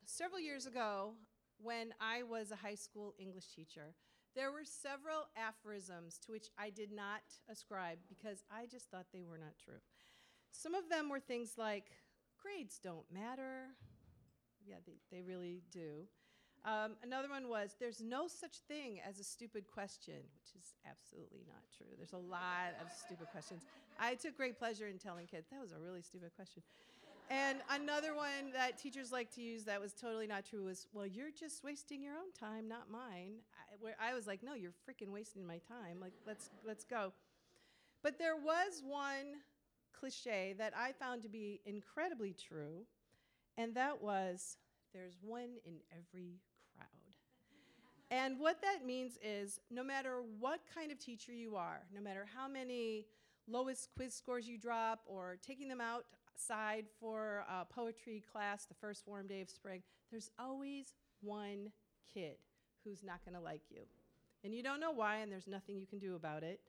several 0.06 0.40
years 0.40 0.66
ago, 0.66 1.14
when 1.58 1.94
I 2.00 2.24
was 2.24 2.52
a 2.52 2.56
high 2.56 2.76
school 2.76 3.14
English 3.18 3.48
teacher, 3.56 3.94
there 4.36 4.52
were 4.52 4.64
several 4.64 5.28
aphorisms 5.38 6.18
to 6.26 6.32
which 6.32 6.50
I 6.58 6.70
did 6.70 6.92
not 6.92 7.22
ascribe 7.50 8.00
because 8.10 8.44
I 8.52 8.66
just 8.66 8.90
thought 8.90 9.06
they 9.14 9.24
were 9.24 9.38
not 9.38 9.58
true. 9.64 9.80
Some 10.52 10.76
of 10.76 10.90
them 10.90 11.10
were 11.10 11.20
things 11.20 11.54
like 11.58 11.92
grades 12.42 12.80
don't 12.80 13.06
matter. 13.12 13.68
Yeah, 14.66 14.78
they, 14.86 14.94
they 15.12 15.22
really 15.22 15.62
do. 15.72 16.08
Um, 16.66 16.94
another 17.04 17.30
one 17.30 17.50
was 17.50 17.76
there's 17.80 18.00
no 18.00 18.28
such 18.28 18.60
thing 18.68 19.00
as 19.08 19.20
a 19.20 19.24
stupid 19.24 19.66
question, 19.68 20.16
which 20.16 20.56
is 20.56 20.74
absolutely 20.90 21.44
not 21.46 21.64
true. 21.76 21.92
There's 21.98 22.14
a 22.14 22.18
lot 22.18 22.72
of 22.82 22.90
stupid 22.92 23.28
questions. 23.32 23.64
I 24.00 24.16
took 24.16 24.38
great 24.38 24.58
pleasure 24.58 24.88
in 24.88 24.98
telling 24.98 25.28
kids 25.28 25.50
that 25.52 25.60
was 25.60 25.74
a 25.74 25.80
really 25.80 26.02
stupid 26.02 26.32
question. 26.36 26.64
And 27.30 27.60
another 27.70 28.16
one 28.16 28.52
that 28.54 28.78
teachers 28.78 29.12
like 29.12 29.34
to 29.36 29.42
use 29.42 29.64
that 29.66 29.82
was 29.82 29.94
totally 29.94 30.28
not 30.28 30.46
true 30.46 30.66
was, 30.66 30.88
well, 30.94 31.06
you're 31.06 31.32
just 31.32 31.64
wasting 31.64 32.02
your 32.02 32.14
own 32.14 32.32
time, 32.38 32.68
not 32.68 32.92
mine. 32.92 33.40
I, 33.58 33.76
where 33.80 33.96
I 34.02 34.14
was 34.14 34.28
like, 34.28 34.44
no, 34.44 34.54
you're 34.54 34.74
freaking 34.88 35.12
wasting 35.12 35.46
my 35.46 35.60
time. 35.68 36.00
Like, 36.02 36.14
let's 36.28 36.50
let's 36.66 36.84
go. 36.86 37.12
But 38.04 38.20
there 38.20 38.36
was 38.36 38.82
one 38.86 39.42
cliche 39.98 40.54
that 40.58 40.74
I 40.78 40.92
found 40.92 41.24
to 41.24 41.30
be 41.30 41.62
incredibly 41.66 42.34
true, 42.34 42.86
and 43.58 43.74
that 43.76 44.02
was, 44.02 44.58
there's 44.94 45.18
one 45.22 45.58
in 45.66 45.76
every. 45.92 46.40
And 48.14 48.40
what 48.40 48.62
that 48.62 48.86
means 48.86 49.18
is, 49.24 49.60
no 49.72 49.84
matter 49.84 50.22
what 50.40 50.60
kind 50.72 50.92
of 50.92 51.00
teacher 51.00 51.32
you 51.32 51.56
are, 51.56 51.82
no 51.92 52.00
matter 52.00 52.28
how 52.38 52.48
many 52.48 53.08
lowest 53.48 53.90
quiz 53.96 54.14
scores 54.14 54.48
you 54.48 54.56
drop 54.56 55.00
or 55.08 55.38
taking 55.42 55.68
them 55.68 55.82
out 55.82 56.06
side 56.36 56.86
for 57.00 57.44
a 57.50 57.66
poetry 57.66 58.22
class 58.32 58.66
the 58.66 58.76
first 58.76 59.08
warm 59.08 59.26
day 59.26 59.42
of 59.42 59.50
spring, 59.50 59.82
there's 60.12 60.30
always 60.38 60.94
one 61.22 61.72
kid 62.14 62.36
who's 62.84 63.02
not 63.02 63.26
going 63.26 63.34
to 63.34 63.42
like 63.42 63.64
you. 63.72 63.82
And 64.44 64.54
you 64.54 64.62
don't 64.62 64.80
know 64.80 64.92
why, 64.92 65.18
and 65.18 65.32
there's 65.32 65.48
nothing 65.48 65.76
you 65.76 65.88
can 65.88 65.98
do 65.98 66.14
about 66.14 66.44
it. 66.44 66.60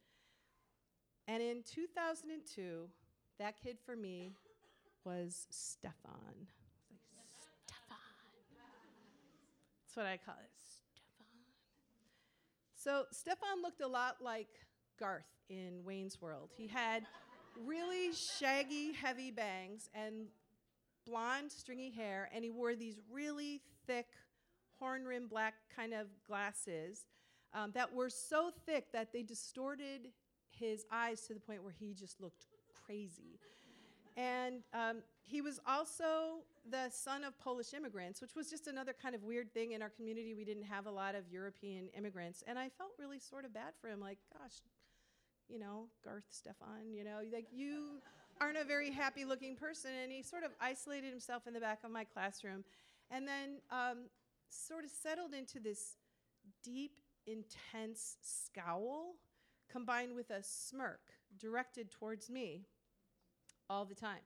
And 1.28 1.42
in 1.42 1.62
2002, 1.62 2.88
that 3.38 3.56
kid 3.62 3.76
for 3.84 3.96
me 3.96 4.32
was 5.04 5.46
Stefan. 5.50 5.92
Stefan. 7.66 7.98
That's 9.84 9.96
what 9.96 10.06
I 10.06 10.16
call 10.16 10.36
it. 10.42 10.53
So 12.84 13.04
Stefan 13.12 13.62
looked 13.62 13.80
a 13.80 13.86
lot 13.86 14.16
like 14.20 14.48
Garth 15.00 15.24
in 15.48 15.82
Wayne's 15.84 16.20
World. 16.20 16.50
He 16.54 16.66
had 16.66 17.06
really 17.64 18.12
shaggy, 18.12 18.92
heavy 18.92 19.30
bangs 19.30 19.88
and 19.94 20.26
blonde, 21.06 21.50
stringy 21.50 21.88
hair, 21.88 22.28
and 22.34 22.44
he 22.44 22.50
wore 22.50 22.74
these 22.74 23.00
really 23.10 23.62
thick, 23.86 24.08
horn 24.78 25.06
rimmed 25.06 25.30
black 25.30 25.54
kind 25.74 25.94
of 25.94 26.08
glasses 26.26 27.06
um, 27.54 27.70
that 27.72 27.90
were 27.90 28.10
so 28.10 28.50
thick 28.66 28.92
that 28.92 29.14
they 29.14 29.22
distorted 29.22 30.08
his 30.50 30.84
eyes 30.92 31.22
to 31.22 31.32
the 31.32 31.40
point 31.40 31.62
where 31.62 31.72
he 31.72 31.94
just 31.94 32.20
looked 32.20 32.48
crazy. 32.84 33.40
And 34.14 34.56
um, 34.74 34.98
he 35.22 35.40
was 35.40 35.58
also 35.66 36.42
the 36.70 36.88
son 36.90 37.24
of 37.24 37.38
Polish 37.38 37.74
immigrants, 37.74 38.20
which 38.20 38.34
was 38.34 38.48
just 38.48 38.66
another 38.66 38.94
kind 38.94 39.14
of 39.14 39.22
weird 39.22 39.52
thing 39.52 39.72
in 39.72 39.82
our 39.82 39.90
community. 39.90 40.34
We 40.34 40.44
didn't 40.44 40.64
have 40.64 40.86
a 40.86 40.90
lot 40.90 41.14
of 41.14 41.28
European 41.30 41.88
immigrants. 41.96 42.42
And 42.46 42.58
I 42.58 42.68
felt 42.68 42.92
really 42.98 43.18
sort 43.18 43.44
of 43.44 43.52
bad 43.52 43.74
for 43.80 43.88
him 43.88 44.00
like, 44.00 44.18
gosh, 44.32 44.62
you 45.48 45.58
know, 45.58 45.88
Garth 46.04 46.24
Stefan, 46.30 46.92
you 46.92 47.04
know, 47.04 47.20
like 47.32 47.48
you 47.52 48.00
aren't 48.40 48.56
a 48.56 48.64
very 48.64 48.90
happy 48.90 49.24
looking 49.24 49.56
person. 49.56 49.90
And 50.02 50.10
he 50.10 50.22
sort 50.22 50.42
of 50.42 50.52
isolated 50.60 51.10
himself 51.10 51.46
in 51.46 51.52
the 51.52 51.60
back 51.60 51.80
of 51.84 51.90
my 51.90 52.04
classroom 52.04 52.64
and 53.10 53.28
then 53.28 53.58
um, 53.70 54.06
sort 54.48 54.84
of 54.84 54.90
settled 54.90 55.34
into 55.34 55.60
this 55.60 55.96
deep, 56.62 57.00
intense 57.26 58.16
scowl 58.22 59.16
combined 59.70 60.14
with 60.14 60.30
a 60.30 60.42
smirk 60.42 61.00
directed 61.38 61.90
towards 61.90 62.30
me 62.30 62.62
all 63.68 63.84
the 63.84 63.94
time. 63.94 64.20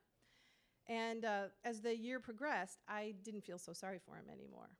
And 0.88 1.24
uh, 1.24 1.44
as 1.64 1.80
the 1.80 1.96
year 1.96 2.18
progressed, 2.18 2.78
I 2.88 3.14
didn't 3.22 3.44
feel 3.44 3.58
so 3.58 3.72
sorry 3.72 3.98
for 4.04 4.16
him 4.16 4.24
anymore. 4.32 4.70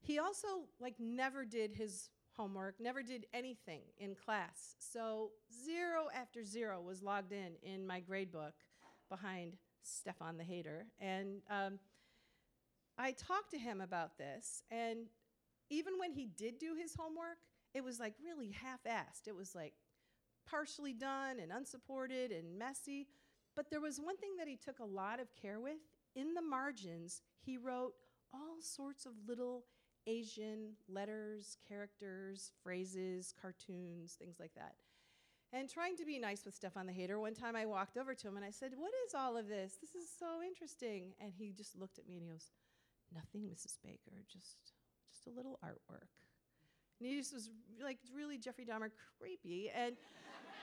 He 0.00 0.18
also 0.18 0.46
like 0.80 0.94
never 0.98 1.44
did 1.44 1.74
his 1.74 2.10
homework, 2.36 2.80
never 2.80 3.02
did 3.02 3.26
anything 3.34 3.82
in 3.98 4.14
class. 4.14 4.76
So 4.78 5.30
zero 5.64 6.08
after 6.14 6.44
zero 6.44 6.80
was 6.80 7.02
logged 7.02 7.32
in 7.32 7.52
in 7.62 7.86
my 7.86 8.00
grade 8.00 8.32
book 8.32 8.54
behind 9.08 9.54
Stefan 9.82 10.38
the 10.38 10.44
Hater. 10.44 10.86
And 11.00 11.42
um, 11.50 11.78
I 12.98 13.12
talked 13.12 13.50
to 13.52 13.58
him 13.58 13.80
about 13.80 14.18
this, 14.18 14.62
and 14.70 15.06
even 15.70 15.94
when 15.98 16.12
he 16.12 16.26
did 16.26 16.58
do 16.58 16.74
his 16.74 16.94
homework, 16.94 17.38
it 17.74 17.82
was 17.82 17.98
like 17.98 18.14
really 18.22 18.50
half 18.50 18.82
assed. 18.84 19.26
It 19.26 19.34
was 19.34 19.54
like 19.54 19.74
partially 20.46 20.92
done 20.92 21.38
and 21.40 21.52
unsupported 21.52 22.30
and 22.30 22.58
messy. 22.58 23.06
But 23.54 23.70
there 23.70 23.80
was 23.80 24.00
one 24.00 24.16
thing 24.16 24.36
that 24.38 24.48
he 24.48 24.56
took 24.56 24.78
a 24.78 24.84
lot 24.84 25.20
of 25.20 25.28
care 25.40 25.60
with. 25.60 25.78
In 26.14 26.34
the 26.34 26.42
margins, 26.42 27.22
he 27.40 27.56
wrote 27.56 27.92
all 28.32 28.56
sorts 28.60 29.06
of 29.06 29.12
little 29.26 29.64
Asian 30.06 30.72
letters, 30.88 31.56
characters, 31.68 32.52
phrases, 32.62 33.32
cartoons, 33.40 34.16
things 34.18 34.36
like 34.40 34.54
that. 34.54 34.74
And 35.52 35.68
trying 35.68 35.96
to 35.96 36.06
be 36.06 36.18
nice 36.18 36.44
with 36.46 36.54
Stefan 36.54 36.86
the 36.86 36.92
Hater, 36.92 37.20
one 37.20 37.34
time 37.34 37.54
I 37.54 37.66
walked 37.66 37.98
over 37.98 38.14
to 38.14 38.28
him 38.28 38.36
and 38.36 38.44
I 38.44 38.50
said, 38.50 38.72
What 38.76 38.92
is 39.06 39.14
all 39.14 39.36
of 39.36 39.48
this? 39.48 39.76
This 39.80 39.94
is 39.94 40.08
so 40.18 40.42
interesting. 40.42 41.12
And 41.20 41.32
he 41.36 41.52
just 41.52 41.78
looked 41.78 41.98
at 41.98 42.08
me 42.08 42.16
and 42.16 42.24
he 42.24 42.30
goes, 42.30 42.50
Nothing, 43.14 43.42
Mrs. 43.42 43.76
Baker, 43.84 44.24
just 44.32 44.56
just 45.12 45.26
a 45.26 45.30
little 45.30 45.58
artwork. 45.62 46.08
And 46.98 47.10
he 47.10 47.18
just 47.18 47.34
was 47.34 47.50
like 47.82 47.98
really 48.14 48.38
Jeffrey 48.38 48.64
Dahmer 48.64 48.90
creepy. 49.18 49.70
And 49.74 49.96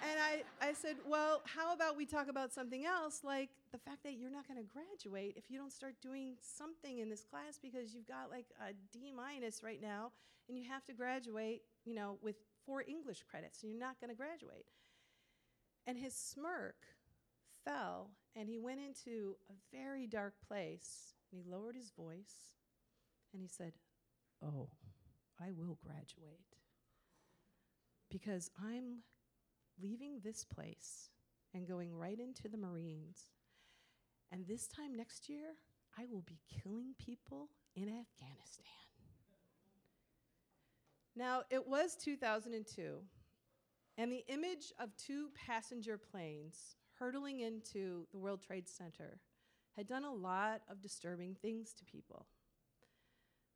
and 0.02 0.20
I, 0.20 0.68
I 0.70 0.74
said, 0.74 0.98
Well, 1.08 1.42
how 1.46 1.74
about 1.74 1.98
we 1.98 2.06
talk 2.06 2.28
about 2.30 2.54
something 2.54 2.86
else, 2.86 3.22
like 3.24 3.50
the 3.72 3.78
fact 3.78 4.04
that 4.04 4.14
you're 4.18 4.32
not 4.32 4.48
going 4.48 4.60
to 4.60 4.70
graduate 4.72 5.36
if 5.38 5.50
you 5.50 5.58
don't 5.58 5.74
start 5.74 5.96
doing 6.02 6.36
something 6.42 7.00
in 7.00 7.10
this 7.10 7.24
class 7.24 7.60
because 7.62 7.94
you've 7.94 8.08
got 8.08 8.30
like 8.30 8.46
a 8.62 8.74
D 8.92 9.12
minus 9.16 9.64
right 9.64 9.82
now 9.82 10.12
and 10.48 10.58
you 10.58 10.64
have 10.68 10.86
to 10.86 10.94
graduate, 10.94 11.62
you 11.86 11.94
know, 11.94 12.18
with 12.22 12.36
four 12.66 12.84
English 12.88 13.24
credits 13.30 13.64
and 13.64 13.72
you're 13.72 13.80
not 13.80 14.00
going 14.00 14.10
to 14.10 14.16
graduate. 14.16 14.66
And 15.88 15.98
his 15.98 16.14
smirk 16.14 16.76
fell 17.66 18.12
and 18.36 18.48
he 18.48 18.58
went 18.58 18.80
into 18.80 19.36
a 19.50 19.54
very 19.76 20.08
dark 20.08 20.34
place 20.48 21.14
and 21.32 21.42
he 21.42 21.50
lowered 21.50 21.76
his 21.76 21.92
voice 21.92 22.54
and 23.34 23.42
he 23.42 23.48
said, 23.48 23.74
Oh, 24.44 24.70
I 25.40 25.52
will 25.52 25.78
graduate 25.84 26.56
because 28.10 28.50
I'm 28.62 29.04
leaving 29.82 30.20
this 30.24 30.44
place 30.44 31.10
and 31.54 31.68
going 31.68 31.94
right 31.96 32.20
into 32.20 32.48
the 32.48 32.58
Marines. 32.58 33.32
And 34.32 34.46
this 34.48 34.68
time 34.68 34.96
next 34.96 35.30
year, 35.30 35.56
I 35.98 36.06
will 36.12 36.22
be 36.22 36.40
killing 36.62 36.94
people 36.98 37.50
in 37.76 37.84
Afghanistan. 37.84 38.66
Now, 41.16 41.42
it 41.50 41.68
was 41.68 41.96
2002, 41.96 43.00
and 43.98 44.12
the 44.12 44.24
image 44.28 44.72
of 44.80 44.96
two 44.96 45.30
passenger 45.48 45.98
planes 45.98 46.76
hurtling 46.98 47.42
into 47.42 48.06
the 48.12 48.18
World 48.18 48.42
Trade 48.42 48.70
Center 48.70 49.20
had 49.76 49.88
done 49.88 50.04
a 50.04 50.14
lot 50.14 50.62
of 50.70 50.82
disturbing 50.82 51.36
things 51.42 51.74
to 51.74 51.86
people. 51.86 52.26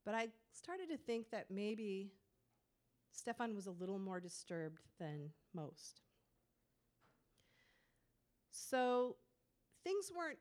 But 0.05 0.15
I 0.15 0.28
started 0.51 0.89
to 0.89 0.97
think 0.97 1.30
that 1.32 1.51
maybe 1.51 2.11
Stefan 3.11 3.55
was 3.55 3.67
a 3.67 3.71
little 3.71 3.99
more 3.99 4.19
disturbed 4.19 4.82
than 4.99 5.30
most. 5.53 6.01
So 8.54 9.16
things 9.84 10.12
weren't 10.16 10.38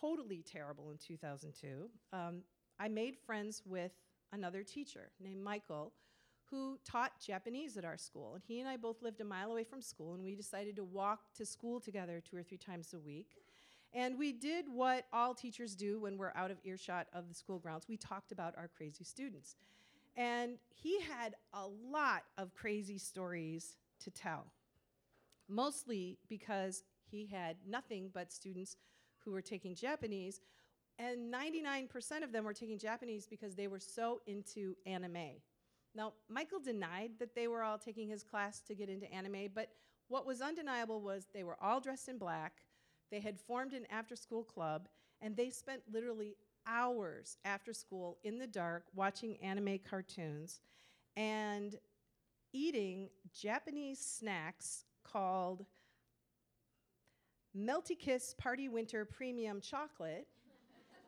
totally 0.00 0.42
terrible 0.42 0.90
in 0.90 0.98
2002. 0.98 1.88
Um, 2.12 2.42
I 2.78 2.88
made 2.88 3.16
friends 3.16 3.62
with 3.64 3.92
another 4.32 4.62
teacher 4.62 5.10
named 5.20 5.42
Michael 5.42 5.92
who 6.50 6.78
taught 6.84 7.12
Japanese 7.24 7.76
at 7.76 7.84
our 7.84 7.96
school. 7.96 8.34
And 8.34 8.42
he 8.46 8.60
and 8.60 8.68
I 8.68 8.76
both 8.76 9.02
lived 9.02 9.20
a 9.20 9.24
mile 9.24 9.50
away 9.50 9.64
from 9.64 9.80
school, 9.80 10.14
and 10.14 10.22
we 10.22 10.34
decided 10.34 10.76
to 10.76 10.84
walk 10.84 11.20
to 11.38 11.46
school 11.46 11.80
together 11.80 12.20
two 12.20 12.36
or 12.36 12.42
three 12.42 12.58
times 12.58 12.92
a 12.92 12.98
week. 12.98 13.38
And 13.94 14.18
we 14.18 14.32
did 14.32 14.66
what 14.68 15.06
all 15.12 15.34
teachers 15.34 15.74
do 15.74 16.00
when 16.00 16.18
we're 16.18 16.32
out 16.34 16.50
of 16.50 16.58
earshot 16.64 17.06
of 17.14 17.28
the 17.28 17.34
school 17.34 17.58
grounds. 17.58 17.86
We 17.88 17.96
talked 17.96 18.30
about 18.30 18.54
our 18.58 18.68
crazy 18.68 19.04
students. 19.04 19.56
And 20.16 20.58
he 20.68 21.00
had 21.00 21.34
a 21.54 21.66
lot 21.66 22.24
of 22.36 22.54
crazy 22.54 22.98
stories 22.98 23.78
to 24.00 24.10
tell, 24.10 24.46
mostly 25.48 26.18
because 26.28 26.82
he 27.10 27.26
had 27.26 27.56
nothing 27.66 28.10
but 28.12 28.32
students 28.32 28.76
who 29.24 29.30
were 29.30 29.42
taking 29.42 29.74
Japanese, 29.74 30.40
and 30.98 31.32
99% 31.32 32.22
of 32.22 32.32
them 32.32 32.44
were 32.44 32.52
taking 32.52 32.78
Japanese 32.78 33.26
because 33.26 33.54
they 33.54 33.66
were 33.66 33.80
so 33.80 34.20
into 34.26 34.76
anime. 34.86 35.40
Now, 35.94 36.12
Michael 36.28 36.60
denied 36.60 37.12
that 37.18 37.34
they 37.34 37.48
were 37.48 37.62
all 37.62 37.78
taking 37.78 38.08
his 38.08 38.22
class 38.22 38.60
to 38.62 38.74
get 38.74 38.88
into 38.88 39.12
anime, 39.12 39.48
but 39.54 39.70
what 40.08 40.26
was 40.26 40.40
undeniable 40.40 41.00
was 41.00 41.26
they 41.32 41.44
were 41.44 41.56
all 41.62 41.80
dressed 41.80 42.08
in 42.08 42.18
black, 42.18 42.62
they 43.10 43.20
had 43.20 43.38
formed 43.38 43.72
an 43.72 43.86
after 43.90 44.16
school 44.16 44.44
club, 44.44 44.88
and 45.20 45.36
they 45.36 45.50
spent 45.50 45.82
literally 45.90 46.36
hours 46.66 47.36
after 47.44 47.72
school 47.72 48.18
in 48.24 48.38
the 48.38 48.46
dark 48.46 48.84
watching 48.94 49.36
anime 49.38 49.78
cartoons 49.88 50.60
and 51.16 51.78
eating 52.52 53.08
Japanese 53.32 53.98
snacks 53.98 54.84
called 55.04 55.64
Melty 57.56 57.96
Kiss 57.96 58.34
Party 58.36 58.68
Winter 58.68 59.04
Premium 59.04 59.60
Chocolate 59.60 60.26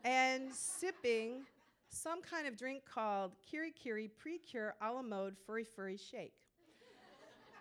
and 0.04 0.52
sipping 0.52 1.42
some 1.88 2.22
kind 2.22 2.46
of 2.46 2.56
drink 2.56 2.82
called 2.84 3.32
Kiri 3.48 3.72
Kiri 3.72 4.08
Precure 4.08 4.74
a 4.80 4.92
la 4.92 5.02
mode 5.02 5.36
Furry 5.44 5.64
Furry 5.64 5.96
Shake. 5.96 6.34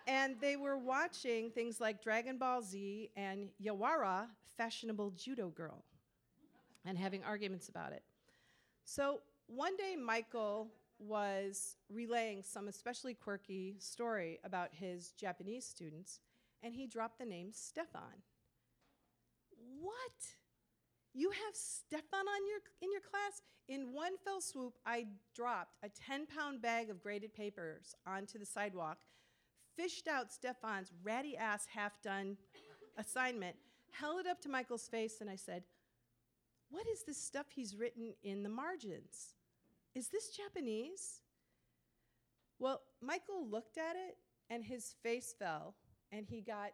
and 0.06 0.36
they 0.40 0.56
were 0.56 0.78
watching 0.78 1.50
things 1.50 1.80
like 1.80 2.00
Dragon 2.00 2.38
Ball 2.38 2.62
Z 2.62 3.10
and 3.16 3.48
Yawara, 3.60 4.26
Fashionable 4.56 5.10
Judo 5.16 5.48
Girl, 5.48 5.82
and 6.84 6.96
having 6.96 7.24
arguments 7.24 7.68
about 7.68 7.92
it. 7.92 8.04
So 8.84 9.20
one 9.48 9.76
day, 9.76 9.96
Michael 9.96 10.68
was 11.00 11.76
relaying 11.90 12.42
some 12.44 12.68
especially 12.68 13.14
quirky 13.14 13.74
story 13.80 14.38
about 14.44 14.68
his 14.72 15.10
Japanese 15.12 15.64
students, 15.66 16.20
and 16.62 16.72
he 16.72 16.86
dropped 16.86 17.18
the 17.18 17.26
name 17.26 17.48
Stefan. 17.52 18.22
What? 19.86 20.18
You 21.14 21.30
have 21.30 21.54
Stefan 21.54 22.26
on 22.26 22.46
your 22.48 22.58
in 22.82 22.90
your 22.90 23.00
class? 23.00 23.40
In 23.68 23.92
one 23.92 24.16
fell 24.24 24.40
swoop, 24.40 24.74
I 24.84 25.06
dropped 25.34 25.76
a 25.84 25.88
10-pound 25.88 26.60
bag 26.60 26.90
of 26.90 27.00
graded 27.00 27.32
papers 27.34 27.94
onto 28.04 28.36
the 28.38 28.46
sidewalk, 28.46 28.98
fished 29.76 30.08
out 30.08 30.32
Stefan's 30.32 30.90
ratty 31.04 31.36
ass 31.36 31.66
half-done 31.72 32.36
assignment, 32.98 33.56
held 33.92 34.20
it 34.20 34.26
up 34.26 34.40
to 34.42 34.48
Michael's 34.48 34.88
face, 34.88 35.20
and 35.20 35.30
I 35.30 35.36
said, 35.36 35.62
What 36.70 36.86
is 36.92 37.04
this 37.04 37.20
stuff 37.20 37.46
he's 37.54 37.76
written 37.76 38.14
in 38.24 38.42
the 38.42 38.48
margins? 38.48 39.34
Is 39.94 40.08
this 40.08 40.30
Japanese? 40.30 41.20
Well, 42.58 42.82
Michael 43.00 43.48
looked 43.48 43.78
at 43.78 43.94
it 43.94 44.16
and 44.50 44.64
his 44.64 44.96
face 45.02 45.34
fell 45.38 45.74
and 46.10 46.26
he 46.26 46.40
got 46.40 46.70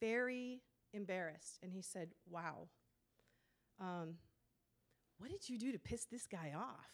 very 0.00 0.60
embarrassed 0.92 1.58
and 1.62 1.72
he 1.72 1.82
said, 1.82 2.10
Wow, 2.28 2.68
um, 3.80 4.14
what 5.18 5.30
did 5.30 5.48
you 5.48 5.58
do 5.58 5.72
to 5.72 5.78
piss 5.78 6.04
this 6.04 6.26
guy 6.26 6.52
off? 6.56 6.88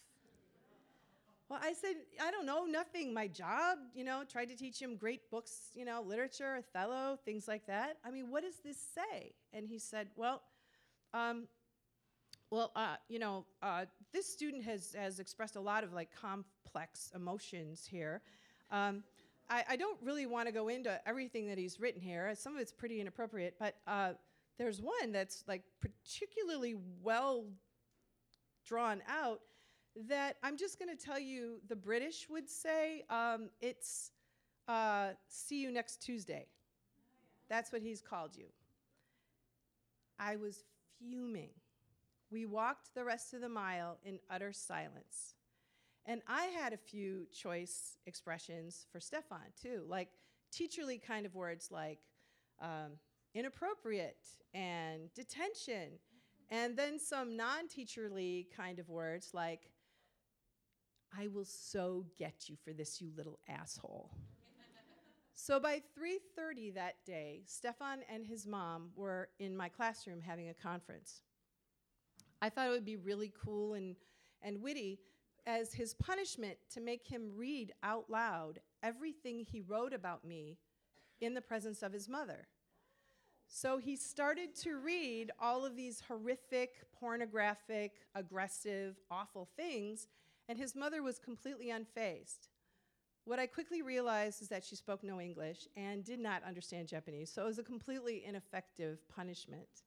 Well, 1.48 1.60
I 1.62 1.74
said, 1.74 1.94
I 2.20 2.32
don't 2.32 2.44
know, 2.44 2.64
nothing. 2.64 3.14
My 3.14 3.28
job, 3.28 3.78
you 3.94 4.02
know, 4.02 4.24
tried 4.28 4.46
to 4.46 4.56
teach 4.56 4.82
him 4.82 4.96
great 4.96 5.30
books, 5.30 5.70
you 5.74 5.84
know, 5.84 6.02
literature, 6.04 6.56
Othello, 6.56 7.18
things 7.24 7.46
like 7.46 7.66
that. 7.66 7.98
I 8.04 8.10
mean, 8.10 8.30
what 8.30 8.42
does 8.42 8.56
this 8.64 8.76
say? 8.76 9.32
And 9.52 9.68
he 9.68 9.78
said, 9.78 10.08
Well, 10.16 10.42
um, 11.14 11.46
well, 12.50 12.72
uh, 12.74 12.96
you 13.08 13.18
know, 13.18 13.44
uh, 13.62 13.86
this 14.12 14.26
student 14.26 14.64
has, 14.64 14.94
has 14.98 15.18
expressed 15.18 15.56
a 15.56 15.60
lot 15.60 15.84
of 15.84 15.92
like 15.92 16.08
complex 16.20 17.12
emotions 17.14 17.86
here. 17.88 18.22
Um, 18.70 19.04
I, 19.48 19.64
I, 19.70 19.76
don't 19.76 19.98
really 20.02 20.26
want 20.26 20.48
to 20.48 20.52
go 20.52 20.68
into 20.68 21.00
everything 21.06 21.46
that 21.48 21.58
he's 21.58 21.78
written 21.78 22.00
here. 22.00 22.32
Some 22.34 22.54
of 22.54 22.60
it's 22.60 22.72
pretty 22.72 23.00
inappropriate, 23.00 23.54
but 23.58 23.76
uh, 23.86 24.12
there's 24.58 24.80
one 24.80 25.12
that's 25.12 25.44
like 25.46 25.62
particularly 25.80 26.76
well 27.02 27.44
drawn 28.66 29.02
out 29.08 29.40
that 30.08 30.36
I'm 30.42 30.56
just 30.56 30.78
going 30.78 30.94
to 30.94 31.02
tell 31.02 31.18
you 31.18 31.60
the 31.68 31.76
British 31.76 32.26
would 32.28 32.50
say 32.50 33.04
um, 33.08 33.48
it's 33.60 34.10
uh, 34.68 35.10
see 35.28 35.60
you 35.60 35.70
next 35.70 36.02
Tuesday. 36.02 36.46
That's 37.48 37.72
what 37.72 37.82
he's 37.82 38.00
called 38.00 38.36
you. 38.36 38.46
I 40.18 40.36
was 40.36 40.64
fuming. 40.98 41.50
We 42.30 42.46
walked 42.46 42.94
the 42.94 43.04
rest 43.04 43.34
of 43.34 43.40
the 43.40 43.48
mile 43.48 43.98
in 44.04 44.18
utter 44.28 44.52
silence. 44.52 45.35
And 46.06 46.22
I 46.28 46.44
had 46.44 46.72
a 46.72 46.76
few 46.76 47.26
choice 47.32 47.96
expressions 48.06 48.86
for 48.92 49.00
Stefan 49.00 49.52
too, 49.60 49.84
like 49.88 50.08
teacherly 50.52 51.02
kind 51.02 51.26
of 51.26 51.34
words 51.34 51.70
like 51.72 51.98
um, 52.60 52.92
inappropriate 53.34 54.24
and 54.54 55.12
detention, 55.14 55.98
and 56.48 56.76
then 56.76 57.00
some 57.00 57.36
non 57.36 57.66
teacherly 57.66 58.46
kind 58.56 58.78
of 58.78 58.88
words 58.88 59.30
like, 59.34 59.68
I 61.16 61.26
will 61.26 61.44
so 61.44 62.06
get 62.16 62.48
you 62.48 62.56
for 62.64 62.72
this, 62.72 63.00
you 63.00 63.10
little 63.16 63.40
asshole. 63.48 64.10
so 65.34 65.58
by 65.58 65.82
3:30 65.98 66.74
that 66.74 67.04
day, 67.04 67.42
Stefan 67.46 67.98
and 68.08 68.24
his 68.24 68.46
mom 68.46 68.90
were 68.94 69.28
in 69.40 69.56
my 69.56 69.68
classroom 69.68 70.20
having 70.20 70.50
a 70.50 70.54
conference. 70.54 71.20
I 72.40 72.48
thought 72.48 72.68
it 72.68 72.70
would 72.70 72.84
be 72.84 72.96
really 72.96 73.32
cool 73.44 73.74
and, 73.74 73.96
and 74.42 74.62
witty 74.62 75.00
as 75.46 75.72
his 75.72 75.94
punishment 75.94 76.58
to 76.70 76.80
make 76.80 77.06
him 77.06 77.30
read 77.36 77.72
out 77.82 78.10
loud 78.10 78.60
everything 78.82 79.40
he 79.44 79.60
wrote 79.60 79.92
about 79.92 80.24
me 80.24 80.58
in 81.20 81.34
the 81.34 81.40
presence 81.40 81.82
of 81.82 81.92
his 81.92 82.08
mother. 82.08 82.48
So 83.48 83.78
he 83.78 83.94
started 83.96 84.54
to 84.56 84.76
read 84.76 85.30
all 85.40 85.64
of 85.64 85.76
these 85.76 86.02
horrific, 86.08 86.84
pornographic, 86.98 87.92
aggressive, 88.14 88.96
awful 89.10 89.48
things, 89.56 90.08
and 90.48 90.58
his 90.58 90.74
mother 90.74 91.02
was 91.02 91.18
completely 91.18 91.68
unfazed. 91.68 92.48
What 93.24 93.38
I 93.38 93.46
quickly 93.46 93.82
realized 93.82 94.42
is 94.42 94.48
that 94.48 94.64
she 94.64 94.76
spoke 94.76 95.02
no 95.02 95.20
English 95.20 95.66
and 95.76 96.04
did 96.04 96.20
not 96.20 96.42
understand 96.44 96.88
Japanese, 96.88 97.30
so 97.30 97.42
it 97.42 97.46
was 97.46 97.58
a 97.58 97.64
completely 97.64 98.24
ineffective 98.24 98.98
punishment. 99.08 99.82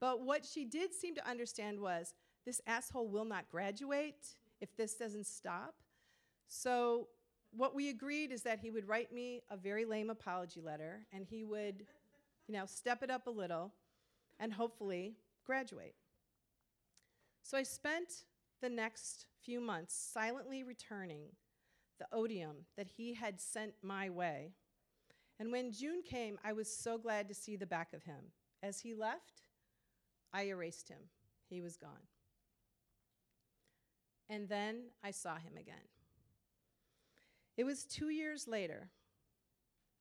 But 0.00 0.22
what 0.22 0.44
she 0.44 0.64
did 0.64 0.94
seem 0.94 1.14
to 1.14 1.28
understand 1.28 1.80
was 1.80 2.14
this 2.46 2.60
asshole 2.66 3.08
will 3.08 3.24
not 3.24 3.50
graduate 3.50 4.36
if 4.60 4.76
this 4.76 4.94
doesn't 4.94 5.26
stop. 5.26 5.74
So, 6.46 7.08
what 7.52 7.74
we 7.74 7.88
agreed 7.88 8.30
is 8.30 8.42
that 8.42 8.58
he 8.58 8.70
would 8.70 8.86
write 8.86 9.12
me 9.12 9.42
a 9.50 9.56
very 9.56 9.86
lame 9.86 10.10
apology 10.10 10.60
letter 10.60 11.06
and 11.12 11.24
he 11.24 11.44
would, 11.44 11.86
you 12.46 12.54
know, 12.54 12.66
step 12.66 13.02
it 13.02 13.10
up 13.10 13.26
a 13.26 13.30
little 13.30 13.72
and 14.38 14.52
hopefully 14.52 15.16
graduate. 15.46 15.94
So, 17.42 17.56
I 17.56 17.62
spent 17.62 18.24
the 18.60 18.68
next 18.68 19.26
few 19.42 19.60
months 19.60 19.94
silently 19.94 20.62
returning 20.62 21.28
the 21.98 22.06
odium 22.12 22.56
that 22.76 22.86
he 22.86 23.14
had 23.14 23.40
sent 23.40 23.72
my 23.82 24.10
way. 24.10 24.52
And 25.40 25.52
when 25.52 25.72
June 25.72 26.02
came, 26.02 26.38
I 26.44 26.52
was 26.52 26.72
so 26.72 26.98
glad 26.98 27.28
to 27.28 27.34
see 27.34 27.56
the 27.56 27.66
back 27.66 27.92
of 27.92 28.02
him. 28.02 28.32
As 28.62 28.80
he 28.80 28.94
left, 28.94 29.42
I 30.32 30.44
erased 30.44 30.88
him. 30.88 30.98
He 31.48 31.60
was 31.60 31.76
gone. 31.76 32.06
And 34.28 34.48
then 34.48 34.90
I 35.02 35.10
saw 35.10 35.36
him 35.36 35.56
again. 35.58 35.74
It 37.56 37.64
was 37.64 37.84
two 37.84 38.10
years 38.10 38.46
later, 38.46 38.90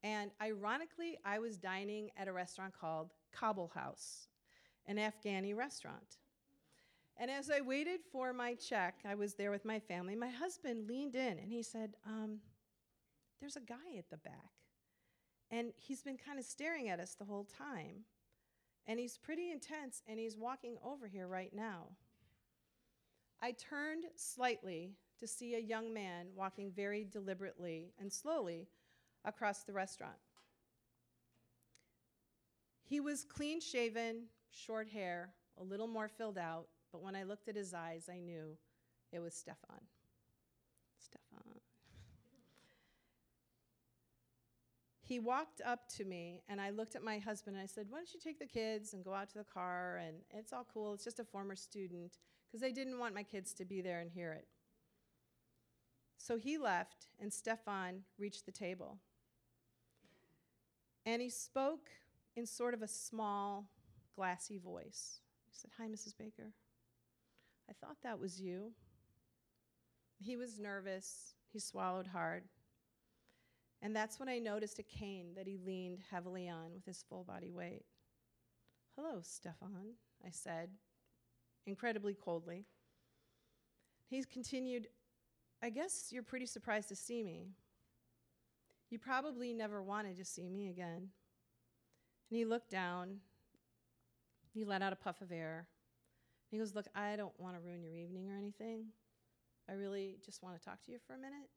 and 0.03 0.31
ironically, 0.41 1.17
I 1.25 1.39
was 1.39 1.57
dining 1.57 2.11
at 2.15 2.27
a 2.27 2.33
restaurant 2.33 2.73
called 2.79 3.13
Kabul 3.31 3.71
House, 3.73 4.27
an 4.85 4.97
Afghani 4.97 5.55
restaurant. 5.55 6.17
And 7.19 7.31
as 7.31 7.49
I 7.49 7.61
waited 7.61 8.01
for 8.11 8.31
my 8.31 8.53
check, 8.53 8.99
I 9.03 9.15
was 9.15 9.33
there 9.33 9.49
with 9.49 9.65
my 9.65 9.79
family. 9.79 10.15
My 10.15 10.29
husband 10.29 10.87
leaned 10.87 11.15
in 11.15 11.39
and 11.39 11.51
he 11.51 11.63
said, 11.63 11.95
um, 12.05 12.37
There's 13.39 13.55
a 13.55 13.61
guy 13.61 13.97
at 13.97 14.09
the 14.09 14.17
back. 14.17 14.51
And 15.49 15.71
he's 15.77 16.03
been 16.03 16.17
kind 16.17 16.37
of 16.37 16.45
staring 16.45 16.89
at 16.89 16.99
us 16.99 17.15
the 17.15 17.25
whole 17.25 17.45
time. 17.45 18.03
And 18.85 18.99
he's 18.99 19.17
pretty 19.17 19.51
intense, 19.51 20.01
and 20.07 20.17
he's 20.17 20.37
walking 20.37 20.77
over 20.85 21.07
here 21.07 21.27
right 21.27 21.53
now. 21.53 21.87
I 23.41 23.51
turned 23.51 24.05
slightly 24.15 24.91
to 25.19 25.27
see 25.27 25.55
a 25.55 25.59
young 25.59 25.93
man 25.93 26.27
walking 26.35 26.71
very 26.71 27.03
deliberately 27.03 27.93
and 27.99 28.11
slowly 28.11 28.67
across 29.25 29.63
the 29.63 29.73
restaurant. 29.73 30.17
He 32.83 32.99
was 32.99 33.23
clean 33.23 33.59
shaven, 33.59 34.23
short 34.49 34.87
hair, 34.87 35.33
a 35.59 35.63
little 35.63 35.87
more 35.87 36.07
filled 36.07 36.37
out, 36.37 36.67
but 36.91 37.01
when 37.01 37.15
I 37.15 37.23
looked 37.23 37.47
at 37.47 37.55
his 37.55 37.73
eyes, 37.73 38.09
I 38.11 38.19
knew 38.19 38.57
it 39.11 39.19
was 39.19 39.33
Stefan. 39.33 39.81
Stefan. 40.97 41.59
he 45.07 45.19
walked 45.19 45.61
up 45.65 45.87
to 45.87 46.03
me, 46.03 46.41
and 46.49 46.59
I 46.59 46.69
looked 46.69 46.95
at 46.95 47.03
my 47.03 47.17
husband 47.17 47.55
and 47.55 47.63
I 47.63 47.65
said, 47.65 47.85
Why 47.89 47.99
don't 47.99 48.13
you 48.13 48.19
take 48.19 48.39
the 48.39 48.45
kids 48.45 48.93
and 48.93 49.05
go 49.05 49.13
out 49.13 49.29
to 49.29 49.37
the 49.37 49.45
car? 49.45 50.01
And 50.05 50.17
it's 50.31 50.51
all 50.51 50.67
cool. 50.71 50.93
It's 50.93 51.03
just 51.05 51.19
a 51.19 51.23
former 51.23 51.55
student, 51.55 52.17
because 52.57 52.67
I 52.67 52.71
didn't 52.71 52.97
want 52.97 53.13
my 53.13 53.21
kids 53.21 53.53
to 53.53 53.65
be 53.65 53.81
there 53.81 53.99
and 53.99 54.09
hear 54.09 54.31
it. 54.31 54.47
So 56.17 56.37
he 56.37 56.57
left, 56.57 57.05
and 57.19 57.31
Stefan 57.31 58.01
reached 58.17 58.47
the 58.47 58.51
table. 58.51 58.97
And 61.05 61.21
he 61.21 61.29
spoke 61.29 61.89
in 62.35 62.47
sort 62.47 62.73
of 62.73 62.81
a 62.81 62.87
small, 62.87 63.69
glassy 64.15 64.57
voice. 64.57 65.19
He 65.45 65.55
said, 65.55 65.69
Hi, 65.77 65.85
Mrs. 65.87 66.17
Baker. 66.17 66.51
I 67.69 67.73
thought 67.73 67.97
that 68.01 68.19
was 68.19 68.41
you. 68.41 68.71
He 70.19 70.35
was 70.35 70.59
nervous. 70.59 71.35
He 71.53 71.59
swallowed 71.59 72.07
hard. 72.07 72.45
And 73.83 73.95
that's 73.95 74.19
when 74.19 74.29
I 74.29 74.39
noticed 74.39 74.79
a 74.79 74.83
cane 74.83 75.33
that 75.35 75.45
he 75.45 75.59
leaned 75.63 75.99
heavily 76.09 76.49
on 76.49 76.73
with 76.73 76.85
his 76.85 77.05
full 77.07 77.23
body 77.23 77.51
weight. 77.51 77.85
Hello, 78.95 79.19
Stefan, 79.21 79.93
I 80.25 80.31
said, 80.31 80.71
incredibly 81.67 82.15
coldly. 82.15 82.65
He 84.09 84.23
continued, 84.23 84.87
I 85.61 85.69
guess 85.69 86.07
you're 86.11 86.23
pretty 86.23 86.45
surprised 86.47 86.89
to 86.89 86.95
see 86.95 87.21
me. 87.21 87.49
You 88.89 88.97
probably 88.97 89.53
never 89.53 89.83
wanted 89.83 90.15
to 90.17 90.25
see 90.25 90.49
me 90.49 90.69
again. 90.69 91.09
And 92.29 92.37
he 92.37 92.45
looked 92.45 92.71
down. 92.71 93.17
He 94.53 94.63
let 94.63 94.81
out 94.81 94.93
a 94.93 94.95
puff 94.95 95.21
of 95.21 95.31
air. 95.31 95.67
He 96.49 96.57
goes, 96.57 96.73
Look, 96.73 96.87
I 96.95 97.17
don't 97.17 97.37
want 97.37 97.55
to 97.55 97.61
ruin 97.61 97.83
your 97.83 97.93
evening 97.93 98.29
or 98.29 98.37
anything. 98.37 98.85
I 99.69 99.73
really 99.73 100.17
just 100.25 100.41
want 100.41 100.57
to 100.57 100.63
talk 100.63 100.81
to 100.83 100.91
you 100.91 100.99
for 101.05 101.13
a 101.13 101.17
minute. 101.17 101.49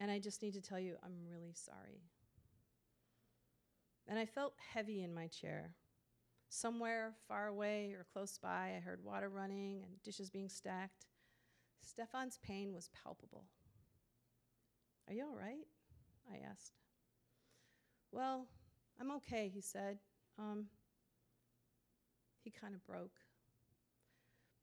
And 0.00 0.10
I 0.10 0.18
just 0.18 0.42
need 0.42 0.54
to 0.54 0.62
tell 0.62 0.80
you, 0.80 0.96
I'm 1.04 1.12
really 1.30 1.52
sorry. 1.52 2.00
And 4.08 4.18
I 4.18 4.24
felt 4.24 4.54
heavy 4.72 5.02
in 5.02 5.14
my 5.14 5.26
chair. 5.26 5.74
Somewhere 6.54 7.14
far 7.26 7.46
away 7.46 7.94
or 7.96 8.04
close 8.12 8.36
by, 8.36 8.74
I 8.76 8.80
heard 8.84 9.02
water 9.02 9.30
running 9.30 9.84
and 9.84 10.02
dishes 10.02 10.28
being 10.28 10.50
stacked. 10.50 11.06
Stefan's 11.80 12.38
pain 12.46 12.74
was 12.74 12.90
palpable. 13.02 13.44
Are 15.08 15.14
you 15.14 15.22
all 15.22 15.34
right? 15.34 15.64
I 16.30 16.46
asked. 16.46 16.74
Well, 18.12 18.48
I'm 19.00 19.10
okay, 19.12 19.50
he 19.52 19.62
said. 19.62 19.96
Um, 20.38 20.66
he 22.44 22.50
kind 22.50 22.74
of 22.74 22.84
broke. 22.86 23.16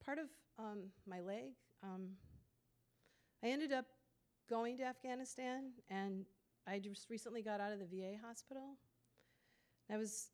Part 0.06 0.20
of 0.20 0.26
um, 0.60 0.92
my 1.08 1.22
leg, 1.22 1.54
um, 1.82 2.10
I 3.44 3.48
ended 3.48 3.74
up 3.74 3.86
going 4.48 4.78
to 4.78 4.84
Afghanistan, 4.84 5.72
and 5.90 6.26
I 6.68 6.78
just 6.78 7.10
recently 7.10 7.42
got 7.42 7.60
out 7.60 7.72
of 7.72 7.80
the 7.80 7.86
VA 7.86 8.14
hospital. 8.24 8.78
I 9.92 9.98
was 9.98 10.28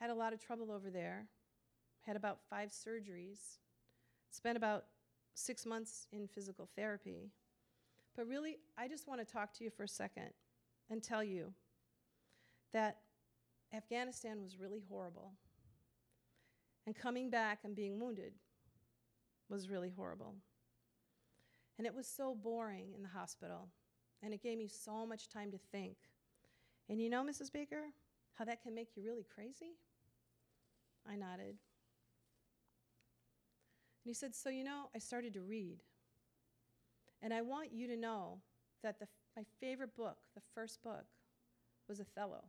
had 0.00 0.10
a 0.10 0.14
lot 0.14 0.32
of 0.32 0.40
trouble 0.40 0.72
over 0.72 0.90
there. 0.90 1.26
Had 2.00 2.16
about 2.16 2.38
five 2.48 2.70
surgeries. 2.70 3.58
Spent 4.30 4.56
about 4.56 4.84
six 5.34 5.66
months 5.66 6.06
in 6.12 6.26
physical 6.26 6.68
therapy. 6.74 7.30
But 8.16 8.26
really, 8.26 8.56
I 8.78 8.88
just 8.88 9.06
want 9.06 9.20
to 9.20 9.30
talk 9.30 9.52
to 9.54 9.64
you 9.64 9.70
for 9.70 9.84
a 9.84 9.88
second 9.88 10.30
and 10.88 11.02
tell 11.02 11.22
you 11.22 11.52
that 12.72 12.98
Afghanistan 13.74 14.42
was 14.42 14.58
really 14.58 14.82
horrible. 14.88 15.32
And 16.86 16.96
coming 16.96 17.30
back 17.30 17.60
and 17.64 17.76
being 17.76 18.00
wounded 18.00 18.32
was 19.48 19.68
really 19.68 19.90
horrible. 19.94 20.34
And 21.78 21.86
it 21.86 21.94
was 21.94 22.06
so 22.06 22.34
boring 22.34 22.92
in 22.96 23.02
the 23.02 23.08
hospital. 23.08 23.68
And 24.22 24.34
it 24.34 24.42
gave 24.42 24.58
me 24.58 24.68
so 24.68 25.06
much 25.06 25.28
time 25.28 25.50
to 25.50 25.58
think. 25.72 25.96
And 26.88 27.00
you 27.00 27.08
know, 27.08 27.22
Mrs. 27.22 27.52
Baker, 27.52 27.84
how 28.34 28.44
that 28.44 28.62
can 28.62 28.74
make 28.74 28.88
you 28.96 29.02
really 29.02 29.26
crazy? 29.34 29.76
I 31.10 31.16
nodded. 31.16 31.56
And 34.04 34.06
he 34.06 34.14
said, 34.14 34.34
So, 34.34 34.48
you 34.48 34.64
know, 34.64 34.88
I 34.94 34.98
started 34.98 35.34
to 35.34 35.40
read. 35.40 35.78
And 37.22 37.34
I 37.34 37.42
want 37.42 37.72
you 37.72 37.86
to 37.88 37.96
know 37.96 38.38
that 38.82 38.98
the, 38.98 39.06
my 39.36 39.42
favorite 39.60 39.94
book, 39.94 40.16
the 40.34 40.40
first 40.54 40.82
book, 40.82 41.04
was 41.88 42.00
Othello. 42.00 42.44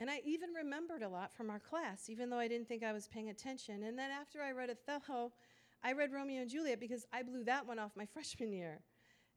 And 0.00 0.08
I 0.08 0.20
even 0.24 0.50
remembered 0.50 1.02
a 1.02 1.08
lot 1.08 1.34
from 1.34 1.50
our 1.50 1.58
class, 1.58 2.08
even 2.08 2.30
though 2.30 2.38
I 2.38 2.46
didn't 2.46 2.68
think 2.68 2.84
I 2.84 2.92
was 2.92 3.08
paying 3.08 3.30
attention. 3.30 3.82
And 3.82 3.98
then 3.98 4.10
after 4.12 4.40
I 4.40 4.52
read 4.52 4.70
Othello, 4.70 5.32
I 5.82 5.92
read 5.92 6.12
Romeo 6.12 6.42
and 6.42 6.50
Juliet 6.50 6.78
because 6.78 7.04
I 7.12 7.22
blew 7.22 7.42
that 7.44 7.66
one 7.66 7.80
off 7.80 7.96
my 7.96 8.06
freshman 8.12 8.52
year. 8.52 8.80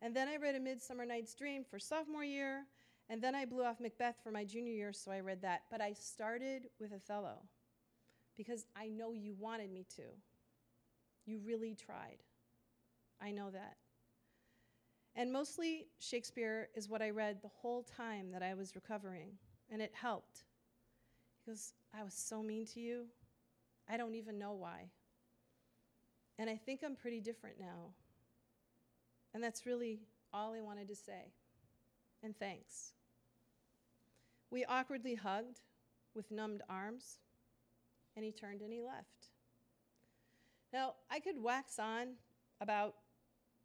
And 0.03 0.15
then 0.15 0.27
I 0.27 0.37
read 0.37 0.55
A 0.55 0.59
Midsummer 0.59 1.05
Night's 1.05 1.33
Dream 1.33 1.63
for 1.63 1.79
sophomore 1.79 2.23
year. 2.23 2.65
And 3.11 3.21
then 3.21 3.35
I 3.35 3.43
blew 3.43 3.65
off 3.65 3.81
Macbeth 3.81 4.15
for 4.23 4.31
my 4.31 4.45
junior 4.45 4.71
year, 4.71 4.93
so 4.93 5.11
I 5.11 5.19
read 5.19 5.41
that. 5.41 5.63
But 5.69 5.81
I 5.81 5.91
started 5.91 6.69
with 6.79 6.93
Othello 6.93 7.39
because 8.37 8.65
I 8.73 8.87
know 8.87 9.11
you 9.11 9.35
wanted 9.37 9.69
me 9.69 9.85
to. 9.97 10.03
You 11.25 11.41
really 11.45 11.75
tried. 11.75 12.23
I 13.21 13.31
know 13.31 13.51
that. 13.51 13.75
And 15.17 15.29
mostly 15.29 15.87
Shakespeare 15.99 16.69
is 16.73 16.87
what 16.87 17.01
I 17.01 17.09
read 17.09 17.41
the 17.41 17.49
whole 17.49 17.83
time 17.83 18.31
that 18.31 18.41
I 18.41 18.53
was 18.53 18.75
recovering, 18.75 19.31
and 19.69 19.81
it 19.81 19.91
helped. 19.93 20.45
Because 21.45 21.73
I 21.93 22.05
was 22.05 22.13
so 22.13 22.41
mean 22.41 22.65
to 22.67 22.79
you, 22.79 23.07
I 23.89 23.97
don't 23.97 24.15
even 24.15 24.39
know 24.39 24.53
why. 24.53 24.89
And 26.39 26.49
I 26.49 26.55
think 26.55 26.79
I'm 26.81 26.95
pretty 26.95 27.19
different 27.19 27.59
now. 27.59 27.89
And 29.33 29.43
that's 29.43 29.65
really 29.65 29.99
all 30.33 30.53
I 30.53 30.61
wanted 30.61 30.87
to 30.87 30.95
say. 30.95 31.33
And 32.23 32.33
thanks. 32.39 32.93
We 34.51 34.65
awkwardly 34.65 35.15
hugged 35.15 35.61
with 36.13 36.29
numbed 36.29 36.61
arms, 36.69 37.17
and 38.15 38.25
he 38.25 38.31
turned 38.31 38.61
and 38.61 38.71
he 38.71 38.81
left. 38.81 39.29
Now, 40.73 40.95
I 41.09 41.19
could 41.19 41.41
wax 41.41 41.79
on 41.79 42.09
about 42.59 42.95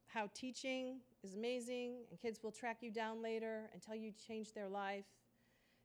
how 0.06 0.30
teaching 0.32 1.00
is 1.22 1.34
amazing 1.34 1.96
and 2.10 2.20
kids 2.20 2.40
will 2.42 2.52
track 2.52 2.78
you 2.80 2.90
down 2.90 3.20
later 3.20 3.68
and 3.72 3.82
tell 3.82 3.96
you 3.96 4.12
change 4.26 4.52
their 4.52 4.68
life, 4.68 5.04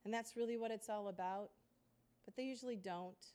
and 0.06 0.14
that's 0.14 0.38
really 0.38 0.58
what 0.58 0.72
it's 0.72 0.90
all 0.90 1.08
about. 1.08 1.50
But 2.26 2.36
they 2.36 2.44
usually 2.44 2.76
don't, 2.76 3.26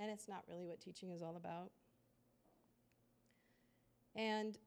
and 0.00 0.10
it's 0.10 0.28
not 0.28 0.42
really 0.48 0.66
what 0.66 0.80
teaching 0.80 1.10
is 1.10 1.22
all 1.22 1.36
about. 1.36 1.70
And 4.16 4.58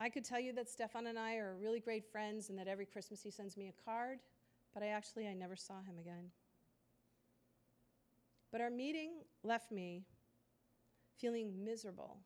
I 0.00 0.08
could 0.10 0.24
tell 0.24 0.40
you 0.40 0.52
that 0.54 0.68
Stefan 0.68 1.06
and 1.06 1.18
I 1.18 1.36
are 1.36 1.54
really 1.60 1.80
great 1.80 2.04
friends 2.04 2.50
and 2.50 2.58
that 2.58 2.68
every 2.68 2.86
Christmas 2.86 3.22
he 3.22 3.30
sends 3.30 3.56
me 3.56 3.68
a 3.68 3.84
card, 3.84 4.18
but 4.74 4.82
I 4.82 4.88
actually 4.88 5.28
I 5.28 5.34
never 5.34 5.56
saw 5.56 5.80
him 5.80 5.98
again. 5.98 6.30
But 8.50 8.60
our 8.60 8.70
meeting 8.70 9.12
left 9.42 9.72
me 9.72 10.04
feeling 11.18 11.64
miserable 11.64 12.18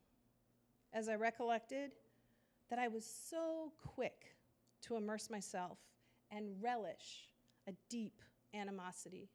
as 0.91 1.07
I 1.07 1.15
recollected 1.15 1.91
that 2.69 2.79
I 2.79 2.87
was 2.87 3.05
so 3.05 3.71
quick 3.77 4.35
to 4.83 4.95
immerse 4.95 5.29
myself 5.29 5.77
and 6.31 6.61
relish 6.61 7.29
a 7.67 7.73
deep 7.89 8.21
animosity 8.53 9.29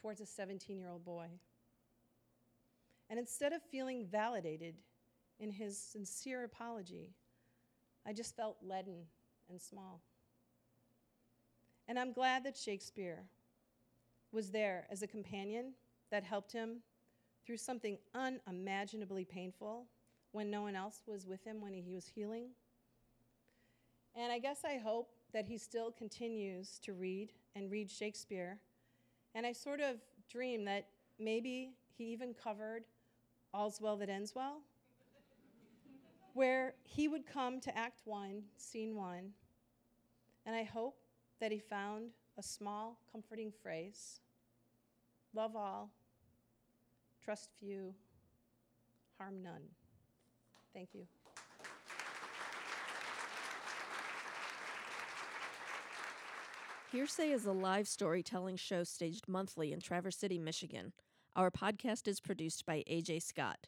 towards 0.00 0.20
a 0.20 0.26
17 0.26 0.78
year 0.78 0.88
old 0.88 1.04
boy. 1.04 1.28
And 3.08 3.18
instead 3.18 3.52
of 3.52 3.62
feeling 3.70 4.06
validated 4.10 4.76
in 5.38 5.50
his 5.50 5.78
sincere 5.78 6.44
apology, 6.44 7.10
I 8.04 8.12
just 8.12 8.36
felt 8.36 8.56
leaden 8.62 9.04
and 9.48 9.60
small. 9.60 10.02
And 11.88 11.98
I'm 11.98 12.12
glad 12.12 12.44
that 12.44 12.56
Shakespeare 12.56 13.24
was 14.32 14.50
there 14.50 14.86
as 14.90 15.02
a 15.02 15.06
companion 15.06 15.72
that 16.10 16.24
helped 16.24 16.52
him 16.52 16.78
through 17.46 17.56
something 17.56 17.96
unimaginably 18.14 19.24
painful 19.24 19.86
when 20.32 20.50
no 20.50 20.62
one 20.62 20.74
else 20.74 21.02
was 21.06 21.26
with 21.26 21.44
him 21.44 21.60
when 21.60 21.72
he 21.72 21.92
was 21.92 22.06
healing. 22.06 22.48
And 24.16 24.32
I 24.32 24.38
guess 24.38 24.64
I 24.64 24.78
hope 24.78 25.10
that 25.32 25.46
he 25.46 25.58
still 25.58 25.92
continues 25.92 26.78
to 26.80 26.92
read 26.92 27.32
and 27.54 27.70
read 27.70 27.90
Shakespeare. 27.90 28.58
And 29.34 29.46
I 29.46 29.52
sort 29.52 29.80
of 29.80 29.96
dream 30.30 30.64
that 30.64 30.86
maybe 31.18 31.74
he 31.96 32.04
even 32.04 32.34
covered 32.34 32.84
All's 33.54 33.80
Well 33.80 33.96
That 33.96 34.08
Ends 34.08 34.34
Well, 34.34 34.60
where 36.34 36.74
he 36.82 37.08
would 37.08 37.26
come 37.26 37.60
to 37.60 37.76
Act 37.76 38.02
One, 38.04 38.42
Scene 38.56 38.96
One, 38.96 39.30
and 40.44 40.54
I 40.54 40.64
hope 40.64 40.96
that 41.40 41.52
he 41.52 41.58
found 41.58 42.10
a 42.38 42.42
small, 42.42 42.98
comforting 43.10 43.52
phrase 43.62 44.20
love 45.34 45.54
all, 45.54 45.90
trust 47.22 47.50
few, 47.60 47.94
harm 49.18 49.42
none. 49.42 49.62
Thank 50.72 50.90
you. 50.94 51.06
Hearsay 56.92 57.30
is 57.32 57.44
a 57.44 57.52
live 57.52 57.88
storytelling 57.88 58.56
show 58.56 58.84
staged 58.84 59.28
monthly 59.28 59.72
in 59.72 59.80
Traverse 59.80 60.16
City, 60.16 60.38
Michigan. 60.38 60.92
Our 61.34 61.50
podcast 61.50 62.08
is 62.08 62.20
produced 62.20 62.64
by 62.64 62.84
AJ 62.90 63.22
Scott. 63.22 63.66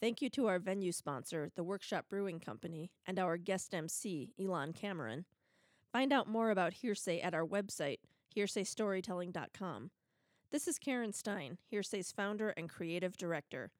Thank 0.00 0.22
you 0.22 0.30
to 0.30 0.46
our 0.46 0.58
venue 0.58 0.92
sponsor, 0.92 1.50
the 1.56 1.62
Workshop 1.62 2.06
Brewing 2.08 2.40
Company, 2.40 2.90
and 3.06 3.18
our 3.18 3.36
guest 3.36 3.74
MC, 3.74 4.32
Elon 4.40 4.72
Cameron. 4.72 5.26
Find 5.92 6.12
out 6.12 6.28
more 6.28 6.50
about 6.50 6.74
Hearsay 6.74 7.20
at 7.20 7.34
our 7.34 7.44
website, 7.44 7.98
hearsaystorytelling.com. 8.36 9.90
This 10.52 10.68
is 10.68 10.78
Karen 10.78 11.12
Stein, 11.12 11.58
Hearsay's 11.70 12.12
founder 12.12 12.50
and 12.50 12.68
creative 12.68 13.16
director. 13.16 13.72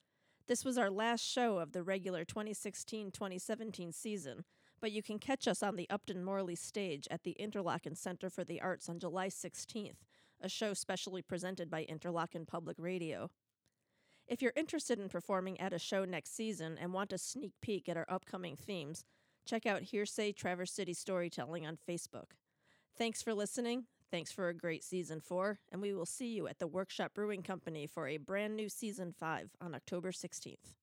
This 0.49 0.65
was 0.65 0.77
our 0.77 0.91
last 0.91 1.20
show 1.20 1.59
of 1.59 1.70
the 1.70 1.85
regular 1.85 2.24
2016 2.24 3.12
2017 3.12 3.93
season, 3.93 4.45
but 4.81 4.91
you 4.91 5.05
can 5.05 5.20
catch 5.20 5.47
us 5.47 5.62
on 5.62 5.77
the 5.77 5.89
Upton 5.89 6.24
Morley 6.24 6.57
stage 6.57 7.07
at 7.12 7.23
the 7.23 7.37
Interlochen 7.39 7.97
Center 7.97 8.28
for 8.28 8.43
the 8.43 8.61
Arts 8.61 8.89
on 8.89 8.99
July 8.99 9.28
16th, 9.28 9.99
a 10.41 10.49
show 10.49 10.74
specially 10.74 11.23
presented 11.23 11.70
by 11.70 11.87
Interlochen 11.89 12.45
Public 12.45 12.77
Radio. 12.81 13.31
If 14.27 14.43
you're 14.43 14.53
interested 14.57 14.99
in 14.99 15.09
performing 15.09 15.61
at 15.61 15.73
a 15.73 15.78
show 15.78 16.05
next 16.05 16.35
season 16.35 16.77
and 16.77 16.93
want 16.93 17.12
a 17.12 17.19
sneak 17.19 17.53
peek 17.61 17.89
at 17.89 17.97
our 17.97 18.07
upcoming 18.09 18.57
themes, 18.57 19.05
check 19.46 19.66
out 19.66 19.82
Hearsay 19.82 20.32
Traverse 20.32 20.72
City 20.72 20.94
Storytelling 20.94 21.66
on 21.66 21.78
Facebook. 21.88 22.32
Thanks 22.96 23.22
for 23.22 23.34
listening. 23.34 23.84
Thanks 24.10 24.32
for 24.32 24.48
a 24.48 24.54
great 24.54 24.82
season 24.82 25.20
four, 25.20 25.60
and 25.70 25.80
we 25.80 25.94
will 25.94 26.06
see 26.06 26.34
you 26.34 26.48
at 26.48 26.58
the 26.58 26.66
Workshop 26.66 27.14
Brewing 27.14 27.42
Company 27.42 27.86
for 27.86 28.08
a 28.08 28.16
brand 28.16 28.56
new 28.56 28.68
season 28.68 29.14
five 29.16 29.50
on 29.60 29.74
October 29.74 30.10
16th. 30.10 30.80